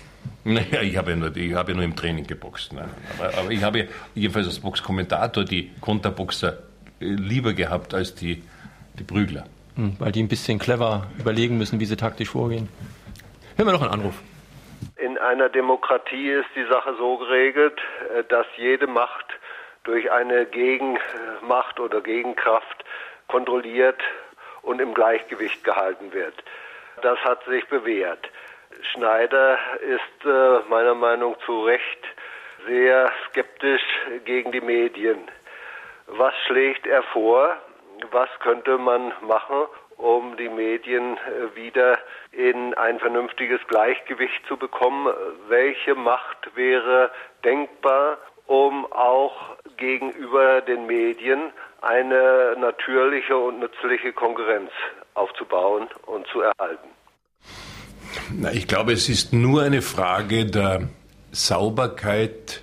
Naja, 0.45 0.83
ich 0.83 0.97
habe 0.97 1.11
ja 1.11 1.17
nur, 1.17 1.37
ich 1.37 1.55
habe 1.55 1.73
ja 1.73 1.77
nur 1.77 1.85
im 1.85 1.95
Training 1.95 2.27
geboxt. 2.27 2.73
Ne? 2.73 2.89
Aber, 3.19 3.39
aber, 3.39 3.51
ich 3.51 3.63
habe 3.63 3.89
jedenfalls 4.15 4.47
als 4.47 4.61
Boxkommentator 4.61 5.45
die 5.45 5.71
Konterboxer 5.81 6.59
äh, 7.01 7.05
lieber 7.05 7.53
gehabt 7.53 7.93
als 7.93 8.15
die, 8.15 8.43
die 8.99 9.05
Prügler. 9.05 9.45
Hm, 9.77 9.97
weil 9.99 10.13
die 10.13 10.23
ein 10.23 10.29
bisschen 10.29 10.59
clever 10.59 11.07
überlegen 11.19 11.59
müssen, 11.59 11.79
wie 11.79 11.85
sie 11.85 11.97
taktisch 11.97 12.31
vorgehen. 12.31 12.69
Hören 13.57 13.69
wir 13.69 13.73
noch 13.73 13.83
einen 13.83 13.93
Anruf. 13.93 14.15
In 14.97 15.19
einer 15.19 15.51
Demokratie 15.51 16.31
ist 16.31 16.49
die 16.57 16.65
Sache 16.71 16.95
so 16.99 17.19
geregelt, 17.19 17.79
äh, 18.17 18.25
dass 18.29 18.47
jede 18.57 18.87
Macht 18.87 19.27
durch 19.85 20.11
eine 20.11 20.47
Gegenmacht 20.47 21.81
oder 21.81 22.01
Gegenkraft 22.01 22.85
kontrolliert 23.29 24.01
und 24.63 24.81
im 24.81 24.95
Gleichgewicht 24.95 25.65
gehalten 25.65 26.13
wird. 26.13 26.35
Das 27.03 27.19
hat 27.21 27.45
sich 27.45 27.67
bewährt. 27.69 28.31
Schneider 28.93 29.59
ist 29.81 30.25
äh, 30.25 30.69
meiner 30.69 30.95
Meinung 30.95 31.33
nach 31.33 31.47
zu 31.47 31.65
Recht 31.65 31.99
sehr 32.67 33.11
skeptisch 33.29 33.83
gegen 34.25 34.53
die 34.53 34.61
Medien. 34.61 35.29
Was 36.07 36.35
schlägt 36.47 36.87
er 36.87 37.03
vor? 37.05 37.57
Was 38.11 38.29
könnte 38.41 38.79
man 38.79 39.13
machen, 39.21 39.67
um 39.97 40.37
die 40.37 40.49
Medien 40.49 41.17
äh, 41.17 41.55
wieder 41.57 41.99
in 42.33 42.75
ein 42.75 42.99
vernünftiges 42.99 43.61
Gleichgewicht 43.69 44.47
zu 44.47 44.57
bekommen? 44.57 45.13
Welche 45.49 45.95
Macht 45.95 46.57
wäre 46.57 47.11
denkbar, 47.45 48.19
um 48.47 48.91
auch 48.93 49.57
gegenüber 49.77 50.61
den 50.61 50.87
Medien 50.87 51.53
eine 51.83 52.57
natürliche 52.59 53.37
und 53.37 53.61
nützliche 53.61 54.13
Konkurrenz 54.13 54.71
aufzubauen 55.15 55.89
und 56.07 56.27
zu 56.29 56.41
erhalten? 56.41 57.00
Na, 58.37 58.53
ich 58.53 58.69
glaube, 58.69 58.93
es 58.93 59.09
ist 59.09 59.33
nur 59.33 59.63
eine 59.63 59.83
Frage 59.83 60.47
der 60.47 60.89
Sauberkeit 61.33 62.63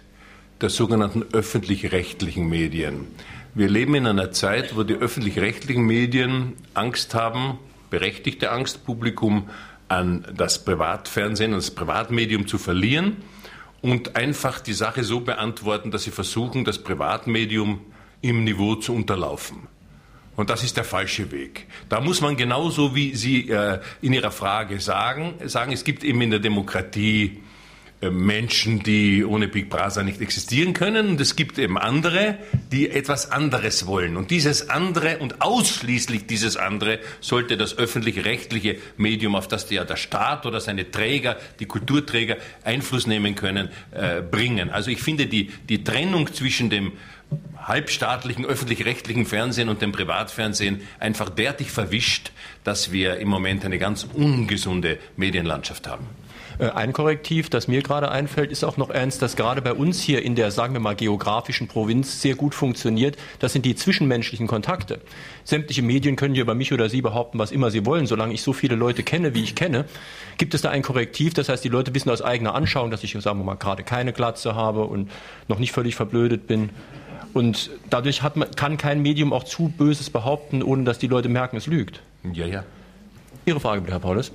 der 0.61 0.69
sogenannten 0.69 1.25
öffentlich-rechtlichen 1.33 2.47
Medien. 2.47 3.07
Wir 3.53 3.69
leben 3.69 3.95
in 3.95 4.07
einer 4.07 4.31
Zeit, 4.31 4.75
wo 4.75 4.83
die 4.83 4.93
öffentlich-rechtlichen 4.93 5.83
Medien 5.83 6.53
Angst 6.73 7.13
haben, 7.15 7.59
berechtigte 7.89 8.51
Angst, 8.51 8.85
Publikum 8.85 9.49
an 9.89 10.25
das 10.35 10.63
Privatfernsehen, 10.63 11.51
an 11.51 11.59
das 11.59 11.71
Privatmedium 11.71 12.47
zu 12.47 12.57
verlieren 12.57 13.17
und 13.81 14.15
einfach 14.15 14.59
die 14.61 14.73
Sache 14.73 15.03
so 15.03 15.19
beantworten, 15.19 15.91
dass 15.91 16.03
sie 16.03 16.11
versuchen, 16.11 16.65
das 16.65 16.79
Privatmedium 16.79 17.81
im 18.21 18.43
Niveau 18.43 18.75
zu 18.75 18.93
unterlaufen. 18.93 19.67
Und 20.37 20.51
das 20.51 20.63
ist 20.63 20.77
der 20.77 20.83
falsche 20.83 21.31
Weg. 21.31 21.65
Da 21.89 21.99
muss 21.99 22.21
man 22.21 22.37
genauso 22.37 22.95
wie 22.95 23.15
Sie 23.15 23.49
äh, 23.49 23.79
in 24.01 24.13
Ihrer 24.13 24.31
Frage 24.31 24.79
sagen, 24.79 25.33
sagen, 25.45 25.71
es 25.73 25.83
gibt 25.83 26.03
eben 26.03 26.21
in 26.21 26.29
der 26.29 26.39
Demokratie 26.39 27.41
äh, 27.99 28.11
Menschen, 28.11 28.83
die 28.83 29.25
ohne 29.25 29.47
Big 29.47 29.71
Brother 29.71 30.03
nicht 30.03 30.21
existieren 30.21 30.73
können. 30.73 31.07
Und 31.09 31.19
es 31.21 31.35
gibt 31.35 31.57
eben 31.57 31.79
andere, 31.79 32.37
die 32.71 32.91
etwas 32.91 33.31
anderes 33.31 33.87
wollen. 33.87 34.15
Und 34.15 34.29
dieses 34.29 34.69
andere 34.69 35.17
und 35.17 35.41
ausschließlich 35.41 36.27
dieses 36.27 36.55
andere 36.55 36.99
sollte 37.19 37.57
das 37.57 37.75
öffentlich-rechtliche 37.75 38.77
Medium, 38.97 39.33
auf 39.33 39.47
das 39.47 39.67
ja 39.71 39.85
der 39.85 39.95
Staat 39.95 40.45
oder 40.45 40.61
seine 40.61 40.91
Träger, 40.91 41.37
die 41.59 41.65
Kulturträger 41.65 42.37
Einfluss 42.63 43.07
nehmen 43.07 43.33
können, 43.33 43.69
äh, 43.89 44.21
bringen. 44.21 44.69
Also 44.69 44.91
ich 44.91 45.01
finde 45.01 45.25
die, 45.25 45.49
die 45.67 45.83
Trennung 45.83 46.31
zwischen 46.31 46.69
dem 46.69 46.91
halbstaatlichen 47.61 48.45
öffentlich-rechtlichen 48.45 49.25
Fernsehen 49.25 49.69
und 49.69 49.81
dem 49.81 49.91
Privatfernsehen 49.91 50.81
einfach 50.99 51.29
derartig 51.29 51.71
verwischt, 51.71 52.31
dass 52.63 52.91
wir 52.91 53.17
im 53.17 53.27
Moment 53.27 53.65
eine 53.65 53.77
ganz 53.77 54.07
ungesunde 54.13 54.99
Medienlandschaft 55.17 55.87
haben. 55.87 56.07
Äh, 56.59 56.69
ein 56.69 56.93
Korrektiv, 56.93 57.49
das 57.49 57.67
mir 57.67 57.81
gerade 57.81 58.09
einfällt, 58.09 58.51
ist 58.51 58.63
auch 58.63 58.77
noch 58.77 58.89
ernst, 58.89 59.21
dass 59.21 59.35
gerade 59.35 59.61
bei 59.61 59.73
uns 59.73 60.01
hier 60.01 60.23
in 60.23 60.35
der, 60.35 60.51
sagen 60.51 60.73
wir 60.73 60.79
mal, 60.79 60.95
geografischen 60.95 61.67
Provinz 61.67 62.21
sehr 62.21 62.35
gut 62.35 62.55
funktioniert. 62.55 63.17
Das 63.39 63.53
sind 63.53 63.65
die 63.65 63.75
zwischenmenschlichen 63.75 64.47
Kontakte. 64.47 65.01
Sämtliche 65.43 65.81
Medien 65.81 66.15
können 66.15 66.33
hier 66.33 66.43
über 66.43 66.55
mich 66.55 66.73
oder 66.73 66.89
Sie 66.89 67.01
behaupten, 67.01 67.39
was 67.39 67.51
immer 67.51 67.71
sie 67.71 67.85
wollen. 67.85 68.07
Solange 68.07 68.33
ich 68.33 68.41
so 68.41 68.53
viele 68.53 68.75
Leute 68.75 69.03
kenne, 69.03 69.33
wie 69.33 69.43
ich 69.43 69.55
kenne, 69.55 69.85
gibt 70.37 70.53
es 70.53 70.61
da 70.61 70.69
ein 70.69 70.81
Korrektiv. 70.81 71.33
Das 71.33 71.49
heißt, 71.49 71.63
die 71.63 71.69
Leute 71.69 71.93
wissen 71.93 72.09
aus 72.09 72.21
eigener 72.21 72.55
Anschauung, 72.55 72.91
dass 72.91 73.03
ich, 73.03 73.13
sagen 73.13 73.39
wir 73.39 73.45
mal, 73.45 73.55
gerade 73.55 73.83
keine 73.83 74.13
Glatze 74.13 74.55
habe 74.55 74.85
und 74.85 75.11
noch 75.47 75.59
nicht 75.59 75.71
völlig 75.71 75.95
verblödet 75.95 76.47
bin. 76.47 76.69
Und 77.37 77.69
dadurch 77.91 78.23
man, 78.33 78.49
kann 78.55 78.77
kein 78.77 79.03
Medium 79.03 79.31
auch 79.31 79.43
zu 79.43 79.69
Böses 79.69 80.09
behaupten, 80.09 80.63
ohne 80.63 80.85
dass 80.85 80.97
die 80.97 81.05
Leute 81.05 81.29
merken, 81.29 81.55
es 81.55 81.67
lügt. 81.67 82.01
Ja, 82.33 82.47
ja. 82.47 82.63
Ihre 83.45 83.59
Frage 83.59 83.81
bitte, 83.81 83.93
Herr 83.93 83.99
Paulus. 83.99 84.31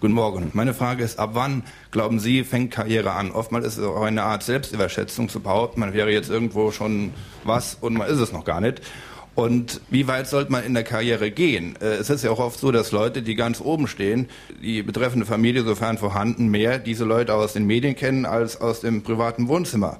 Guten 0.00 0.14
Morgen. 0.14 0.50
Meine 0.52 0.74
Frage 0.74 1.04
ist, 1.04 1.20
ab 1.20 1.30
wann, 1.34 1.62
glauben 1.92 2.18
Sie, 2.18 2.42
fängt 2.42 2.72
Karriere 2.72 3.12
an? 3.12 3.30
Oftmals 3.30 3.66
ist 3.66 3.76
es 3.76 3.84
auch 3.84 4.02
eine 4.02 4.24
Art 4.24 4.42
Selbstüberschätzung 4.42 5.28
zu 5.28 5.38
behaupten, 5.38 5.78
man 5.78 5.94
wäre 5.94 6.10
jetzt 6.10 6.28
irgendwo 6.28 6.72
schon 6.72 7.12
was 7.44 7.76
und 7.80 7.94
man 7.94 8.08
ist 8.08 8.18
es 8.18 8.32
noch 8.32 8.44
gar 8.44 8.60
nicht. 8.60 8.82
Und 9.36 9.80
wie 9.88 10.08
weit 10.08 10.26
sollte 10.26 10.50
man 10.50 10.64
in 10.64 10.74
der 10.74 10.82
Karriere 10.82 11.30
gehen? 11.30 11.76
Äh, 11.80 11.98
es 11.98 12.10
ist 12.10 12.24
ja 12.24 12.32
auch 12.32 12.40
oft 12.40 12.58
so, 12.58 12.72
dass 12.72 12.90
Leute, 12.90 13.22
die 13.22 13.36
ganz 13.36 13.60
oben 13.60 13.86
stehen, 13.86 14.28
die 14.60 14.82
betreffende 14.82 15.24
Familie, 15.24 15.62
sofern 15.62 15.98
vorhanden, 15.98 16.48
mehr 16.48 16.80
diese 16.80 17.04
Leute 17.04 17.32
aus 17.32 17.52
den 17.52 17.64
Medien 17.64 17.94
kennen 17.94 18.26
als 18.26 18.60
aus 18.60 18.80
dem 18.80 19.04
privaten 19.04 19.46
Wohnzimmer. 19.46 19.98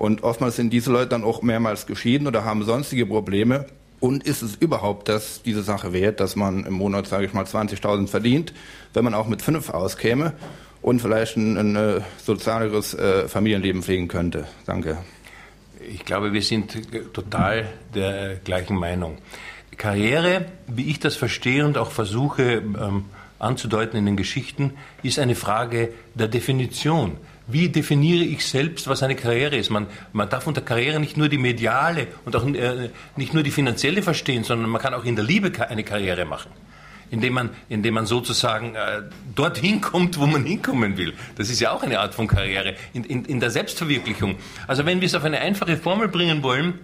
Und 0.00 0.22
oftmals 0.22 0.56
sind 0.56 0.72
diese 0.72 0.90
Leute 0.90 1.08
dann 1.08 1.24
auch 1.24 1.42
mehrmals 1.42 1.84
geschieden 1.84 2.26
oder 2.26 2.42
haben 2.42 2.64
sonstige 2.64 3.04
Probleme. 3.04 3.66
Und 4.00 4.24
ist 4.24 4.40
es 4.40 4.54
überhaupt 4.54 5.10
das, 5.10 5.42
diese 5.42 5.62
Sache 5.62 5.92
wert, 5.92 6.20
dass 6.20 6.36
man 6.36 6.64
im 6.64 6.72
Monat, 6.72 7.06
sage 7.06 7.26
ich 7.26 7.34
mal, 7.34 7.44
20.000 7.44 8.06
verdient, 8.06 8.54
wenn 8.94 9.04
man 9.04 9.12
auch 9.12 9.26
mit 9.26 9.42
fünf 9.42 9.68
auskäme 9.68 10.32
und 10.80 11.02
vielleicht 11.02 11.36
ein, 11.36 11.58
ein 11.58 11.76
äh, 11.76 12.00
sozialeres 12.16 12.94
äh, 12.94 13.28
Familienleben 13.28 13.82
pflegen 13.82 14.08
könnte? 14.08 14.46
Danke. 14.64 14.96
Ich 15.86 16.06
glaube, 16.06 16.32
wir 16.32 16.40
sind 16.40 16.78
total 17.12 17.68
der 17.94 18.36
gleichen 18.36 18.76
Meinung. 18.76 19.18
Karriere, 19.76 20.46
wie 20.66 20.88
ich 20.88 20.98
das 20.98 21.14
verstehe 21.14 21.66
und 21.66 21.76
auch 21.76 21.90
versuche 21.90 22.52
ähm, 22.52 23.04
anzudeuten 23.38 23.98
in 23.98 24.06
den 24.06 24.16
Geschichten, 24.16 24.72
ist 25.02 25.18
eine 25.18 25.34
Frage 25.34 25.92
der 26.14 26.28
Definition 26.28 27.18
wie 27.52 27.68
definiere 27.68 28.24
ich 28.24 28.44
selbst, 28.46 28.88
was 28.88 29.02
eine 29.02 29.16
Karriere 29.16 29.56
ist. 29.56 29.70
Man, 29.70 29.86
man 30.12 30.28
darf 30.28 30.46
unter 30.46 30.60
Karriere 30.60 31.00
nicht 31.00 31.16
nur 31.16 31.28
die 31.28 31.38
mediale 31.38 32.08
und 32.24 32.36
auch 32.36 32.46
äh, 32.46 32.90
nicht 33.16 33.34
nur 33.34 33.42
die 33.42 33.50
finanzielle 33.50 34.02
verstehen, 34.02 34.44
sondern 34.44 34.70
man 34.70 34.80
kann 34.80 34.94
auch 34.94 35.04
in 35.04 35.16
der 35.16 35.24
Liebe 35.24 35.52
eine 35.68 35.84
Karriere 35.84 36.24
machen. 36.24 36.50
Indem 37.10 37.34
man, 37.34 37.50
indem 37.68 37.94
man 37.94 38.06
sozusagen 38.06 38.74
äh, 38.76 39.02
dorthin 39.34 39.80
kommt, 39.80 40.18
wo 40.18 40.26
man 40.26 40.44
hinkommen 40.44 40.96
will. 40.96 41.14
Das 41.36 41.50
ist 41.50 41.60
ja 41.60 41.72
auch 41.72 41.82
eine 41.82 41.98
Art 42.00 42.14
von 42.14 42.26
Karriere, 42.26 42.74
in, 42.92 43.04
in, 43.04 43.24
in 43.24 43.40
der 43.40 43.50
Selbstverwirklichung. 43.50 44.36
Also 44.66 44.86
wenn 44.86 45.00
wir 45.00 45.06
es 45.06 45.14
auf 45.14 45.24
eine 45.24 45.40
einfache 45.40 45.76
Formel 45.76 46.08
bringen 46.08 46.42
wollen, 46.42 46.78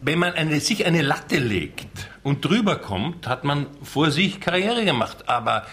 wenn 0.00 0.18
man 0.18 0.32
eine, 0.34 0.60
sich 0.60 0.86
eine 0.86 1.02
Latte 1.02 1.38
legt 1.38 2.08
und 2.22 2.44
drüber 2.44 2.76
kommt, 2.76 3.26
hat 3.26 3.44
man 3.44 3.66
vor 3.82 4.10
sich 4.10 4.40
Karriere 4.40 4.84
gemacht. 4.84 5.28
Aber 5.28 5.66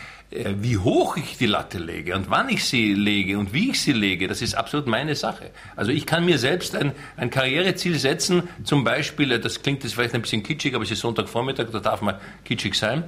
wie 0.61 0.77
hoch 0.77 1.17
ich 1.17 1.37
die 1.37 1.45
Latte 1.45 1.77
lege 1.77 2.15
und 2.15 2.29
wann 2.29 2.49
ich 2.49 2.65
sie 2.65 2.93
lege 2.93 3.37
und 3.37 3.53
wie 3.53 3.69
ich 3.71 3.81
sie 3.81 3.93
lege, 3.93 4.27
das 4.27 4.41
ist 4.41 4.55
absolut 4.55 4.87
meine 4.87 5.15
Sache. 5.15 5.51
Also 5.75 5.91
ich 5.91 6.05
kann 6.05 6.25
mir 6.25 6.37
selbst 6.37 6.75
ein, 6.75 6.91
ein 7.17 7.29
Karriereziel 7.29 7.97
setzen, 7.97 8.43
zum 8.63 8.83
Beispiel, 8.83 9.31
äh, 9.31 9.39
das 9.39 9.61
klingt 9.61 9.83
jetzt 9.83 9.93
vielleicht 9.93 10.15
ein 10.15 10.21
bisschen 10.21 10.43
kitschig, 10.43 10.75
aber 10.75 10.83
es 10.83 10.91
ist 10.91 10.99
Sonntagvormittag, 10.99 11.67
da 11.71 11.79
darf 11.79 12.01
man 12.01 12.15
kitschig 12.43 12.75
sein, 12.75 13.03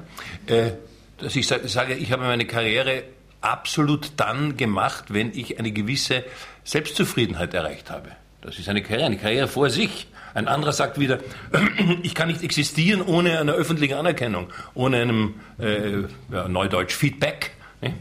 äh, 0.47 0.71
dass 1.17 1.35
ich 1.35 1.47
sage, 1.47 1.95
ich 1.95 2.11
habe 2.11 2.23
meine 2.23 2.45
Karriere 2.45 3.03
absolut 3.41 4.11
dann 4.17 4.57
gemacht, 4.57 5.05
wenn 5.09 5.31
ich 5.33 5.59
eine 5.59 5.71
gewisse 5.71 6.23
Selbstzufriedenheit 6.63 7.53
erreicht 7.53 7.89
habe. 7.89 8.11
Das 8.41 8.59
ist 8.59 8.69
eine 8.69 8.81
Karriere, 8.81 9.07
eine 9.07 9.17
Karriere 9.17 9.47
vor 9.47 9.69
sich. 9.69 10.07
Ein 10.37 10.47
anderer 10.47 10.71
sagt 10.71 10.99
wieder, 10.99 11.17
ich 12.03 12.13
kann 12.13 12.27
nicht 12.27 12.43
existieren 12.43 13.01
ohne 13.01 13.39
eine 13.39 13.53
öffentliche 13.53 13.97
Anerkennung, 13.97 14.49
ohne 14.75 14.97
einem 14.97 15.33
äh, 15.57 16.03
ja, 16.31 16.47
Neudeutsch 16.47 16.93
Feedback. 16.93 17.53
Ne? 17.81 17.95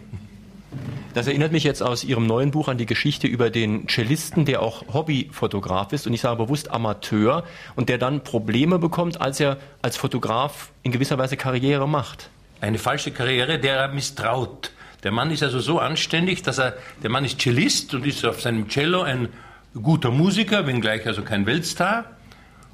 Das 1.15 1.29
erinnert 1.29 1.53
mich 1.53 1.65
jetzt 1.65 1.83
aus 1.83 2.05
Ihrem 2.05 2.27
neuen 2.27 2.51
Buch 2.51 2.69
an 2.69 2.77
die 2.77 2.85
Geschichte 2.85 3.27
über 3.27 3.49
den 3.49 3.89
Cellisten, 3.89 4.45
der 4.45 4.61
auch 4.61 4.93
Hobbyfotograf 4.93 5.95
ist 5.95 6.07
und 6.07 6.13
ich 6.13 6.21
sage 6.21 6.37
bewusst 6.37 6.71
Amateur 6.71 7.43
und 7.75 7.89
der 7.89 7.97
dann 7.97 8.23
Probleme 8.23 8.79
bekommt, 8.79 9.19
als 9.19 9.41
er 9.41 9.57
als 9.81 9.97
Fotograf 9.97 10.73
in 10.83 10.93
gewisser 10.93 11.17
Weise 11.17 11.39
Karriere 11.39 11.89
macht. 11.89 12.29
eine 12.61 12.77
falsche 12.77 13.13
Karriere, 13.13 13.59
der 13.59 13.77
er 13.77 13.89
misstraut. 13.89 14.73
Der 15.05 15.11
Mann 15.11 15.31
ist 15.31 15.43
also 15.43 15.61
so 15.61 15.79
anständig, 15.79 16.43
dass 16.43 16.59
er, 16.59 16.75
der 17.03 17.09
Mann 17.09 17.25
ist 17.25 17.41
Cellist 17.41 17.95
und 17.95 18.05
ist 18.05 18.27
auf 18.27 18.43
seinem 18.43 18.69
Cello 18.69 19.01
ein 19.01 19.31
guter 19.73 20.11
Musiker, 20.11 20.67
wenngleich 20.67 21.07
also 21.07 21.23
kein 21.23 21.47
Weltstar. 21.47 22.16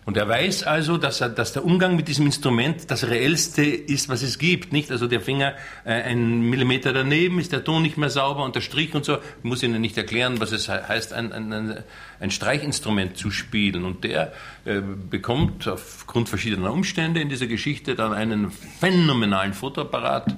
Und 0.05 0.17
er 0.17 0.29
weiß 0.29 0.65
also, 0.65 0.99
dass, 0.99 1.21
er, 1.21 1.29
dass 1.29 1.53
der 1.53 1.65
Umgang 1.65 1.95
mit 1.95 2.09
diesem 2.09 2.27
Instrument 2.27 2.91
das 2.91 3.05
reellste 3.05 3.63
ist, 3.63 4.09
was 4.09 4.23
es 4.23 4.39
gibt. 4.39 4.73
Nicht? 4.73 4.91
Also 4.91 5.07
der 5.07 5.21
Finger 5.21 5.55
äh, 5.85 5.93
einen 5.93 6.51
Millimeter 6.51 6.93
daneben, 6.93 7.39
ist 7.39 7.53
der 7.53 7.63
Ton 7.63 7.83
nicht 7.83 7.97
mehr 7.97 8.11
sauber 8.11 8.45
und 8.45 8.57
der 8.57 8.63
Strich 8.63 8.95
und 8.95 9.05
so. 9.05 9.19
Ich 9.19 9.45
muss 9.45 9.63
Ihnen 9.63 9.81
nicht 9.81 9.97
erklären, 9.97 10.41
was 10.41 10.51
es 10.51 10.69
heißt, 10.69 11.13
ein, 11.13 11.33
ein, 11.33 11.85
ein 12.19 12.31
Streichinstrument 12.33 13.17
zu 13.17 13.31
spielen. 13.31 13.85
Und 13.85 14.03
der 14.03 14.33
äh, 14.65 14.81
bekommt 14.81 15.69
aufgrund 15.69 16.29
verschiedener 16.29 16.73
Umstände 16.73 17.21
in 17.21 17.29
dieser 17.29 17.47
Geschichte 17.47 17.95
dann 17.95 18.13
einen 18.13 18.51
phänomenalen 18.51 19.53
Fotoapparat 19.53 20.35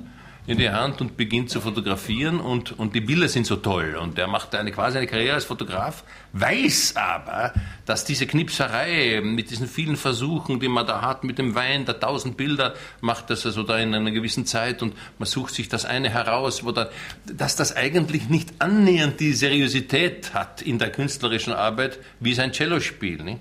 in 0.46 0.58
die 0.58 0.68
Hand 0.68 1.00
und 1.00 1.16
beginnt 1.16 1.48
zu 1.48 1.60
fotografieren 1.60 2.38
und, 2.38 2.78
und 2.78 2.94
die 2.94 3.00
Bilder 3.00 3.28
sind 3.28 3.46
so 3.46 3.56
toll. 3.56 3.96
Und 3.96 4.18
er 4.18 4.26
macht 4.26 4.54
eine, 4.54 4.72
quasi 4.72 4.98
eine 4.98 5.06
Karriere 5.06 5.36
als 5.36 5.46
Fotograf, 5.46 6.04
weiß 6.34 6.96
aber, 6.96 7.54
dass 7.86 8.04
diese 8.04 8.26
Knipserei 8.26 9.22
mit 9.24 9.50
diesen 9.50 9.66
vielen 9.66 9.96
Versuchen, 9.96 10.60
die 10.60 10.68
man 10.68 10.86
da 10.86 11.00
hat, 11.00 11.24
mit 11.24 11.38
dem 11.38 11.54
Wein, 11.54 11.86
der 11.86 11.98
tausend 11.98 12.36
Bilder, 12.36 12.74
macht 13.00 13.30
das 13.30 13.46
also 13.46 13.62
da 13.62 13.78
in 13.78 13.94
einer 13.94 14.10
gewissen 14.10 14.44
Zeit 14.44 14.82
und 14.82 14.94
man 15.18 15.26
sucht 15.26 15.54
sich 15.54 15.70
das 15.70 15.86
eine 15.86 16.10
heraus, 16.10 16.62
wo 16.62 16.72
dann, 16.72 16.88
dass 17.24 17.56
das 17.56 17.74
eigentlich 17.74 18.28
nicht 18.28 18.52
annähernd 18.58 19.20
die 19.20 19.32
Seriosität 19.32 20.34
hat 20.34 20.60
in 20.60 20.78
der 20.78 20.90
künstlerischen 20.90 21.54
Arbeit 21.54 21.98
wie 22.20 22.34
sein 22.34 22.52
Cellospiel. 22.52 23.22
Nicht? 23.22 23.40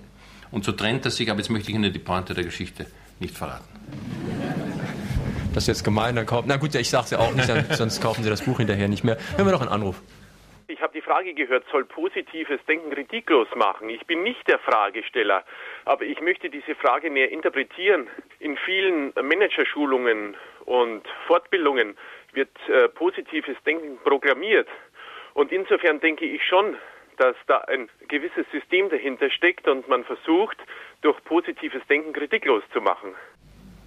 Und 0.52 0.64
so 0.64 0.72
trennt 0.72 1.04
er 1.04 1.12
sich, 1.12 1.30
aber 1.30 1.40
jetzt 1.40 1.50
möchte 1.50 1.70
ich 1.70 1.76
Ihnen 1.76 1.92
die 1.92 2.00
Pointe 2.00 2.34
der 2.34 2.46
Geschichte 2.46 2.86
nicht 3.20 3.36
verraten. 3.36 4.73
Das 5.54 5.64
ist 5.64 5.68
jetzt 5.68 5.84
gemein, 5.84 6.16
dann 6.16 6.26
kaufen. 6.26 6.48
Na 6.48 6.58
gut, 6.58 6.74
ich 6.74 6.90
sag's 6.90 7.12
ja 7.12 7.20
auch 7.20 7.34
nicht, 7.34 7.48
dann, 7.48 7.66
sonst 7.72 8.02
kaufen 8.02 8.24
Sie 8.24 8.30
das 8.30 8.44
Buch 8.44 8.58
hinterher 8.58 8.88
nicht 8.88 9.04
mehr. 9.04 9.18
Hören 9.38 9.46
wir 9.46 9.52
noch 9.52 9.62
einen 9.62 9.72
Anruf. 9.72 10.02
Ich 10.68 10.82
habe 10.82 10.94
die 10.94 11.02
Frage 11.02 11.34
gehört, 11.34 11.66
soll 11.72 11.86
positives 11.86 12.60
Denken 12.68 12.90
kritiklos 12.90 13.48
machen? 13.56 13.90
Ich 13.90 14.08
bin 14.08 14.24
nicht 14.24 14.48
der 14.48 14.58
Fragesteller, 14.60 15.44
aber 15.86 16.06
ich 16.06 16.20
möchte 16.22 16.50
diese 16.50 16.74
Frage 16.74 17.12
näher 17.12 17.32
interpretieren. 17.32 18.08
In 18.40 18.58
vielen 18.58 19.14
Managerschulungen 19.14 20.36
und 20.66 21.04
Fortbildungen 21.28 21.96
wird 22.32 22.50
äh, 22.70 22.90
positives 22.90 23.58
Denken 23.66 24.00
programmiert. 24.04 24.68
Und 25.36 25.52
insofern 25.52 26.00
denke 26.00 26.26
ich 26.26 26.44
schon, 26.44 26.76
dass 27.18 27.36
da 27.48 27.60
ein 27.68 27.90
gewisses 28.08 28.46
System 28.52 28.90
dahinter 28.90 29.30
steckt 29.30 29.68
und 29.68 29.88
man 29.88 30.04
versucht, 30.04 30.58
durch 31.02 31.22
positives 31.26 31.86
Denken 31.88 32.14
kritiklos 32.14 32.64
zu 32.72 32.82
machen. 32.82 33.14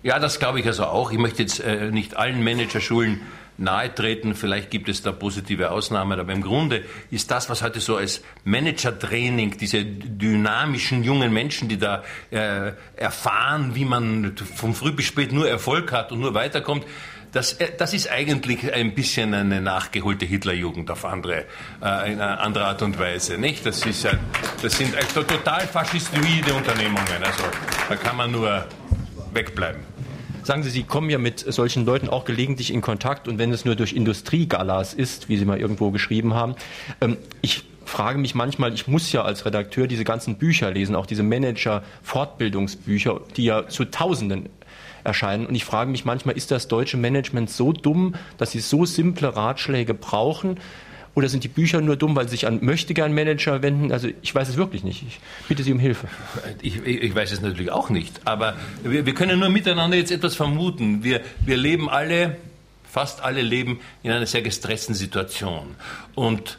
Ja, 0.07 0.21
das 0.21 0.39
glaube 0.39 0.61
ich 0.61 0.67
also 0.67 0.85
auch. 0.85 1.11
Ich 1.11 1.19
möchte 1.19 1.43
jetzt 1.43 1.59
äh, 1.59 1.91
nicht 1.91 2.17
allen 2.17 2.45
Managerschulen 2.45 3.23
nahe 3.59 3.93
treten. 3.93 4.37
Vielleicht 4.37 4.71
gibt 4.71 4.89
es 4.89 5.03
da 5.03 5.11
positive 5.11 5.73
Ausnahmen, 5.73 6.21
aber 6.21 6.33
im 6.33 6.43
Grunde 6.43 6.85
ist 7.11 7.33
das, 7.33 7.51
was 7.51 7.61
heute 7.61 7.81
so 7.81 7.97
als 7.97 8.23
Manager-Training, 8.45 9.59
diese 9.59 9.85
dynamischen 9.85 11.03
jungen 11.03 11.33
Menschen, 11.33 11.69
die 11.69 11.77
da 11.77 12.05
äh, 12.31 12.71
erfahren, 12.95 13.75
wie 13.75 13.85
man 13.85 14.37
von 14.37 14.75
früh 14.75 14.93
bis 14.93 15.07
spät 15.07 15.33
nur 15.33 15.49
Erfolg 15.49 15.91
hat 15.91 16.13
und 16.13 16.21
nur 16.21 16.35
weiterkommt, 16.35 16.85
das, 17.33 17.55
äh, 17.55 17.73
das 17.77 17.93
ist 17.93 18.09
eigentlich 18.09 18.73
ein 18.73 18.95
bisschen 18.95 19.35
eine 19.35 19.61
nachgeholte 19.61 20.25
Hitlerjugend 20.25 20.89
auf 20.89 21.05
andere, 21.05 21.47
äh, 21.83 22.13
in 22.13 22.21
eine 22.21 22.39
andere 22.39 22.67
Art 22.67 22.81
und 22.81 22.97
Weise, 22.97 23.39
nicht? 23.39 23.67
Das, 23.67 23.85
ist 23.85 24.07
ein, 24.07 24.21
das 24.63 24.79
sind 24.79 24.95
total 25.13 25.67
faschistoide 25.67 26.55
Unternehmungen. 26.55 27.25
Also 27.25 27.43
da 27.89 27.97
kann 27.97 28.17
man 28.17 28.31
nur 28.31 28.65
wegbleiben. 29.33 29.96
Sagen 30.47 30.63
Sie, 30.63 30.71
Sie 30.71 30.85
kommen 30.85 31.11
ja 31.11 31.19
mit 31.19 31.41
solchen 31.41 31.85
Leuten 31.85 32.09
auch 32.09 32.25
gelegentlich 32.25 32.73
in 32.73 32.81
Kontakt 32.81 33.27
und 33.27 33.37
wenn 33.37 33.51
es 33.51 33.65
nur 33.65 33.75
durch 33.75 33.95
Industriegalas 33.95 34.95
ist, 34.95 35.29
wie 35.29 35.37
Sie 35.39 35.45
mal 35.45 35.59
irgendwo 35.59 35.91
geschrieben 35.91 36.35
haben. 36.35 36.55
Ähm, 37.01 37.17
ich 37.43 37.65
frage 37.85 38.17
mich 38.19 38.37
manchmal, 38.37 38.73
ich 38.73 38.87
muss 38.87 39.11
ja 39.11 39.23
als 39.23 39.45
Redakteur 39.45 39.89
diese 39.89 40.05
ganzen 40.05 40.39
Bücher 40.39 40.71
lesen, 40.71 40.95
auch 40.95 41.07
diese 41.07 41.25
Manager-Fortbildungsbücher, 41.25 43.23
die 43.37 43.43
ja 43.43 43.67
zu 43.67 43.87
Tausenden 43.87 44.49
erscheinen. 45.03 45.47
Und 45.47 45.57
ich 45.57 45.65
frage 45.65 45.91
mich 45.91 46.05
manchmal, 46.05 46.37
ist 46.37 46.53
das 46.53 46.69
deutsche 46.69 46.97
Management 46.97 47.51
so 47.51 47.73
dumm, 47.73 48.15
dass 48.39 48.53
sie 48.53 48.61
so 48.61 48.85
simple 48.85 49.35
Ratschläge 49.35 49.95
brauchen? 49.95 50.61
Oder 51.17 51.31
sind 51.31 51.45
die 51.45 51.49
Bücher 51.49 51.81
nur 51.81 51.97
dumm, 51.97 52.15
weil 52.15 52.27
sie 52.29 52.33
sich 52.33 52.47
an 52.47 52.63
Möchtegern-Manager 52.63 53.63
wenden? 53.63 53.91
Also 53.91 54.09
ich 54.21 54.35
weiß 54.35 54.51
es 54.51 54.59
wirklich 54.59 54.85
nicht. 54.85 55.03
Ich 55.03 55.19
bitte 55.49 55.63
Sie 55.63 55.73
um 55.73 55.79
Hilfe. 55.79 56.09
Ich, 56.61 56.85
ich 56.85 57.15
weiß 57.15 57.33
es 57.33 57.41
natürlich 57.41 57.71
auch 57.73 57.89
nicht. 57.89 58.21
Aber 58.27 58.55
wir, 58.83 59.07
wir, 59.07 59.15
können 59.15 59.41
nur 59.41 59.49
miteinander 59.49 59.97
jetzt 59.97 60.13
etwas 60.13 60.35
vermuten. 60.35 61.03
Wir, 61.03 61.23
wir 61.41 61.57
leben 61.57 61.89
alle, 61.89 62.37
fast 62.85 63.23
alle 63.23 63.41
leben 63.41 63.81
in 64.03 64.11
einer 64.11 64.27
sehr 64.27 64.43
gestressten 64.43 64.95
Situation. 64.95 65.75
Und 66.15 66.59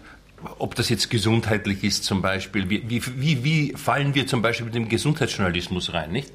ob 0.60 0.76
das 0.76 0.90
jetzt 0.90 1.10
gesundheitlich 1.10 1.84
ist 1.84 2.04
zum 2.04 2.22
Beispiel, 2.22 2.70
wie, 2.70 2.84
wie, 2.88 3.44
wie 3.44 3.74
fallen 3.76 4.14
wir 4.14 4.28
zum 4.28 4.44
Beispiel 4.44 4.66
mit 4.66 4.76
dem 4.76 4.88
Gesundheitsjournalismus 4.88 5.94
rein, 5.94 6.12
nicht? 6.12 6.32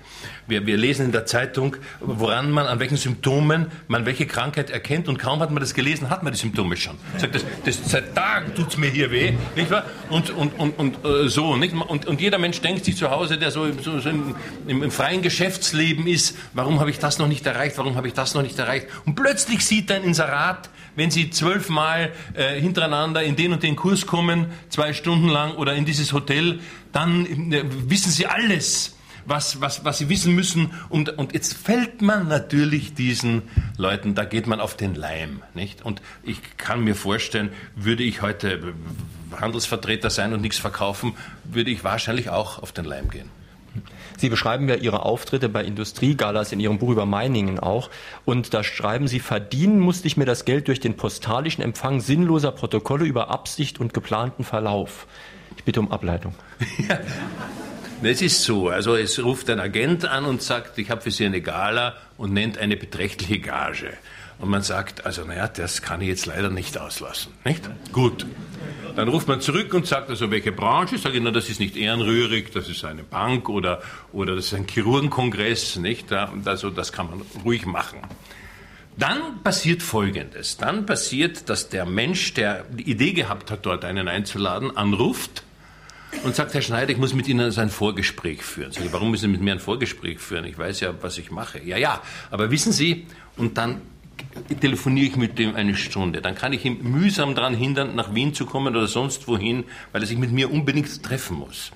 Wir, 0.48 0.66
wir 0.66 0.76
lesen 0.76 1.06
in 1.06 1.12
der 1.12 1.24
Zeitung, 1.24 1.76
woran 2.00 2.50
man, 2.50 2.66
an 2.66 2.80
welchen 2.80 2.96
Symptomen 2.96 3.70
man 3.86 4.04
welche 4.04 4.26
Krankheit 4.26 4.70
erkennt 4.70 5.08
und 5.08 5.20
kaum 5.20 5.38
hat 5.38 5.52
man 5.52 5.60
das 5.60 5.72
gelesen, 5.72 6.10
hat 6.10 6.24
man 6.24 6.32
die 6.32 6.38
Symptome 6.38 6.76
schon. 6.76 6.96
Sagt, 7.16 7.36
das, 7.36 7.44
das, 7.64 7.78
seit 7.90 8.14
Tagen 8.14 8.52
tut's 8.56 8.76
mir 8.76 8.90
hier 8.90 9.12
weh, 9.12 9.34
nicht 9.54 9.70
wahr? 9.70 9.84
Und, 10.10 10.30
und, 10.30 10.58
und, 10.58 10.78
und 10.80 11.04
äh, 11.04 11.28
so, 11.28 11.56
nicht? 11.56 11.72
Und, 11.74 12.06
und 12.06 12.20
jeder 12.20 12.38
Mensch 12.38 12.60
denkt 12.60 12.84
sich 12.84 12.96
zu 12.96 13.08
Hause, 13.08 13.38
der 13.38 13.52
so, 13.52 13.70
so, 13.80 14.00
so 14.00 14.08
im, 14.08 14.34
im, 14.66 14.82
im 14.82 14.90
freien 14.90 15.22
Geschäftsleben 15.22 16.08
ist, 16.08 16.36
warum 16.54 16.80
habe 16.80 16.90
ich 16.90 16.98
das 16.98 17.18
noch 17.18 17.28
nicht 17.28 17.46
erreicht, 17.46 17.78
warum 17.78 17.94
habe 17.94 18.08
ich 18.08 18.14
das 18.14 18.34
noch 18.34 18.42
nicht 18.42 18.58
erreicht? 18.58 18.88
Und 19.06 19.14
plötzlich 19.14 19.64
sieht 19.64 19.90
er 19.90 19.96
ein 19.96 20.04
Inserat, 20.04 20.70
wenn 20.96 21.10
Sie 21.10 21.30
zwölfmal 21.30 22.12
äh, 22.34 22.60
hintereinander 22.60 23.22
in 23.22 23.36
den 23.36 23.52
und 23.52 23.62
den 23.62 23.76
Kurs 23.76 24.06
kommen, 24.06 24.46
zwei 24.68 24.92
Stunden 24.92 25.28
lang 25.28 25.54
oder 25.54 25.74
in 25.74 25.84
dieses 25.84 26.12
Hotel, 26.12 26.60
dann 26.92 27.52
äh, 27.52 27.64
wissen 27.88 28.10
Sie 28.10 28.26
alles, 28.26 28.96
was, 29.24 29.60
was, 29.60 29.84
was 29.84 29.98
Sie 29.98 30.08
wissen 30.08 30.34
müssen. 30.34 30.72
Und, 30.88 31.16
und 31.18 31.32
jetzt 31.32 31.54
fällt 31.54 32.02
man 32.02 32.28
natürlich 32.28 32.94
diesen 32.94 33.42
Leuten, 33.76 34.14
da 34.14 34.24
geht 34.24 34.46
man 34.46 34.60
auf 34.60 34.76
den 34.76 34.94
Leim. 34.94 35.42
Nicht? 35.54 35.82
Und 35.82 36.02
ich 36.22 36.38
kann 36.56 36.84
mir 36.84 36.94
vorstellen, 36.94 37.50
würde 37.76 38.02
ich 38.02 38.22
heute 38.22 38.74
Handelsvertreter 39.40 40.10
sein 40.10 40.32
und 40.32 40.40
nichts 40.40 40.58
verkaufen, 40.58 41.14
würde 41.44 41.70
ich 41.70 41.84
wahrscheinlich 41.84 42.30
auch 42.30 42.58
auf 42.58 42.72
den 42.72 42.84
Leim 42.84 43.08
gehen. 43.08 43.41
Sie 44.16 44.28
beschreiben 44.28 44.68
ja 44.68 44.76
Ihre 44.76 45.04
Auftritte 45.04 45.48
bei 45.48 45.64
Industriegalas 45.64 46.52
in 46.52 46.60
Ihrem 46.60 46.78
Buch 46.78 46.90
über 46.90 47.06
Meiningen 47.06 47.58
auch. 47.58 47.90
Und 48.24 48.54
da 48.54 48.62
schreiben 48.62 49.08
Sie, 49.08 49.20
verdienen 49.20 49.80
musste 49.80 50.06
ich 50.06 50.16
mir 50.16 50.26
das 50.26 50.44
Geld 50.44 50.68
durch 50.68 50.80
den 50.80 50.96
postalischen 50.96 51.62
Empfang 51.62 52.00
sinnloser 52.00 52.52
Protokolle 52.52 53.04
über 53.04 53.30
Absicht 53.30 53.80
und 53.80 53.94
geplanten 53.94 54.44
Verlauf. 54.44 55.06
Ich 55.56 55.64
bitte 55.64 55.80
um 55.80 55.90
Ableitung. 55.90 56.34
Ja. 56.88 56.98
Es 58.04 58.20
ist 58.20 58.42
so, 58.42 58.68
also 58.68 58.96
es 58.96 59.22
ruft 59.22 59.48
ein 59.48 59.60
Agent 59.60 60.04
an 60.04 60.24
und 60.24 60.42
sagt, 60.42 60.76
ich 60.78 60.90
habe 60.90 61.00
für 61.00 61.12
Sie 61.12 61.24
eine 61.24 61.40
Gala 61.40 61.94
und 62.16 62.32
nennt 62.32 62.58
eine 62.58 62.76
beträchtliche 62.76 63.38
Gage. 63.38 63.92
Und 64.42 64.50
man 64.50 64.62
sagt, 64.62 65.06
also 65.06 65.22
naja, 65.22 65.46
das 65.46 65.82
kann 65.82 66.00
ich 66.00 66.08
jetzt 66.08 66.26
leider 66.26 66.50
nicht 66.50 66.76
auslassen. 66.76 67.32
Nicht? 67.44 67.62
Gut. 67.92 68.26
Dann 68.96 69.06
ruft 69.06 69.28
man 69.28 69.40
zurück 69.40 69.72
und 69.72 69.86
sagt 69.86 70.10
also, 70.10 70.32
welche 70.32 70.50
Branche? 70.50 70.98
Sage 70.98 71.18
ich, 71.18 71.22
na, 71.22 71.30
das 71.30 71.48
ist 71.48 71.60
nicht 71.60 71.76
ehrenrührig, 71.76 72.50
das 72.52 72.68
ist 72.68 72.84
eine 72.84 73.04
Bank 73.04 73.48
oder, 73.48 73.80
oder 74.12 74.34
das 74.34 74.46
ist 74.46 74.54
ein 74.54 74.66
Chirurgenkongress, 74.66 75.76
nicht? 75.76 76.12
Also, 76.12 76.70
das 76.70 76.90
kann 76.90 77.08
man 77.08 77.22
ruhig 77.44 77.66
machen. 77.66 78.00
Dann 78.96 79.44
passiert 79.44 79.80
Folgendes. 79.80 80.56
Dann 80.56 80.86
passiert, 80.86 81.48
dass 81.48 81.68
der 81.68 81.86
Mensch, 81.86 82.34
der 82.34 82.64
die 82.64 82.90
Idee 82.90 83.12
gehabt 83.12 83.52
hat, 83.52 83.64
dort 83.64 83.84
einen 83.84 84.08
einzuladen, 84.08 84.76
anruft 84.76 85.44
und 86.24 86.34
sagt, 86.34 86.52
Herr 86.52 86.62
Schneider, 86.62 86.90
ich 86.90 86.98
muss 86.98 87.14
mit 87.14 87.28
Ihnen 87.28 87.56
ein 87.56 87.70
Vorgespräch 87.70 88.42
führen. 88.42 88.72
Sag 88.72 88.84
ich, 88.84 88.92
warum 88.92 89.12
müssen 89.12 89.22
Sie 89.22 89.28
mit 89.28 89.40
mir 89.40 89.52
ein 89.52 89.60
Vorgespräch 89.60 90.18
führen? 90.18 90.46
Ich 90.46 90.58
weiß 90.58 90.80
ja, 90.80 90.92
was 91.00 91.16
ich 91.16 91.30
mache. 91.30 91.62
Ja, 91.64 91.76
ja, 91.76 92.02
aber 92.32 92.50
wissen 92.50 92.72
Sie, 92.72 93.06
und 93.36 93.56
dann 93.56 93.80
telefoniere 94.60 95.06
ich 95.06 95.16
mit 95.16 95.38
dem 95.38 95.54
eine 95.54 95.76
Stunde. 95.76 96.20
Dann 96.20 96.34
kann 96.34 96.52
ich 96.52 96.64
ihn 96.64 96.82
mühsam 96.82 97.34
daran 97.34 97.54
hindern, 97.54 97.94
nach 97.94 98.14
Wien 98.14 98.34
zu 98.34 98.46
kommen 98.46 98.74
oder 98.74 98.86
sonst 98.86 99.28
wohin, 99.28 99.64
weil 99.92 100.02
er 100.02 100.06
sich 100.06 100.18
mit 100.18 100.32
mir 100.32 100.50
unbedingt 100.50 101.02
treffen 101.02 101.38
muss. 101.38 101.70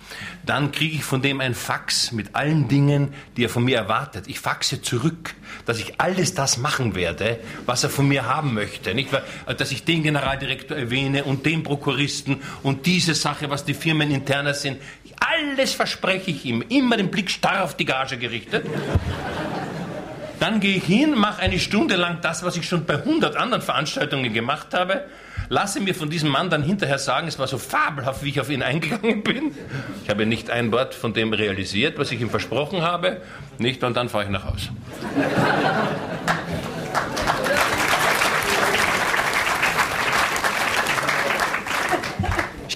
Dann 0.44 0.72
kriege 0.72 0.96
ich 0.96 1.04
von 1.04 1.22
dem 1.22 1.40
ein 1.40 1.54
Fax 1.54 2.12
mit 2.12 2.34
allen 2.34 2.68
Dingen, 2.68 3.14
die 3.36 3.44
er 3.44 3.48
von 3.48 3.64
mir 3.64 3.76
erwartet. 3.76 4.28
Ich 4.28 4.40
faxe 4.40 4.82
zurück, 4.82 5.34
dass 5.64 5.78
ich 5.78 6.00
alles 6.00 6.34
das 6.34 6.59
machen 6.59 6.94
werde, 6.94 7.40
was 7.66 7.84
er 7.84 7.90
von 7.90 8.09
mir 8.09 8.26
haben 8.26 8.54
möchte. 8.54 8.94
Nicht? 8.94 9.11
Dass 9.46 9.72
ich 9.72 9.84
den 9.84 10.02
Generaldirektor 10.02 10.76
erwähne 10.76 11.24
und 11.24 11.46
den 11.46 11.62
Prokuristen 11.62 12.40
und 12.62 12.86
diese 12.86 13.14
Sache, 13.14 13.50
was 13.50 13.64
die 13.64 13.74
Firmen 13.74 14.11
interner 14.11 14.54
sind. 14.54 14.78
Alles 15.18 15.72
verspreche 15.72 16.30
ich 16.30 16.44
ihm. 16.44 16.62
Immer 16.68 16.96
den 16.96 17.11
Blick 17.11 17.30
starr 17.30 17.64
auf 17.64 17.76
die 17.76 17.84
Gage 17.84 18.16
gerichtet. 18.18 18.66
Dann 20.41 20.61
gehe 20.61 20.76
ich 20.76 20.84
hin, 20.84 21.14
mache 21.16 21.41
eine 21.41 21.59
Stunde 21.59 21.97
lang 21.97 22.18
das, 22.20 22.45
was 22.45 22.57
ich 22.57 22.68
schon 22.68 22.84
bei 22.84 22.95
100 22.95 23.37
anderen 23.37 23.62
Veranstaltungen 23.62 24.32
gemacht 24.32 24.74
habe, 24.74 25.05
lasse 25.49 25.80
mir 25.80 25.95
von 25.95 26.11
diesem 26.11 26.30
Mann 26.30 26.51
dann 26.51 26.62
hinterher 26.62 26.99
sagen, 26.99 27.28
es 27.28 27.39
war 27.39 27.47
so 27.47 27.59
fabelhaft, 27.59 28.22
wie 28.22 28.30
ich 28.30 28.41
auf 28.41 28.51
ihn 28.51 28.62
eingegangen 28.64 29.22
bin. 29.22 29.53
Ich 30.05 30.11
habe 30.11 30.26
nicht 30.26 30.51
ein 30.51 30.72
Wort 30.72 30.95
von 30.95 31.14
dem 31.14 31.32
realisiert, 31.32 31.99
was 31.99 32.12
ich 32.12 32.20
ihm 32.20 32.30
versprochen 32.30 32.82
habe, 32.82 33.20
nicht, 33.59 33.82
und 33.82 33.97
dann 33.97 34.09
fahre 34.09 34.24
ich 34.24 34.30
nach 34.30 34.45
Hause. 34.45 34.68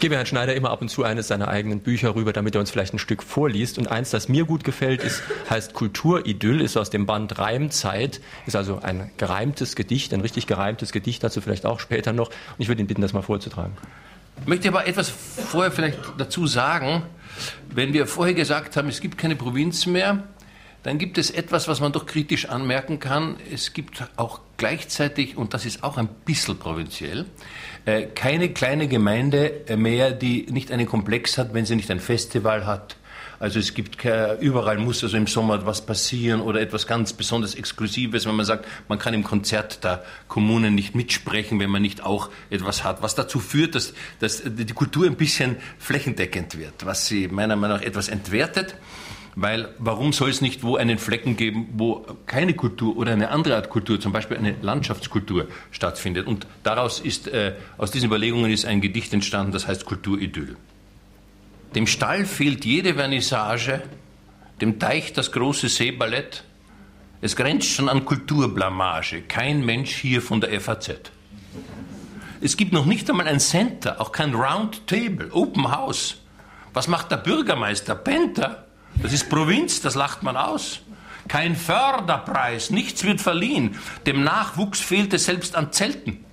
Ich 0.00 0.02
gebe 0.02 0.16
Herrn 0.16 0.24
Schneider 0.24 0.54
immer 0.54 0.70
ab 0.70 0.80
und 0.80 0.88
zu 0.88 1.04
eines 1.04 1.28
seiner 1.28 1.48
eigenen 1.48 1.80
Bücher 1.80 2.14
rüber, 2.14 2.32
damit 2.32 2.54
er 2.54 2.60
uns 2.62 2.70
vielleicht 2.70 2.94
ein 2.94 2.98
Stück 2.98 3.22
vorliest. 3.22 3.76
Und 3.76 3.88
eins, 3.88 4.08
das 4.08 4.30
mir 4.30 4.46
gut 4.46 4.64
gefällt, 4.64 5.04
ist, 5.04 5.22
heißt 5.50 5.74
Kulturidyll, 5.74 6.62
ist 6.62 6.78
aus 6.78 6.88
dem 6.88 7.04
Band 7.04 7.38
Reimzeit, 7.38 8.22
ist 8.46 8.56
also 8.56 8.80
ein 8.80 9.10
gereimtes 9.18 9.76
Gedicht, 9.76 10.14
ein 10.14 10.22
richtig 10.22 10.46
gereimtes 10.46 10.92
Gedicht, 10.92 11.22
dazu 11.22 11.42
vielleicht 11.42 11.66
auch 11.66 11.80
später 11.80 12.14
noch. 12.14 12.28
Und 12.28 12.34
ich 12.56 12.68
würde 12.68 12.80
ihn 12.80 12.86
bitten, 12.86 13.02
das 13.02 13.12
mal 13.12 13.20
vorzutragen. 13.20 13.76
Ich 14.40 14.48
möchte 14.48 14.68
aber 14.68 14.86
etwas 14.86 15.10
vorher 15.10 15.70
vielleicht 15.70 15.98
dazu 16.16 16.46
sagen. 16.46 17.02
Wenn 17.68 17.92
wir 17.92 18.06
vorher 18.06 18.32
gesagt 18.32 18.78
haben, 18.78 18.88
es 18.88 19.02
gibt 19.02 19.18
keine 19.18 19.36
Provinz 19.36 19.84
mehr, 19.84 20.24
dann 20.82 20.96
gibt 20.96 21.18
es 21.18 21.30
etwas, 21.30 21.68
was 21.68 21.80
man 21.80 21.92
doch 21.92 22.06
kritisch 22.06 22.46
anmerken 22.46 23.00
kann. 23.00 23.36
Es 23.52 23.74
gibt 23.74 24.02
auch 24.16 24.40
gleichzeitig, 24.56 25.36
und 25.36 25.52
das 25.52 25.66
ist 25.66 25.84
auch 25.84 25.98
ein 25.98 26.08
bisschen 26.24 26.58
provinziell, 26.58 27.26
äh, 27.84 28.02
keine 28.06 28.50
kleine 28.50 28.88
Gemeinde 28.88 29.62
mehr, 29.76 30.12
die 30.12 30.46
nicht 30.50 30.72
einen 30.72 30.86
Komplex 30.86 31.38
hat, 31.38 31.54
wenn 31.54 31.66
sie 31.66 31.76
nicht 31.76 31.90
ein 31.90 32.00
Festival 32.00 32.66
hat. 32.66 32.96
Also 33.40 33.58
es 33.58 33.72
gibt 33.72 34.04
überall 34.40 34.76
muss 34.76 35.02
also 35.02 35.16
im 35.16 35.26
Sommer 35.26 35.64
was 35.64 35.86
passieren 35.86 36.42
oder 36.42 36.60
etwas 36.60 36.86
ganz 36.86 37.14
besonders 37.14 37.54
Exklusives, 37.54 38.26
wenn 38.26 38.36
man 38.36 38.44
sagt, 38.44 38.66
man 38.86 38.98
kann 38.98 39.14
im 39.14 39.24
Konzert 39.24 39.82
der 39.82 40.04
Kommunen 40.28 40.74
nicht 40.74 40.94
mitsprechen, 40.94 41.58
wenn 41.58 41.70
man 41.70 41.80
nicht 41.80 42.04
auch 42.04 42.28
etwas 42.50 42.84
hat, 42.84 43.00
was 43.00 43.14
dazu 43.14 43.40
führt, 43.40 43.74
dass, 43.74 43.94
dass 44.18 44.42
die 44.44 44.66
Kultur 44.66 45.06
ein 45.06 45.16
bisschen 45.16 45.56
flächendeckend 45.78 46.58
wird, 46.58 46.84
was 46.84 47.06
sie 47.06 47.28
meiner 47.28 47.56
Meinung 47.56 47.78
nach 47.78 47.82
etwas 47.82 48.08
entwertet. 48.08 48.74
Weil 49.36 49.74
warum 49.78 50.12
soll 50.12 50.30
es 50.30 50.40
nicht 50.40 50.62
wo 50.64 50.76
einen 50.76 50.98
Flecken 50.98 51.36
geben, 51.36 51.68
wo 51.74 52.04
keine 52.26 52.54
Kultur 52.54 52.96
oder 52.96 53.12
eine 53.12 53.30
andere 53.30 53.56
Art 53.56 53.70
Kultur, 53.70 54.00
zum 54.00 54.12
Beispiel 54.12 54.36
eine 54.36 54.56
Landschaftskultur 54.60 55.46
stattfindet? 55.70 56.26
Und 56.26 56.46
daraus 56.62 56.98
ist, 56.98 57.28
äh, 57.28 57.54
aus 57.78 57.90
diesen 57.90 58.06
Überlegungen 58.06 58.50
ist 58.50 58.64
ein 58.64 58.80
Gedicht 58.80 59.12
entstanden, 59.14 59.52
das 59.52 59.68
heißt 59.68 59.84
Kulturidyll. 59.84 60.56
Dem 61.74 61.86
Stall 61.86 62.24
fehlt 62.24 62.64
jede 62.64 62.94
Vernissage, 62.94 63.82
dem 64.60 64.78
Teich 64.80 65.12
das 65.12 65.30
große 65.30 65.68
Seeballett. 65.68 66.42
Es 67.20 67.36
grenzt 67.36 67.68
schon 67.68 67.88
an 67.88 68.04
Kulturblamage. 68.04 69.22
Kein 69.22 69.64
Mensch 69.64 69.94
hier 69.94 70.20
von 70.22 70.40
der 70.40 70.60
FAZ. 70.60 71.12
Es 72.40 72.56
gibt 72.56 72.72
noch 72.72 72.86
nicht 72.86 73.08
einmal 73.08 73.28
ein 73.28 73.38
Center, 73.38 74.00
auch 74.00 74.12
kein 74.12 74.34
Round 74.34 74.86
Table, 74.86 75.28
Open 75.32 75.70
House. 75.70 76.16
Was 76.72 76.88
macht 76.88 77.10
der 77.10 77.18
Bürgermeister? 77.18 77.94
Penta? 77.94 78.64
Das 78.96 79.12
ist 79.12 79.28
Provinz, 79.28 79.80
das 79.80 79.94
lacht 79.94 80.22
man 80.22 80.36
aus. 80.36 80.80
Kein 81.28 81.54
Förderpreis, 81.54 82.70
nichts 82.70 83.04
wird 83.04 83.20
verliehen. 83.20 83.78
Dem 84.06 84.24
Nachwuchs 84.24 84.80
fehlt 84.80 85.12
es 85.14 85.26
selbst 85.26 85.54
an 85.54 85.72
Zelten. 85.72 86.24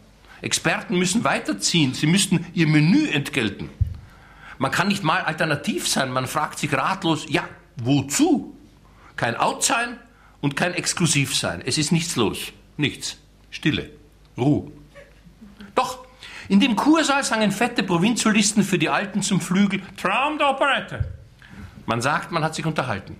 Experten 0.41 0.97
müssen 0.97 1.23
weiterziehen, 1.23 1.93
sie 1.93 2.07
müssten 2.07 2.45
ihr 2.53 2.67
Menü 2.67 3.07
entgelten. 3.09 3.69
Man 4.59 4.71
kann 4.71 4.87
nicht 4.87 5.03
mal 5.03 5.21
alternativ 5.21 5.87
sein, 5.87 6.11
man 6.11 6.27
fragt 6.27 6.59
sich 6.59 6.73
ratlos, 6.73 7.25
ja, 7.29 7.43
wozu? 7.77 8.55
Kein 9.15 9.35
Out 9.35 9.63
sein 9.63 9.97
und 10.41 10.55
kein 10.55 10.73
Exklusiv 10.73 11.35
sein. 11.35 11.61
Es 11.65 11.77
ist 11.77 11.91
nichts 11.91 12.15
los, 12.15 12.51
nichts. 12.75 13.17
Stille, 13.49 13.89
Ruhe. 14.37 14.71
Doch, 15.75 16.05
in 16.49 16.59
dem 16.59 16.75
Kursaal 16.75 17.23
sangen 17.23 17.51
fette 17.51 17.83
Provinzsolisten 17.83 18.63
für 18.63 18.79
die 18.79 18.89
Alten 18.89 19.21
zum 19.21 19.41
Flügel 19.41 19.81
Traum 19.95 20.37
der 20.37 20.49
Operette. 20.49 21.16
Man 21.87 22.01
sagt, 22.01 22.33
man 22.33 22.43
hat 22.43 22.53
sich 22.53 22.65
unterhalten. 22.65 23.15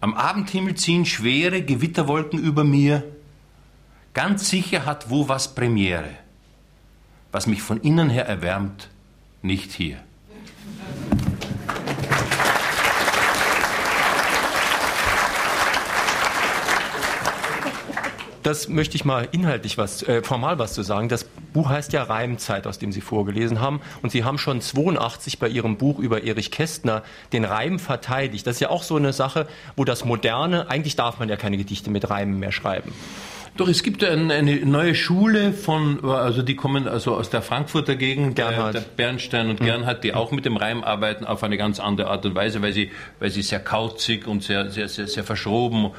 Am 0.00 0.14
Abendhimmel 0.14 0.76
ziehen 0.76 1.04
schwere 1.04 1.60
Gewitterwolken 1.62 2.38
über 2.38 2.64
mir. 2.64 3.04
Ganz 4.14 4.48
sicher 4.48 4.86
hat 4.86 5.10
wo 5.10 5.28
was 5.28 5.54
Premiere. 5.54 6.08
Was 7.32 7.46
mich 7.46 7.60
von 7.60 7.78
innen 7.82 8.08
her 8.08 8.26
erwärmt, 8.26 8.88
nicht 9.42 9.72
hier. 9.72 9.98
Das 18.46 18.68
möchte 18.68 18.94
ich 18.94 19.04
mal 19.04 19.26
inhaltlich 19.32 19.76
was, 19.76 20.04
äh, 20.04 20.22
formal 20.22 20.60
was 20.60 20.72
zu 20.72 20.82
sagen. 20.82 21.08
Das 21.08 21.24
Buch 21.24 21.68
heißt 21.68 21.92
ja 21.92 22.04
Reimzeit, 22.04 22.68
aus 22.68 22.78
dem 22.78 22.92
Sie 22.92 23.00
vorgelesen 23.00 23.60
haben. 23.60 23.80
Und 24.02 24.10
Sie 24.12 24.22
haben 24.22 24.38
schon 24.38 24.60
82 24.60 25.40
bei 25.40 25.48
Ihrem 25.48 25.78
Buch 25.78 25.98
über 25.98 26.22
Erich 26.22 26.52
Kästner 26.52 27.02
den 27.32 27.44
Reim 27.44 27.80
verteidigt. 27.80 28.46
Das 28.46 28.54
ist 28.54 28.60
ja 28.60 28.70
auch 28.70 28.84
so 28.84 28.94
eine 28.94 29.12
Sache, 29.12 29.48
wo 29.74 29.84
das 29.84 30.04
Moderne, 30.04 30.70
eigentlich 30.70 30.94
darf 30.94 31.18
man 31.18 31.28
ja 31.28 31.34
keine 31.34 31.56
Gedichte 31.56 31.90
mit 31.90 32.08
Reimen 32.08 32.38
mehr 32.38 32.52
schreiben. 32.52 32.92
Doch, 33.56 33.66
es 33.66 33.82
gibt 33.82 34.04
eine, 34.04 34.32
eine 34.32 34.54
neue 34.64 34.94
Schule 34.94 35.52
von, 35.52 36.04
also 36.04 36.42
die 36.42 36.54
kommen 36.54 36.86
also 36.86 37.16
aus 37.16 37.30
der 37.30 37.42
Frankfurter 37.42 37.96
Gegend, 37.96 38.38
der, 38.38 38.70
der 38.70 38.80
Bernstein 38.80 39.48
und 39.48 39.60
mhm. 39.60 39.64
Gernhardt, 39.64 40.04
die 40.04 40.14
auch 40.14 40.30
mit 40.30 40.44
dem 40.44 40.56
Reim 40.56 40.84
arbeiten 40.84 41.24
auf 41.24 41.42
eine 41.42 41.56
ganz 41.56 41.80
andere 41.80 42.10
Art 42.10 42.24
und 42.26 42.36
Weise, 42.36 42.62
weil 42.62 42.72
sie, 42.72 42.92
weil 43.18 43.30
sie 43.30 43.42
sehr 43.42 43.60
kauzig 43.60 44.28
und 44.28 44.44
sehr, 44.44 44.70
sehr, 44.70 44.88
sehr, 44.88 45.08
sehr 45.08 45.24
verschroben 45.24 45.90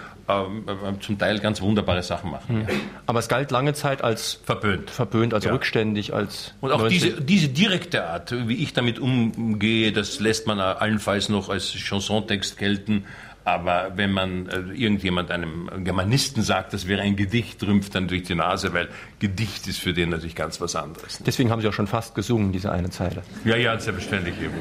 zum 1.00 1.18
Teil 1.18 1.40
ganz 1.40 1.62
wunderbare 1.62 2.04
Sachen 2.04 2.32
machen. 2.32 2.60
Mhm. 2.60 2.68
Aber 3.06 3.20
es 3.20 3.30
galt 3.30 3.50
lange 3.52 3.74
Zeit 3.74 4.04
als 4.04 4.40
verpönt, 4.44 4.90
verpönt 4.90 5.34
als 5.34 5.46
ja. 5.46 5.52
rückständig, 5.52 6.14
als 6.14 6.54
und 6.60 6.72
auch 6.72 6.88
diese, 6.88 7.22
diese 7.22 7.48
direkte 7.48 8.06
Art, 8.06 8.34
wie 8.48 8.56
ich 8.56 8.74
damit 8.74 9.00
umgehe, 9.00 9.94
das 9.94 10.20
lässt 10.20 10.46
man 10.46 10.60
allenfalls 10.60 11.30
noch 11.30 11.50
als 11.50 11.74
Chansontext 11.74 12.58
gelten. 12.58 13.06
Aber 13.46 13.94
wenn 13.96 14.12
man 14.12 14.50
äh, 14.50 14.74
irgendjemand 14.74 15.32
einem 15.32 15.70
Germanisten 15.86 16.44
sagt, 16.44 16.74
das 16.74 16.86
wäre 16.86 17.02
ein 17.02 17.16
Gedicht, 17.16 17.64
rümpft 17.64 17.96
dann 17.96 18.10
durch 18.10 18.24
die 18.24 18.36
Nase, 18.36 18.74
weil 18.74 18.90
Gedicht 19.20 19.68
ist 19.68 19.80
für 19.80 19.94
den 19.94 20.10
natürlich 20.10 20.36
ganz 20.36 20.60
was 20.60 20.76
anderes. 20.76 21.24
Deswegen 21.26 21.50
haben 21.50 21.62
Sie 21.62 21.68
auch 21.70 21.74
schon 21.74 21.88
fast 21.88 22.14
gesungen, 22.14 22.52
diese 22.52 22.74
eine 22.74 22.90
Zeile. 22.90 23.24
Ja, 23.46 23.56
ja, 23.56 23.80
selbstverständlich 23.80 24.36
eben. 24.42 24.56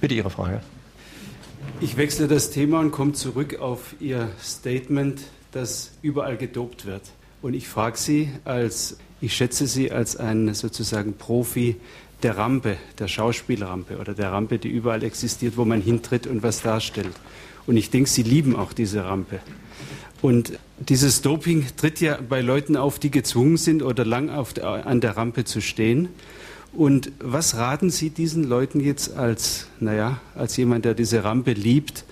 Bitte 0.00 0.14
Ihre 0.14 0.30
Frage. 0.30 0.62
Ich 1.80 1.96
wechsle 1.96 2.26
das 2.28 2.50
Thema 2.50 2.80
und 2.80 2.90
komme 2.90 3.12
zurück 3.12 3.60
auf 3.60 3.94
Ihr 4.00 4.30
Statement, 4.42 5.22
dass 5.52 5.92
überall 6.02 6.36
gedopt 6.36 6.86
wird. 6.86 7.02
Und 7.40 7.54
ich 7.54 7.68
frage 7.68 7.96
Sie 7.96 8.30
als, 8.44 8.98
ich 9.20 9.34
schätze 9.34 9.66
Sie 9.66 9.92
als 9.92 10.16
einen 10.16 10.54
sozusagen 10.54 11.14
Profi 11.14 11.76
der 12.22 12.36
Rampe, 12.36 12.76
der 12.98 13.08
Schauspielrampe 13.08 13.98
oder 13.98 14.14
der 14.14 14.32
Rampe, 14.32 14.58
die 14.58 14.68
überall 14.68 15.04
existiert, 15.04 15.56
wo 15.56 15.64
man 15.64 15.80
hintritt 15.80 16.26
und 16.26 16.42
was 16.42 16.62
darstellt. 16.62 17.14
Und 17.66 17.76
ich 17.76 17.90
denke, 17.90 18.10
Sie 18.10 18.22
lieben 18.22 18.56
auch 18.56 18.72
diese 18.72 19.04
Rampe. 19.04 19.38
Und 20.20 20.58
dieses 20.78 21.22
Doping 21.22 21.66
tritt 21.76 22.00
ja 22.00 22.18
bei 22.28 22.40
Leuten 22.40 22.76
auf, 22.76 22.98
die 22.98 23.10
gezwungen 23.10 23.56
sind 23.56 23.82
oder 23.82 24.04
lang 24.04 24.30
auf, 24.30 24.60
an 24.62 25.00
der 25.00 25.16
Rampe 25.16 25.44
zu 25.44 25.60
stehen. 25.60 26.08
Und 26.72 27.12
was 27.18 27.56
raten 27.56 27.90
Sie 27.90 28.10
diesen 28.10 28.44
Leuten 28.44 28.80
jetzt 28.80 29.16
als, 29.16 29.66
naja, 29.80 30.20
als 30.34 30.56
jemand, 30.56 30.84
der 30.84 30.94
diese 30.94 31.24
Rampe 31.24 31.52
liebt? 31.52 32.04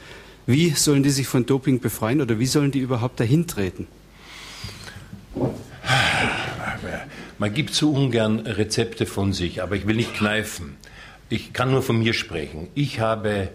Wie 0.46 0.70
sollen 0.70 1.02
die 1.02 1.10
sich 1.10 1.26
von 1.26 1.44
Doping 1.44 1.80
befreien 1.80 2.20
oder 2.20 2.38
wie 2.38 2.46
sollen 2.46 2.70
die 2.70 2.78
überhaupt 2.78 3.20
dahin 3.20 3.46
treten? 3.46 3.86
Man 7.38 7.52
gibt 7.52 7.74
so 7.74 7.90
ungern 7.92 8.40
Rezepte 8.40 9.04
von 9.04 9.32
sich, 9.32 9.62
aber 9.62 9.76
ich 9.76 9.86
will 9.86 9.96
nicht 9.96 10.14
kneifen. 10.14 10.76
Ich 11.28 11.52
kann 11.52 11.70
nur 11.70 11.82
von 11.82 11.98
mir 11.98 12.14
sprechen. 12.14 12.68
Ich 12.74 13.00
habe 13.00 13.48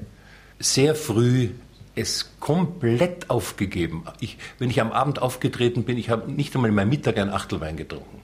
sehr 0.60 0.93
früh 0.93 1.49
es 1.95 2.32
komplett 2.39 3.30
aufgegeben. 3.30 4.04
Ich, 4.20 4.38
wenn 4.60 4.70
ich 4.70 4.80
am 4.82 4.91
Abend 4.91 5.22
aufgetreten 5.22 5.84
bin, 5.84 5.97
ich 5.97 6.10
habe 6.10 6.32
nicht 6.32 6.56
einmal 6.56 6.70
in 6.70 6.76
meinem 6.76 6.89
Mittag 6.89 7.18
ein 7.18 7.30
Achtelwein 7.30 7.76
getrunken. 7.76 8.20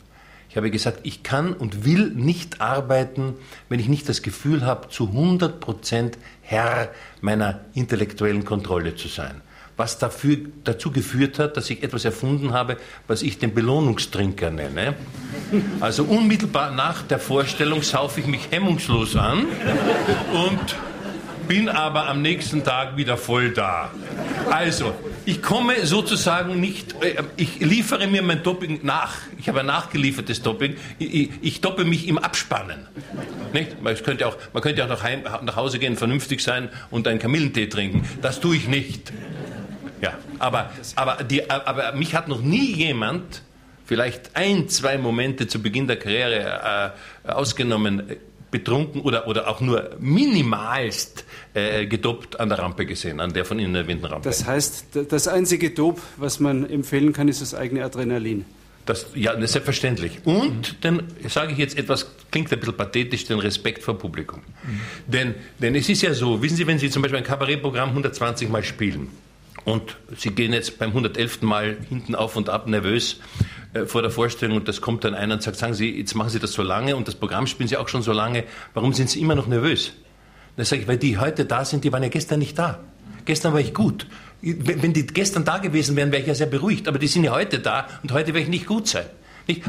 Habe 0.58 0.72
gesagt, 0.72 1.00
ich 1.04 1.24
kann 1.24 1.54
und 1.54 1.86
will 1.86 2.10
nicht 2.10 2.62
arbeiten, 2.62 3.36
wenn 3.70 3.80
ich 3.80 3.88
nicht 3.88 4.10
das 4.10 4.22
Gefühl 4.22 4.66
habe, 4.66 4.90
zu 4.90 5.08
100 5.08 5.60
Prozent 5.60 6.18
Herr 6.42 6.90
meiner 7.22 7.62
intellektuellen 7.74 8.44
Kontrolle 8.44 8.96
zu 8.96 9.08
sein. 9.08 9.42
Was 9.76 10.00
dafür, 10.00 10.38
dazu 10.64 10.92
geführt 10.92 11.38
hat, 11.38 11.56
dass 11.56 11.70
ich 11.70 11.84
etwas 11.84 12.04
erfunden 12.04 12.54
habe, 12.54 12.78
was 13.08 13.22
ich 13.22 13.38
den 13.38 13.54
Belohnungstrinker 13.54 14.50
nenne. 14.50 14.96
Also 15.80 16.04
unmittelbar 16.04 16.72
nach 16.72 17.04
der 17.04 17.20
Vorstellung 17.20 17.84
saufe 17.84 18.22
ich 18.22 18.28
mich 18.28 18.50
hemmungslos 18.50 19.16
an 19.16 19.46
und 20.34 20.76
bin 21.48 21.70
aber 21.70 22.08
am 22.08 22.22
nächsten 22.22 22.64
Tag 22.64 22.98
wieder 22.98 23.18
voll 23.18 23.52
da. 23.52 23.92
Also, 24.50 24.94
ich 25.26 25.42
komme 25.42 25.86
sozusagen 25.86 26.60
nicht, 26.60 26.96
äh, 27.02 27.24
ich 27.36 27.60
liefere 27.60 28.08
mir 28.08 28.22
mein 28.22 28.44
Doping 28.44 28.82
nach. 28.84 29.16
Ich 29.38 29.48
habe 29.48 29.62
ein 29.62 29.66
nachgeliefertes 29.66 30.42
Doping. 30.42 30.76
Ich, 31.00 31.62
doppe 31.62 31.86
mich 31.86 32.08
im 32.08 32.18
Abspannen. 32.18 32.88
Nicht? 33.54 33.82
Man, 33.82 33.96
könnte 33.96 34.28
auch, 34.28 34.38
man 34.54 34.62
könnte 34.62 34.84
auch 34.84 34.90
nach, 34.90 35.04
heim, 35.04 35.24
nach 35.24 35.56
Hause 35.56 35.80
gehen, 35.80 35.96
vernünftig 35.96 36.42
sein 36.42 36.70
und 36.92 37.08
einen 37.08 37.20
Kamillentee 37.20 37.68
trinken. 37.68 38.08
Das 38.22 38.40
tue 38.40 38.56
ich 38.56 38.68
nicht. 38.68 39.12
Ja, 40.02 40.14
aber, 40.40 40.72
aber, 40.96 41.24
die, 41.24 41.50
aber 41.50 41.94
mich 41.94 42.14
hat 42.14 42.28
noch 42.28 42.42
nie 42.42 42.74
jemand, 42.74 43.42
vielleicht 43.86 44.36
ein, 44.36 44.70
zwei 44.70 44.98
Momente 44.98 45.48
zu 45.48 45.62
Beginn 45.62 45.88
der 45.88 45.98
Karriere 45.98 46.94
äh, 47.26 47.32
ausgenommen, 47.32 48.04
betrunken 48.58 49.02
oder, 49.02 49.28
oder 49.28 49.48
auch 49.48 49.62
nur 49.62 49.92
minimalst 50.00 51.26
äh, 51.54 51.86
gedopt 51.86 52.40
an 52.40 52.50
der 52.50 52.60
Rampe 52.60 52.86
gesehen, 52.86 53.20
an 53.20 53.34
der 53.34 53.46
von 53.46 53.60
Ihnen 53.60 53.76
erwähnten 53.76 54.06
Rampe. 54.06 54.28
Das 54.28 54.46
heißt, 54.46 54.98
das 55.10 55.28
einzige 55.28 55.72
Dop, 55.72 56.02
was 56.18 56.40
man 56.40 56.70
empfehlen 56.70 57.14
kann, 57.14 57.28
ist 57.28 57.42
das 57.42 57.54
eigene 57.54 57.84
Adrenalin. 57.84 58.46
Das, 58.86 59.08
ja, 59.16 59.36
das 59.36 59.52
selbstverständlich. 59.52 60.20
Und 60.24 60.78
dann 60.82 61.04
sage 61.28 61.52
ich 61.52 61.58
jetzt 61.58 61.78
etwas, 61.78 62.10
klingt 62.32 62.52
ein 62.54 62.60
bisschen 62.60 62.78
pathetisch, 62.78 63.26
den 63.26 63.40
Respekt 63.40 63.84
vor 63.84 63.98
Publikum. 63.98 64.40
Mhm. 64.40 64.80
Denn, 65.08 65.36
denn 65.60 65.76
es 65.76 65.90
ist 65.90 66.02
ja 66.02 66.14
so, 66.14 66.42
wissen 66.42 66.56
Sie, 66.56 66.66
wenn 66.68 66.80
Sie 66.80 66.90
zum 66.90 67.02
Beispiel 67.02 67.18
ein 67.18 67.26
Kabarettprogramm 67.26 67.90
120 67.90 68.48
Mal 68.50 68.64
spielen 68.64 69.10
und 69.66 69.98
Sie 70.16 70.30
gehen 70.30 70.54
jetzt 70.54 70.80
beim 70.80 70.92
111. 70.92 71.42
Mal 71.42 71.76
hinten 71.90 72.16
auf 72.16 72.38
und 72.38 72.48
ab 72.50 72.68
nervös 72.68 73.20
äh, 73.74 73.86
vor 73.86 74.02
der 74.02 74.12
Vorstellung 74.12 74.58
und 74.58 74.68
das 74.68 74.82
kommt 74.82 75.04
dann 75.04 75.14
einer 75.14 75.36
und 75.36 75.44
sagt, 75.44 75.58
sagen 75.58 75.74
Sie, 75.74 75.98
jetzt 75.98 76.16
machen 76.16 76.30
Sie 76.30 76.40
das 76.40 76.54
so 76.54 76.64
lange 76.64 76.96
und 76.96 77.08
das 77.08 77.16
Programm 77.16 77.48
spielen 77.48 77.68
Sie 77.68 77.78
auch 77.78 77.88
schon 77.88 78.02
so 78.02 78.12
lange, 78.12 78.44
warum 78.74 78.94
sind 78.94 79.10
Sie 79.10 79.22
immer 79.22 79.36
noch 79.36 79.48
nervös? 79.48 79.94
Dann 80.56 80.66
sage 80.66 80.82
ich, 80.82 80.88
weil 80.88 80.98
die 80.98 81.18
heute 81.18 81.46
da 81.46 81.64
sind, 81.66 81.84
die 81.84 81.92
waren 81.92 82.04
ja 82.04 82.10
gestern 82.10 82.40
nicht 82.40 82.58
da. 82.58 82.80
Gestern 83.26 83.54
war 83.54 83.60
ich 83.60 83.74
gut. 83.74 84.08
Wenn 84.42 84.94
die 84.94 85.06
gestern 85.06 85.44
da 85.46 85.58
gewesen 85.58 85.96
wären, 85.96 86.12
wäre 86.12 86.22
ich 86.22 86.28
ja 86.28 86.34
sehr 86.34 86.48
beruhigt. 86.48 86.88
Aber 86.88 86.98
die 86.98 87.08
sind 87.08 87.24
ja 87.24 87.34
heute 87.34 87.60
da 87.60 87.88
und 88.02 88.12
heute 88.12 88.28
werde 88.28 88.42
ich 88.42 88.48
nicht 88.48 88.66
gut 88.66 88.88
sein. 88.88 89.06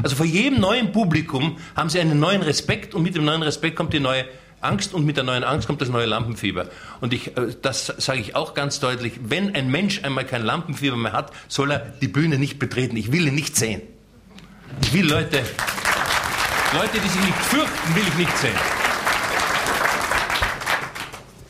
Also 0.03 0.15
vor 0.15 0.25
jedem 0.25 0.59
neuen 0.59 0.91
Publikum 0.91 1.57
haben 1.75 1.89
sie 1.89 1.99
einen 1.99 2.19
neuen 2.19 2.41
Respekt 2.41 2.93
und 2.93 3.03
mit 3.03 3.15
dem 3.15 3.25
neuen 3.25 3.43
Respekt 3.43 3.75
kommt 3.75 3.93
die 3.93 3.99
neue 3.99 4.25
Angst 4.61 4.93
und 4.93 5.05
mit 5.05 5.17
der 5.17 5.23
neuen 5.23 5.43
Angst 5.43 5.67
kommt 5.67 5.81
das 5.81 5.89
neue 5.89 6.05
Lampenfieber. 6.05 6.67
Und 7.01 7.13
ich, 7.13 7.37
äh, 7.37 7.55
das 7.61 7.87
sage 7.97 8.19
ich 8.19 8.35
auch 8.35 8.53
ganz 8.53 8.79
deutlich, 8.79 9.13
wenn 9.23 9.55
ein 9.55 9.69
Mensch 9.69 10.03
einmal 10.03 10.25
kein 10.25 10.43
Lampenfieber 10.43 10.97
mehr 10.97 11.13
hat, 11.13 11.31
soll 11.47 11.71
er 11.71 11.79
die 11.79 12.07
Bühne 12.07 12.37
nicht 12.37 12.59
betreten. 12.59 12.97
Ich 12.97 13.11
will 13.11 13.27
ihn 13.27 13.35
nicht 13.35 13.55
sehen. 13.55 13.81
Ich 14.81 14.93
will 14.93 15.09
Leute, 15.09 15.43
Leute, 16.73 16.99
die 17.03 17.09
sich 17.09 17.21
nicht 17.21 17.37
fürchten, 17.37 17.95
will 17.95 18.03
ich 18.07 18.15
nicht 18.15 18.37
sehen. 18.37 18.88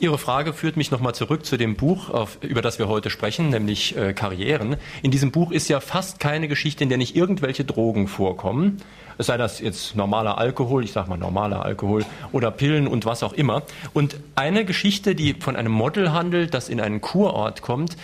Ihre 0.02 0.18
Frage 0.18 0.54
führt 0.54 0.78
mich 0.78 0.92
nochmal 0.92 1.14
zurück 1.14 1.46
zu 1.46 1.58
dem 1.58 1.76
Buch, 1.76 2.10
auf, 2.10 2.38
über 2.42 2.62
das 2.62 2.80
wir 2.80 2.88
heute 2.88 3.10
sprechen, 3.10 3.50
nämlich 3.50 3.98
äh, 3.98 4.14
Karrieren. 4.14 4.78
In 5.02 5.12
diesem 5.12 5.32
Buch 5.32 5.52
ist 5.52 5.68
ja 5.68 5.82
fast 5.82 6.22
keine 6.22 6.48
Geschichte, 6.48 6.84
in 6.84 6.90
der 6.90 6.98
nicht 6.98 7.18
irgendwelche 7.18 7.66
Drogen 7.66 8.08
vorkommen. 8.08 8.78
Es 9.18 9.26
sei 9.26 9.36
das 9.36 9.60
jetzt 9.60 9.98
normaler 9.98 10.38
Alkohol, 10.38 10.86
ich 10.86 10.94
sage 10.94 11.10
mal 11.10 11.18
normaler 11.18 11.66
Alkohol 11.66 12.06
oder 12.32 12.50
Pillen 12.50 12.88
und 12.88 13.06
was 13.06 13.24
auch 13.24 13.34
immer. 13.34 13.64
Und 13.94 14.16
eine 14.36 14.64
Geschichte, 14.64 15.16
die 15.16 15.34
von 15.34 15.58
einem 15.58 15.74
Model 15.74 16.14
handelt, 16.14 16.54
das 16.54 16.70
in 16.70 16.80
einen 16.80 17.02
Kurort 17.02 17.62
kommt, 17.62 17.98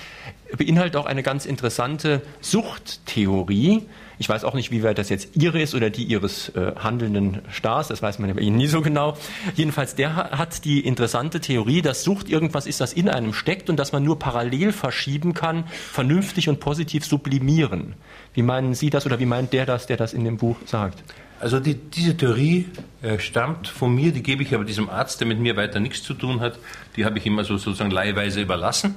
beinhaltet 0.57 0.95
auch 0.95 1.05
eine 1.05 1.23
ganz 1.23 1.45
interessante 1.45 2.21
Suchttheorie. 2.41 3.83
Ich 4.17 4.29
weiß 4.29 4.43
auch 4.45 4.53
nicht, 4.53 4.71
wie 4.71 4.83
weit 4.83 4.97
das 4.97 5.09
jetzt 5.09 5.35
Ihre 5.35 5.61
ist 5.61 5.75
oder 5.75 5.89
die 5.89 6.03
Ihres 6.03 6.49
äh, 6.49 6.73
handelnden 6.77 7.41
Stars, 7.49 7.89
das 7.89 8.01
weiß 8.01 8.19
man 8.19 8.33
bei 8.33 8.41
Ihnen 8.41 8.55
nie 8.55 8.67
so 8.67 8.81
genau. 8.81 9.17
Jedenfalls, 9.55 9.95
der 9.95 10.15
hat 10.15 10.63
die 10.63 10.85
interessante 10.85 11.41
Theorie, 11.41 11.81
dass 11.81 12.03
Sucht 12.03 12.29
irgendwas 12.29 12.65
ist, 12.65 12.79
das 12.79 12.93
in 12.93 13.09
einem 13.09 13.33
steckt 13.33 13.69
und 13.69 13.77
dass 13.77 13.91
man 13.91 14.03
nur 14.03 14.17
parallel 14.17 14.71
verschieben 14.71 15.33
kann, 15.33 15.65
vernünftig 15.67 16.47
und 16.47 16.59
positiv 16.59 17.05
sublimieren. 17.05 17.95
Wie 18.33 18.43
meinen 18.43 18.73
Sie 18.73 18.89
das 18.89 19.05
oder 19.05 19.19
wie 19.19 19.25
meint 19.25 19.51
der 19.51 19.65
das, 19.65 19.85
der 19.85 19.97
das 19.97 20.13
in 20.13 20.23
dem 20.23 20.37
Buch 20.37 20.57
sagt? 20.65 21.03
Also 21.39 21.59
die, 21.59 21.75
diese 21.75 22.15
Theorie 22.15 22.69
äh, 23.01 23.19
stammt 23.19 23.67
von 23.67 23.93
mir, 23.93 24.13
die 24.13 24.23
gebe 24.23 24.41
ich 24.41 24.55
aber 24.55 24.63
diesem 24.63 24.89
Arzt, 24.89 25.19
der 25.19 25.27
mit 25.27 25.39
mir 25.39 25.57
weiter 25.57 25.81
nichts 25.81 26.01
zu 26.01 26.13
tun 26.13 26.39
hat, 26.39 26.57
die 26.95 27.03
habe 27.03 27.17
ich 27.17 27.25
immer 27.25 27.43
so 27.43 27.57
sozusagen 27.57 27.91
leihweise 27.91 28.41
überlassen. 28.41 28.95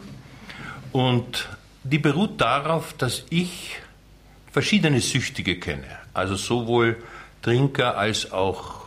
Und 0.93 1.49
die 1.85 1.99
beruht 1.99 2.41
darauf, 2.41 2.93
dass 2.95 3.25
ich 3.31 3.77
verschiedene 4.53 5.01
Süchtige 5.01 5.59
kenne. 5.59 5.87
Also 6.15 6.37
sowohl 6.37 6.97
Trinker 7.43 7.97
als 7.97 8.33
auch 8.33 8.79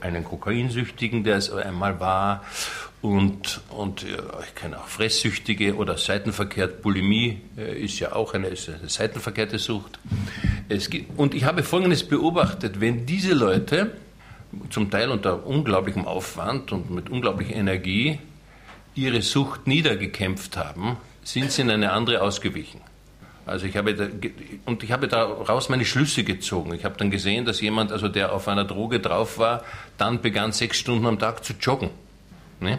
einen 0.00 0.24
Kokainsüchtigen, 0.24 1.24
der 1.24 1.36
es 1.36 1.50
einmal 1.50 2.00
war. 2.00 2.44
Und, 3.02 3.60
und 3.70 4.02
ich 4.02 4.54
kenne 4.54 4.78
auch 4.78 4.88
Fresssüchtige 4.88 5.76
oder 5.76 5.96
seitenverkehrt. 5.96 6.82
Bulimie 6.82 7.40
äh, 7.56 7.80
ist 7.80 8.00
ja 8.00 8.12
auch 8.12 8.34
eine, 8.34 8.48
eine 8.48 8.88
seitenverkehrte 8.88 9.58
Sucht. 9.58 9.98
Gibt, 10.68 11.16
und 11.16 11.34
ich 11.34 11.44
habe 11.44 11.62
Folgendes 11.62 12.02
beobachtet. 12.02 12.80
Wenn 12.80 13.06
diese 13.06 13.34
Leute 13.34 13.92
zum 14.70 14.90
Teil 14.90 15.10
unter 15.10 15.46
unglaublichem 15.46 16.04
Aufwand 16.04 16.72
und 16.72 16.90
mit 16.90 17.10
unglaublicher 17.10 17.54
Energie 17.54 18.18
ihre 18.94 19.22
Sucht 19.22 19.66
niedergekämpft 19.66 20.56
haben, 20.56 20.96
sind 21.26 21.50
sie 21.50 21.62
in 21.62 21.70
eine 21.70 21.92
andere 21.92 22.22
ausgewichen. 22.22 22.80
Also 23.46 23.66
ich 23.66 23.76
habe 23.76 23.94
da, 23.94 24.08
und 24.64 24.82
ich 24.82 24.92
habe 24.92 25.08
daraus 25.08 25.68
meine 25.68 25.84
Schlüsse 25.84 26.24
gezogen. 26.24 26.72
Ich 26.74 26.84
habe 26.84 26.96
dann 26.96 27.10
gesehen, 27.10 27.44
dass 27.44 27.60
jemand, 27.60 27.92
also 27.92 28.08
der 28.08 28.32
auf 28.32 28.48
einer 28.48 28.64
Droge 28.64 29.00
drauf 29.00 29.38
war, 29.38 29.64
dann 29.98 30.20
begann 30.20 30.52
sechs 30.52 30.78
Stunden 30.78 31.06
am 31.06 31.18
Tag 31.18 31.44
zu 31.44 31.52
joggen. 31.60 31.90
Ne? 32.60 32.78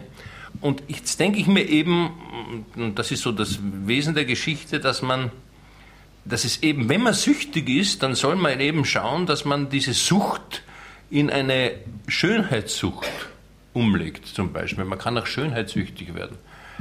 Und 0.62 0.84
jetzt 0.88 1.20
denke 1.20 1.40
ich 1.40 1.48
mir 1.48 1.64
eben, 1.64 2.66
und 2.76 2.98
das 2.98 3.12
ist 3.12 3.22
so 3.22 3.32
das 3.32 3.60
Wesen 3.62 4.16
der 4.16 4.26
Geschichte, 4.26 4.80
dass 4.80 5.02
man, 5.02 5.32
dass 6.26 6.46
es 6.46 6.64
eben, 6.64 6.90
wenn 6.90 7.02
man 7.02 7.14
süchtig 7.14 7.70
ist, 7.70 8.02
dann 8.02 8.16
soll 8.16 8.36
man 8.36 8.60
eben 8.60 8.86
schauen, 8.86 9.26
dass 9.26 9.46
man 9.46 9.70
diese 9.70 9.94
Sucht 9.94 10.64
in 11.10 11.30
eine 11.30 11.72
Schönheitssucht 12.08 13.10
umlegt, 13.74 14.26
zum 14.26 14.52
Beispiel. 14.52 14.86
Man 14.86 15.00
kann 15.00 15.18
auch 15.18 15.28
schönheitssüchtig 15.28 16.16
werden. 16.16 16.38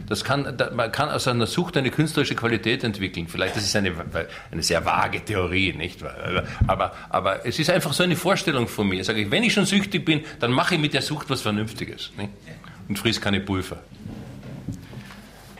Das 0.08 0.24
kann, 0.24 0.56
man 0.74 0.92
kann 0.92 1.08
aus 1.08 1.26
einer 1.26 1.46
Sucht 1.46 1.76
eine 1.76 1.90
künstlerische 1.90 2.34
Qualität 2.34 2.84
entwickeln. 2.84 3.28
Vielleicht 3.28 3.56
das 3.56 3.64
ist 3.64 3.76
eine, 3.76 3.92
eine 4.50 4.62
sehr 4.62 4.84
vage 4.84 5.24
Theorie, 5.24 5.72
nicht? 5.72 6.00
Aber, 6.66 6.94
aber 7.08 7.46
es 7.46 7.58
ist 7.58 7.70
einfach 7.70 7.92
so 7.92 8.02
eine 8.02 8.16
Vorstellung 8.16 8.68
von 8.68 8.88
mir. 8.88 9.02
Sage 9.04 9.22
ich, 9.22 9.30
wenn 9.30 9.42
ich 9.42 9.52
schon 9.52 9.66
süchtig 9.66 10.04
bin, 10.04 10.22
dann 10.40 10.52
mache 10.52 10.74
ich 10.74 10.80
mit 10.80 10.94
der 10.94 11.02
Sucht 11.02 11.30
was 11.30 11.42
Vernünftiges 11.42 12.12
nicht? 12.16 12.30
und 12.88 12.98
friss 12.98 13.20
keine 13.20 13.40
Pulver. 13.40 13.78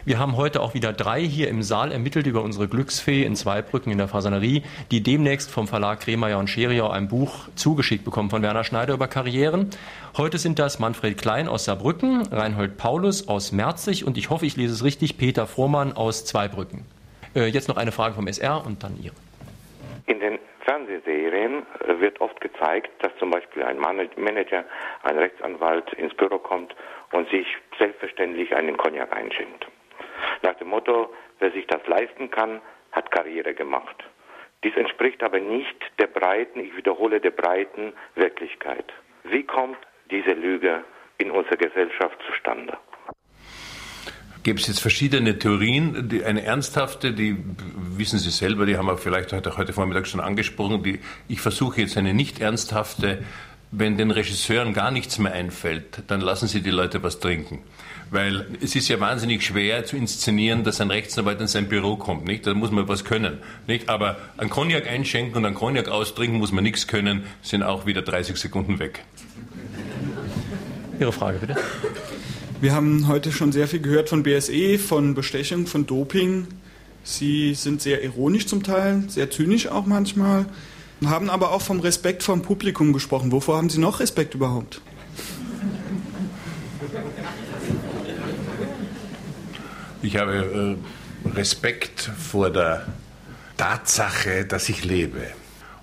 Wir 0.07 0.21
haben 0.21 0.37
heute 0.37 0.61
auch 0.61 0.73
wieder 0.73 0.93
drei 0.93 1.21
hier 1.21 1.49
im 1.49 1.65
Saal 1.65 1.91
ermittelt 1.91 2.29
über 2.29 2.43
unsere 2.43 2.69
Glücksfee 2.69 3.25
in 3.25 3.35
Zweibrücken 3.35 3.91
in 3.91 3.99
der 3.99 4.07
Fasanerie, 4.07 4.63
die 4.93 5.03
demnächst 5.03 5.51
vom 5.51 5.67
Verlag 5.67 5.99
Kremeyer 5.99 6.39
und 6.39 6.49
Scheriau 6.49 6.89
ein 6.91 7.09
Buch 7.09 7.49
zugeschickt 7.57 8.05
bekommen 8.05 8.31
von 8.31 8.41
Werner 8.41 8.63
Schneider 8.63 8.95
über 8.95 9.09
Karrieren. 9.09 9.71
Heute 10.17 10.39
sind 10.39 10.61
das 10.61 10.79
Manfred 10.79 11.21
Klein 11.21 11.49
aus 11.49 11.65
Saarbrücken, 11.65 12.23
Reinhold 12.31 12.77
Paulus 12.77 13.27
aus 13.29 13.51
Merzig 13.51 14.07
und 14.07 14.17
ich 14.17 14.31
hoffe, 14.31 14.47
ich 14.47 14.57
lese 14.57 14.75
es 14.75 14.85
richtig, 14.85 15.19
Peter 15.19 15.49
Frohmann 15.49 15.93
aus 15.93 16.25
Zweibrücken. 16.25 16.85
Äh, 17.35 17.47
jetzt 17.47 17.67
noch 17.67 17.77
eine 17.77 17.91
Frage 17.91 18.15
vom 18.15 18.29
SR 18.29 18.65
und 18.65 18.85
dann 18.85 18.97
Ihre. 19.03 19.17
In 20.07 20.21
den 20.21 20.39
Fernsehserien 20.61 21.67
wird 21.99 22.21
oft 22.21 22.41
gezeigt, 22.41 22.91
dass 23.03 23.11
zum 23.19 23.33
Beispiel 23.33 23.65
ein 23.65 23.79
Manager, 23.81 24.65
ein 25.03 25.19
Rechtsanwalt 25.19 25.93
ins 25.95 26.15
Büro 26.15 26.39
kommt 26.39 26.77
und 27.11 27.29
sich 27.29 27.49
selbstverständlich 27.77 28.55
einen 28.55 28.77
Cognac 28.77 29.13
einschenkt. 29.13 29.67
Nach 30.43 30.55
dem 30.55 30.69
Motto, 30.69 31.13
wer 31.39 31.53
sich 31.53 31.67
das 31.67 31.87
leisten 31.87 32.31
kann, 32.31 32.61
hat 32.93 33.11
Karriere 33.11 33.55
gemacht. 33.55 34.05
Dies 34.65 34.75
entspricht 34.77 35.23
aber 35.23 35.39
nicht 35.39 35.77
der 35.99 36.07
breiten, 36.07 36.61
ich 36.61 36.77
wiederhole, 36.77 37.21
der 37.21 37.31
breiten 37.31 37.93
Wirklichkeit. 38.15 38.93
Wie 39.25 39.45
kommt 39.45 39.79
diese 40.11 40.33
Lüge 40.33 40.83
in 41.19 41.31
unserer 41.31 41.57
Gesellschaft 41.57 42.17
zustande? 42.27 42.77
Gibt 44.43 44.61
es 44.61 44.69
jetzt 44.69 44.81
verschiedene 44.81 45.39
Theorien. 45.39 46.09
Die, 46.09 46.25
eine 46.25 46.45
ernsthafte, 46.45 47.13
die 47.13 47.37
wissen 47.97 48.19
Sie 48.19 48.31
selber, 48.31 48.65
die 48.65 48.77
haben 48.77 48.87
wir 48.87 48.97
vielleicht 48.97 49.33
heute, 49.33 49.57
heute 49.57 49.73
Vormittag 49.73 50.07
schon 50.07 50.21
angesprochen. 50.21 50.85
Die, 50.85 51.01
ich 51.27 51.41
versuche 51.41 51.81
jetzt 51.81 51.97
eine 51.97 52.15
nicht 52.15 52.41
ernsthafte. 52.41 53.25
Wenn 53.73 53.97
den 53.97 54.13
Regisseuren 54.13 54.73
gar 54.73 54.93
nichts 54.93 55.19
mehr 55.19 55.33
einfällt, 55.33 56.05
dann 56.07 56.21
lassen 56.21 56.47
Sie 56.47 56.63
die 56.63 56.71
Leute 56.71 57.03
was 57.03 57.19
trinken. 57.19 57.65
Weil 58.11 58.47
es 58.63 58.77
ist 58.77 58.89
ja 58.89 59.01
wahnsinnig 59.01 59.45
schwer 59.45 59.85
zu 59.85 59.97
inszenieren, 59.97 60.63
dass 60.63 60.81
ein 60.81 60.91
Rechtsanwalt 60.91 61.41
in 61.41 61.49
sein 61.49 61.69
Büro 61.69 61.97
kommt. 61.97 62.25
Nicht? 62.25 62.47
Da 62.47 62.55
muss 62.55 62.71
man 62.71 62.87
was 62.87 63.05
können. 63.05 63.39
Nicht? 63.67 63.89
Aber 63.89 64.19
ein 64.37 64.49
Cognac 64.49 64.87
einschenken 64.87 65.37
und 65.37 65.45
ein 65.45 65.55
Cognac 65.55 65.89
austrinken 65.89 66.39
muss 66.39 66.53
man 66.53 66.63
nichts 66.63 66.87
können, 66.87 67.25
sind 67.43 67.63
auch 67.65 67.85
wieder 67.85 68.03
30 68.03 68.37
Sekunden 68.37 68.79
weg. 68.79 69.05
Ihre 71.01 71.13
Frage 71.13 71.39
bitte. 71.39 71.57
Wir 72.61 72.73
haben 72.73 73.07
heute 73.09 73.33
schon 73.33 73.53
sehr 73.53 73.69
viel 73.69 73.81
gehört 73.81 74.09
von 74.09 74.23
BSE, 74.23 74.79
von 74.79 75.15
Bestechung, 75.15 75.67
von 75.67 75.85
Doping. 75.85 76.47
Sie 77.03 77.55
sind 77.55 77.83
sehr 77.83 78.03
ironisch 78.03 78.47
zum 78.47 78.63
Teil, 78.63 79.05
sehr 79.09 79.31
zynisch 79.31 79.69
auch 79.69 79.85
manchmal, 79.85 80.47
haben 81.05 81.29
aber 81.29 81.53
auch 81.53 81.61
vom 81.61 81.81
Respekt 81.81 82.23
vom 82.23 82.43
Publikum 82.43 82.93
gesprochen. 82.93 83.31
Wovor 83.31 83.59
haben 83.59 83.69
Sie 83.69 83.79
noch 83.79 84.01
Respekt 84.01 84.35
überhaupt? 84.35 84.81
Ich 90.07 90.17
habe 90.19 90.77
äh, 91.25 91.37
Respekt 91.37 92.01
vor 92.01 92.51
der 92.51 92.87
Tatsache, 93.57 94.45
dass 94.45 94.69
ich 94.69 94.85
lebe. 94.85 95.27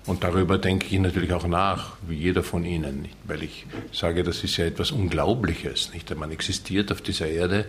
Und 0.06 0.24
darüber 0.24 0.56
denke 0.56 0.86
ich 0.86 0.98
natürlich 0.98 1.34
auch 1.34 1.46
nach, 1.46 1.98
wie 2.08 2.14
jeder 2.14 2.42
von 2.42 2.64
Ihnen, 2.64 3.06
weil 3.24 3.42
ich 3.42 3.66
sage, 3.92 4.22
das 4.22 4.42
ist 4.42 4.56
ja 4.56 4.64
etwas 4.64 4.92
Unglaubliches. 4.92 5.92
Nicht? 5.92 6.16
Man 6.16 6.30
existiert 6.30 6.90
auf 6.90 7.02
dieser 7.02 7.28
Erde 7.28 7.66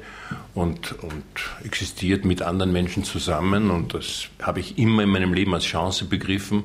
und, 0.53 0.93
und 1.03 1.25
existiert 1.65 2.23
mit 2.23 2.41
anderen 2.41 2.71
Menschen 2.71 3.03
zusammen 3.03 3.69
und 3.69 3.93
das 3.93 4.27
habe 4.41 4.61
ich 4.61 4.77
immer 4.77 5.03
in 5.03 5.09
meinem 5.09 5.33
Leben 5.33 5.53
als 5.53 5.65
Chance 5.65 6.05
begriffen 6.05 6.63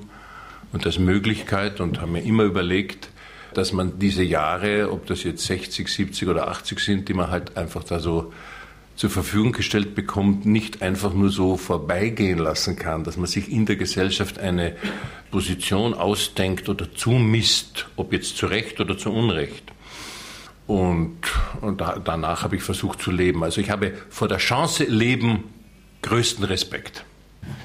und 0.72 0.86
als 0.86 1.00
Möglichkeit 1.00 1.80
und 1.80 2.00
habe 2.00 2.12
mir 2.12 2.22
immer 2.22 2.44
überlegt, 2.44 3.08
dass 3.54 3.72
man 3.72 3.98
diese 3.98 4.22
Jahre, 4.22 4.92
ob 4.92 5.06
das 5.06 5.24
jetzt 5.24 5.44
60, 5.46 5.88
70 5.88 6.28
oder 6.28 6.46
80 6.46 6.78
sind, 6.78 7.08
die 7.08 7.14
man 7.14 7.28
halt 7.32 7.56
einfach 7.56 7.82
da 7.82 7.98
so 7.98 8.32
zur 9.00 9.08
Verfügung 9.08 9.52
gestellt 9.52 9.94
bekommt, 9.94 10.44
nicht 10.44 10.82
einfach 10.82 11.14
nur 11.14 11.30
so 11.30 11.56
vorbeigehen 11.56 12.38
lassen 12.38 12.76
kann, 12.76 13.02
dass 13.02 13.16
man 13.16 13.24
sich 13.24 13.50
in 13.50 13.64
der 13.64 13.76
Gesellschaft 13.76 14.38
eine 14.38 14.76
Position 15.30 15.94
ausdenkt 15.94 16.68
oder 16.68 16.92
zumisst, 16.94 17.86
ob 17.96 18.12
jetzt 18.12 18.36
zu 18.36 18.44
Recht 18.44 18.78
oder 18.78 18.98
zu 18.98 19.10
Unrecht. 19.10 19.64
Und, 20.66 21.16
und 21.62 21.80
da, 21.80 21.98
danach 21.98 22.42
habe 22.42 22.56
ich 22.56 22.62
versucht 22.62 23.00
zu 23.00 23.10
leben. 23.10 23.42
Also 23.42 23.62
ich 23.62 23.70
habe 23.70 23.94
vor 24.10 24.28
der 24.28 24.36
Chance 24.36 24.84
leben 24.84 25.44
größten 26.02 26.44
Respekt. 26.44 27.06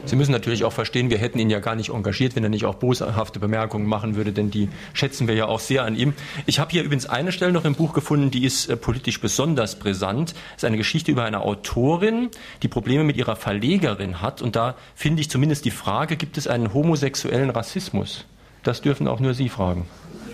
Sie 0.06 0.16
müssen 0.16 0.32
natürlich 0.32 0.64
auch 0.64 0.74
verstehen, 0.74 1.10
wir 1.10 1.18
hätten 1.18 1.40
ihn 1.40 1.50
ja 1.50 1.60
gar 1.60 1.76
nicht 1.76 1.90
engagiert, 1.90 2.36
wenn 2.36 2.44
er 2.44 2.50
nicht 2.50 2.66
auch 2.66 2.76
boshafte 2.76 3.40
Bemerkungen 3.40 3.88
machen 3.88 4.16
würde, 4.16 4.32
denn 4.34 4.52
die 4.52 4.70
schätzen 4.94 5.28
wir 5.28 5.36
ja 5.36 5.48
auch 5.48 5.60
sehr 5.60 5.84
an 5.84 5.96
ihm. 5.96 6.14
Ich 6.46 6.60
habe 6.60 6.72
hier 6.72 6.84
übrigens 6.84 7.08
eine 7.08 7.32
Stelle 7.32 7.52
noch 7.52 7.66
im 7.66 7.76
Buch 7.76 7.94
gefunden, 7.94 8.32
die 8.32 8.46
ist 8.46 8.70
äh, 8.70 8.78
politisch 8.78 9.20
besonders 9.20 9.80
brisant. 9.80 10.32
Es 10.52 10.58
ist 10.58 10.66
eine 10.66 10.78
Geschichte 10.78 11.12
über 11.12 11.24
eine 11.24 11.42
Autorin, 11.42 12.30
die 12.62 12.68
Probleme 12.68 13.04
mit 13.04 13.18
ihrer 13.18 13.36
Verlegerin 13.36 14.22
hat. 14.22 14.42
Und 14.42 14.56
da 14.56 14.76
finde 14.96 15.22
ich 15.22 15.30
zumindest 15.30 15.66
die 15.66 15.72
Frage, 15.72 16.18
gibt 16.18 16.38
es 16.38 16.48
einen 16.48 16.74
homosexuellen 16.74 17.50
Rassismus? 17.50 18.26
Das 18.64 18.82
dürfen 18.82 19.08
auch 19.08 19.20
nur 19.20 19.34
Sie 19.34 19.50
fragen. 19.50 19.88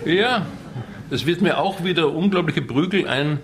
Ja, 0.06 0.46
es 1.10 1.26
wird 1.26 1.42
mir 1.42 1.60
auch 1.60 1.84
wieder 1.84 2.14
unglaubliche 2.14 2.62
Prügel 2.62 3.08
ein 3.08 3.40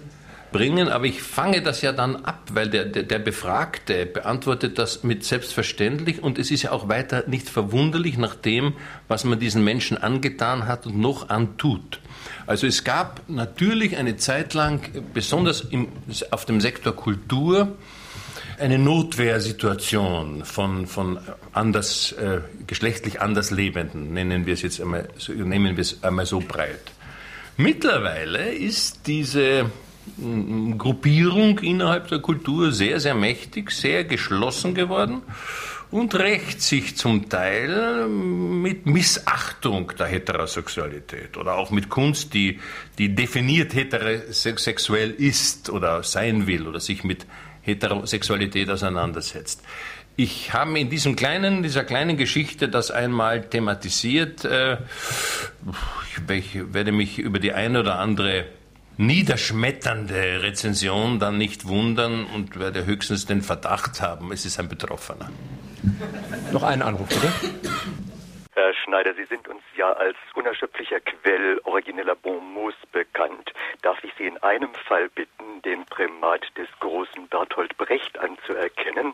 bringen, 0.52 0.90
aber 0.90 1.06
ich 1.06 1.22
fange 1.22 1.62
das 1.62 1.82
ja 1.82 1.92
dann 1.92 2.16
ab, 2.18 2.50
weil 2.54 2.70
der, 2.70 2.86
der, 2.86 3.04
der 3.04 3.20
Befragte 3.20 4.06
beantwortet 4.06 4.78
das 4.78 5.04
mit 5.04 5.24
selbstverständlich 5.24 6.24
und 6.24 6.40
es 6.40 6.52
ist 6.52 6.64
ja 6.64 6.72
auch 6.72 6.88
weiter 6.88 7.24
nicht 7.28 7.50
verwunderlich 7.50 8.18
nach 8.18 8.36
dem, 8.36 8.74
was 9.08 9.24
man 9.24 9.40
diesen 9.40 9.64
Menschen 9.64 9.98
angetan 9.98 10.68
hat 10.68 10.86
und 10.86 10.98
noch 10.98 11.30
antut. 11.30 12.00
Also 12.46 12.68
es 12.68 12.84
gab 12.84 13.22
natürlich 13.28 13.98
eine 13.98 14.18
Zeit 14.18 14.54
lang, 14.54 14.82
besonders 15.14 15.62
im, 15.62 15.90
auf 16.32 16.46
dem 16.46 16.62
Sektor 16.62 16.96
Kultur, 16.96 17.76
eine 18.60 18.80
Notwehrsituation 18.80 20.44
von, 20.46 20.88
von 20.88 21.20
anders, 21.52 22.14
äh, 22.14 22.40
geschlechtlich 22.66 23.22
anders 23.22 23.52
Lebenden, 23.52 24.14
nennen 24.14 24.46
wir 24.46 24.54
es 24.54 24.62
jetzt 24.62 24.82
einmal, 24.82 25.08
nehmen 25.28 25.76
wir 25.76 25.82
es 25.82 26.04
einmal 26.04 26.26
so 26.26 26.40
breit. 26.40 26.82
Mittlerweile 27.58 28.54
ist 28.54 29.08
diese 29.08 29.72
Gruppierung 30.78 31.60
innerhalb 31.60 32.08
der 32.08 32.20
Kultur 32.20 32.72
sehr, 32.72 33.00
sehr 33.00 33.16
mächtig, 33.16 33.72
sehr 33.72 34.04
geschlossen 34.04 34.74
geworden 34.74 35.22
und 35.90 36.16
rächt 36.16 36.62
sich 36.62 36.98
zum 36.98 37.30
Teil 37.30 38.08
mit 38.08 38.86
Missachtung 38.86 39.92
der 39.98 40.08
Heterosexualität 40.08 41.38
oder 41.38 41.56
auch 41.56 41.72
mit 41.72 41.90
Kunst, 41.90 42.34
die, 42.34 42.60
die 42.98 43.16
definiert 43.16 43.74
heterosexuell 43.74 45.12
ist 45.12 45.70
oder 45.70 46.04
sein 46.04 46.48
will 46.48 46.68
oder 46.68 46.80
sich 46.80 47.04
mit 47.04 47.26
Heterosexualität 47.62 48.70
auseinandersetzt. 48.70 49.64
Ich 50.20 50.52
habe 50.52 50.80
in 50.80 50.90
diesem 50.90 51.16
kleinen, 51.16 51.62
dieser 51.62 51.84
kleinen 51.84 52.18
Geschichte 52.18 52.70
das 52.70 52.90
einmal 52.90 53.42
thematisiert. 53.48 54.44
Äh, 54.46 54.78
ich 56.34 56.74
werde 56.74 56.92
mich 56.92 57.20
über 57.20 57.40
die 57.40 57.54
eine 57.54 57.82
oder 57.82 58.00
andere 58.00 58.46
niederschmetternde 58.98 60.42
Rezension 60.42 61.20
dann 61.20 61.38
nicht 61.38 61.68
wundern 61.68 62.26
und 62.26 62.60
werde 62.60 62.86
höchstens 62.86 63.26
den 63.26 63.42
Verdacht 63.42 64.02
haben, 64.02 64.32
es 64.32 64.46
ist 64.46 64.60
ein 64.60 64.70
Betroffener. 64.70 65.30
Noch 66.52 66.64
einen 66.64 66.82
Anruf, 66.82 67.08
bitte. 67.08 67.32
Herr 68.54 68.74
Schneider, 68.74 69.14
Sie 69.14 69.26
sind 69.26 69.48
uns 69.48 69.62
ja 69.76 69.92
als 69.94 70.18
unerschöpflicher 70.34 71.00
Quell 71.00 71.62
origineller 71.64 72.16
Bonmots 72.16 72.76
bekannt. 72.92 73.54
Darf 73.84 74.04
ich 74.04 74.12
Sie 74.18 74.26
in 74.26 74.38
einem 74.40 74.74
Fall 74.88 75.10
bitten, 75.10 75.62
den 75.64 75.86
Primat 75.86 76.42
des 76.58 76.68
großen 76.80 77.28
Bertolt 77.28 77.78
Brecht 77.78 78.18
anzuerkennen, 78.18 79.14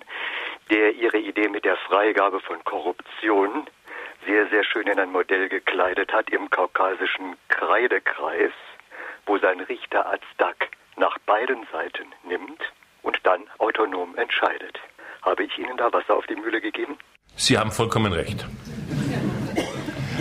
der 0.70 0.96
Ihre 0.96 1.20
Idee 1.20 1.50
mit 1.50 1.66
der 1.66 1.76
Freigabe 1.76 2.40
von 2.40 2.64
Korruption 2.64 3.68
sehr, 4.26 4.48
sehr 4.48 4.64
schön 4.64 4.88
in 4.88 4.98
ein 4.98 5.12
Modell 5.12 5.50
gekleidet 5.50 6.14
hat 6.14 6.30
im 6.30 6.50
kaukasischen 6.50 7.36
Kreidekreis 7.50 8.54
wo 9.26 9.38
sein 9.38 9.60
Richter 9.62 10.06
Azdak 10.06 10.70
nach 10.98 11.18
beiden 11.26 11.66
Seiten 11.72 12.08
nimmt 12.28 12.62
und 13.02 13.20
dann 13.24 13.42
autonom 13.58 14.16
entscheidet. 14.18 14.80
Habe 15.22 15.44
ich 15.44 15.58
Ihnen 15.58 15.78
da 15.78 15.92
Wasser 15.92 16.16
auf 16.16 16.26
die 16.28 16.36
Mühle 16.36 16.62
gegeben? 16.62 16.98
Sie 17.36 17.58
haben 17.58 17.72
vollkommen 17.72 18.14
recht. 18.14 18.46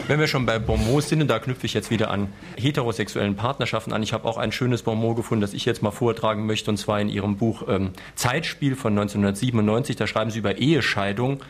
Wenn 0.09 0.19
wir 0.19 0.27
schon 0.27 0.47
bei 0.47 0.59
Bonmots 0.59 1.09
sind, 1.09 1.23
und 1.23 1.29
da 1.29 1.39
knüpfe 1.39 1.67
ich 1.67 1.75
jetzt 1.75 1.91
wieder 1.91 2.11
an 2.11 2.33
heterosexuellen 2.57 3.37
Partnerschaften 3.37 3.93
an. 3.93 4.03
Ich 4.03 4.13
habe 4.13 4.29
auch 4.29 4.37
ein 4.37 4.51
schönes 4.51 4.83
Bonmot 4.83 5.17
gefunden, 5.17 5.43
das 5.43 5.55
ich 5.55 5.65
jetzt 5.65 5.83
mal 5.83 5.91
vortragen 5.91 6.47
möchte, 6.47 6.71
und 6.71 6.77
zwar 6.77 7.01
in 7.01 7.09
Ihrem 7.09 7.37
Buch 7.37 7.69
ähm, 7.69 7.93
Zeitspiel 8.15 8.75
von 8.75 8.93
1997. 8.93 9.97
Da 9.97 10.07
schreiben 10.07 10.31
Sie 10.31 10.39
über 10.39 10.57
Ehescheidung. 10.59 11.43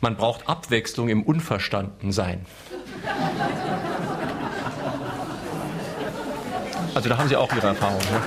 Man 0.00 0.16
braucht 0.16 0.48
Abwechslung 0.48 1.08
im 1.08 1.22
Unverstandensein. 1.22 2.46
Also 6.94 7.08
da 7.08 7.18
haben 7.18 7.28
Sie 7.28 7.36
auch 7.36 7.52
Ihre 7.52 7.68
Erfahrung. 7.68 7.98
Ne? 7.98 8.20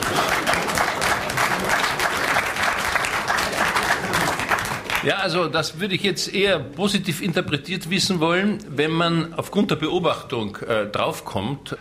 Ja, 5.03 5.17
also 5.17 5.49
das 5.49 5.81
würde 5.81 5.95
ich 5.95 6.03
jetzt 6.03 6.33
eher 6.33 6.59
positiv 6.59 7.21
interpretiert 7.21 7.89
wissen 7.89 8.21
wollen, 8.21 8.59
wenn 8.69 8.91
man 8.91 9.33
aufgrund 9.33 9.69
der 9.69 9.75
Beobachtung 9.75 10.57
äh, 10.65 10.85
draufkommt, 10.85 11.75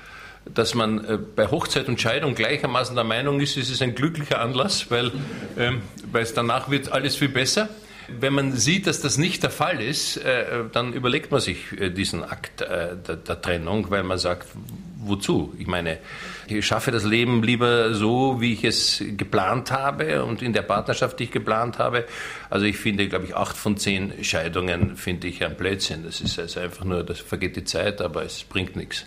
dass 0.44 0.74
man 0.74 1.04
äh, 1.04 1.18
bei 1.18 1.48
Hochzeit 1.48 1.86
und 1.86 2.00
Scheidung 2.00 2.34
gleichermaßen 2.34 2.96
der 2.96 3.04
Meinung 3.04 3.38
ist, 3.38 3.56
es 3.56 3.70
ist 3.70 3.80
ein 3.80 3.94
glücklicher 3.94 4.40
Anlass, 4.40 4.90
weil, 4.90 5.12
ähm, 5.56 5.82
es 6.14 6.34
danach 6.34 6.68
wird 6.68 6.90
alles 6.90 7.14
viel 7.14 7.28
besser. 7.28 7.68
Wenn 8.08 8.32
man 8.32 8.56
sieht, 8.56 8.88
dass 8.88 9.00
das 9.00 9.18
nicht 9.18 9.44
der 9.44 9.50
Fall 9.50 9.80
ist, 9.80 10.16
äh, 10.16 10.64
dann 10.72 10.92
überlegt 10.92 11.30
man 11.30 11.40
sich 11.40 11.80
äh, 11.80 11.90
diesen 11.90 12.24
Akt 12.24 12.60
äh, 12.60 12.96
der, 13.06 13.16
der 13.16 13.40
Trennung, 13.40 13.88
weil 13.90 14.02
man 14.02 14.18
sagt, 14.18 14.48
wozu? 14.96 15.54
Ich 15.58 15.68
meine, 15.68 15.98
ich 16.46 16.66
schaffe 16.66 16.90
das 16.90 17.04
Leben 17.04 17.42
lieber 17.42 17.94
so, 17.94 18.40
wie 18.40 18.52
ich 18.52 18.64
es 18.64 19.02
geplant 19.16 19.70
habe 19.70 20.24
und 20.24 20.42
in 20.42 20.52
der 20.52 20.62
Partnerschaft, 20.62 21.18
die 21.20 21.24
ich 21.24 21.30
geplant 21.30 21.78
habe. 21.78 22.04
Also 22.50 22.66
ich 22.66 22.76
finde, 22.76 23.08
glaube 23.08 23.26
ich, 23.26 23.36
acht 23.36 23.56
von 23.56 23.76
zehn 23.76 24.24
Scheidungen 24.24 24.96
finde 24.96 25.28
ich 25.28 25.44
ein 25.44 25.56
Blödsinn. 25.56 26.04
Das 26.04 26.20
ist 26.20 26.38
also 26.38 26.60
einfach 26.60 26.84
nur, 26.84 27.04
das 27.04 27.20
vergeht 27.20 27.56
die 27.56 27.64
Zeit, 27.64 28.00
aber 28.00 28.24
es 28.24 28.44
bringt 28.44 28.76
nichts. 28.76 29.06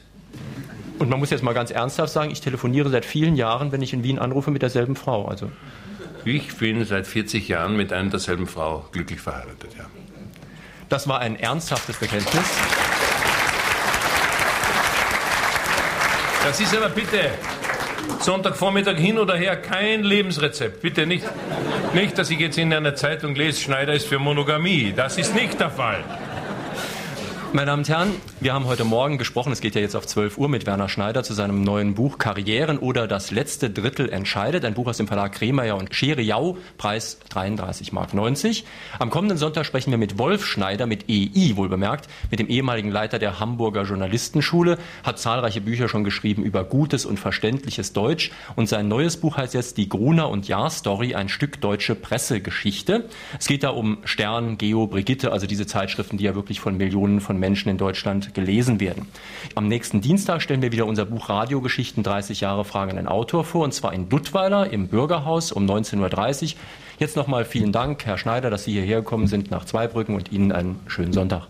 Und 0.99 1.09
man 1.09 1.19
muss 1.19 1.29
jetzt 1.29 1.43
mal 1.43 1.53
ganz 1.53 1.71
ernsthaft 1.71 2.13
sagen, 2.13 2.31
ich 2.31 2.41
telefoniere 2.41 2.89
seit 2.89 3.05
vielen 3.05 3.35
Jahren, 3.35 3.71
wenn 3.71 3.81
ich 3.81 3.93
in 3.93 4.03
Wien 4.03 4.19
anrufe, 4.19 4.51
mit 4.51 4.61
derselben 4.61 4.95
Frau. 4.95 5.25
Also 5.27 5.51
ich 6.23 6.55
bin 6.57 6.83
seit 6.85 7.05
40 7.05 7.47
Jahren 7.47 7.75
mit 7.75 7.93
einer 7.93 8.09
derselben 8.09 8.47
Frau 8.47 8.85
glücklich 8.91 9.19
verheiratet, 9.19 9.75
ja. 9.77 9.85
Das 10.89 11.07
war 11.07 11.19
ein 11.19 11.35
ernsthaftes 11.35 11.97
Bekenntnis. 11.97 12.43
Das 16.45 16.59
ist 16.59 16.77
aber 16.77 16.89
bitte 16.89 17.31
Sonntagvormittag 18.19 18.97
hin 18.97 19.17
oder 19.17 19.35
her 19.35 19.57
kein 19.57 20.03
Lebensrezept. 20.03 20.79
Bitte 20.79 21.07
nicht, 21.07 21.25
nicht, 21.95 22.15
dass 22.19 22.29
ich 22.29 22.39
jetzt 22.39 22.59
in 22.59 22.71
einer 22.71 22.93
Zeitung 22.93 23.33
lese, 23.33 23.59
Schneider 23.59 23.93
ist 23.95 24.07
für 24.07 24.19
Monogamie. 24.19 24.93
Das 24.95 25.17
ist 25.17 25.33
nicht 25.33 25.59
der 25.59 25.71
Fall. 25.71 26.03
Meine 27.55 27.67
Damen 27.67 27.83
und 27.83 27.87
Herren, 27.89 28.11
wir 28.41 28.53
haben 28.53 28.65
heute 28.65 28.83
Morgen 28.83 29.17
gesprochen, 29.17 29.53
es 29.53 29.61
geht 29.61 29.75
ja 29.75 29.81
jetzt 29.81 29.95
auf 29.95 30.05
12 30.05 30.37
Uhr 30.37 30.49
mit 30.49 30.65
Werner 30.65 30.89
Schneider 30.89 31.23
zu 31.23 31.33
seinem 31.33 31.61
neuen 31.61 31.95
Buch 31.95 32.17
Karrieren 32.17 32.77
oder 32.77 33.07
das 33.07 33.31
letzte 33.31 33.69
Drittel 33.69 34.09
entscheidet. 34.09 34.65
Ein 34.65 34.73
Buch 34.73 34.87
aus 34.87 34.97
dem 34.97 35.07
Verlag 35.07 35.31
Kremeyer 35.31 35.77
und 35.77 35.95
Scheriau, 35.95 36.57
Preis 36.77 37.17
33 37.29 37.93
Mark 37.93 38.13
90. 38.13 38.65
Am 38.99 39.09
kommenden 39.09 39.37
Sonntag 39.37 39.65
sprechen 39.65 39.91
wir 39.91 39.97
mit 39.97 40.19
Wolf 40.19 40.45
Schneider, 40.45 40.85
mit 40.85 41.05
EI 41.09 41.55
wohlbemerkt, 41.55 42.09
mit 42.29 42.41
dem 42.41 42.49
ehemaligen 42.49 42.91
Leiter 42.91 43.19
der 43.19 43.39
Hamburger 43.39 43.83
Journalistenschule, 43.83 44.77
hat 45.05 45.17
zahlreiche 45.17 45.61
Bücher 45.61 45.87
schon 45.87 46.03
geschrieben 46.03 46.43
über 46.43 46.65
gutes 46.65 47.05
und 47.05 47.21
verständliches 47.21 47.93
Deutsch 47.93 48.31
und 48.57 48.67
sein 48.67 48.89
neues 48.89 49.15
Buch 49.15 49.37
heißt 49.37 49.53
jetzt 49.53 49.77
Die 49.77 49.87
Gruner 49.87 50.27
und 50.29 50.49
Jahr 50.49 50.69
Story, 50.69 51.15
ein 51.15 51.29
Stück 51.29 51.61
deutsche 51.61 51.95
Pressegeschichte. 51.95 53.05
Es 53.39 53.47
geht 53.47 53.63
da 53.63 53.69
um 53.69 53.99
Stern, 54.03 54.57
Geo, 54.57 54.87
Brigitte, 54.87 55.31
also 55.31 55.47
diese 55.47 55.65
Zeitschriften, 55.65 56.17
die 56.17 56.25
ja 56.25 56.35
wirklich 56.35 56.59
von 56.59 56.75
Millionen 56.75 57.21
von 57.21 57.37
Menschen 57.37 57.44
in 57.53 57.77
Deutschland 57.77 58.33
gelesen 58.33 58.79
werden. 58.79 59.07
Am 59.53 59.67
nächsten 59.67 60.01
Dienstag 60.01 60.41
stellen 60.41 60.61
wir 60.61 60.71
wieder 60.71 60.85
unser 60.85 61.05
Buch 61.05 61.29
Radiogeschichten 61.29 62.03
30 62.03 62.41
Jahre 62.41 62.65
Fragen 62.65 62.91
an 62.91 62.97
den 62.97 63.07
Autor 63.07 63.43
vor, 63.43 63.63
und 63.63 63.73
zwar 63.73 63.93
in 63.93 64.09
Duttweiler 64.09 64.71
im 64.71 64.87
Bürgerhaus 64.87 65.51
um 65.51 65.65
19.30 65.65 66.53
Uhr. 66.53 66.59
Jetzt 66.97 67.15
nochmal 67.15 67.45
vielen 67.45 67.71
Dank, 67.71 68.05
Herr 68.05 68.17
Schneider, 68.17 68.49
dass 68.49 68.63
Sie 68.63 68.71
hierher 68.71 69.01
gekommen 69.01 69.27
sind 69.27 69.51
nach 69.51 69.65
Zweibrücken 69.65 70.15
und 70.15 70.31
Ihnen 70.31 70.51
einen 70.51 70.79
schönen 70.87 71.13
Sonntag. 71.13 71.47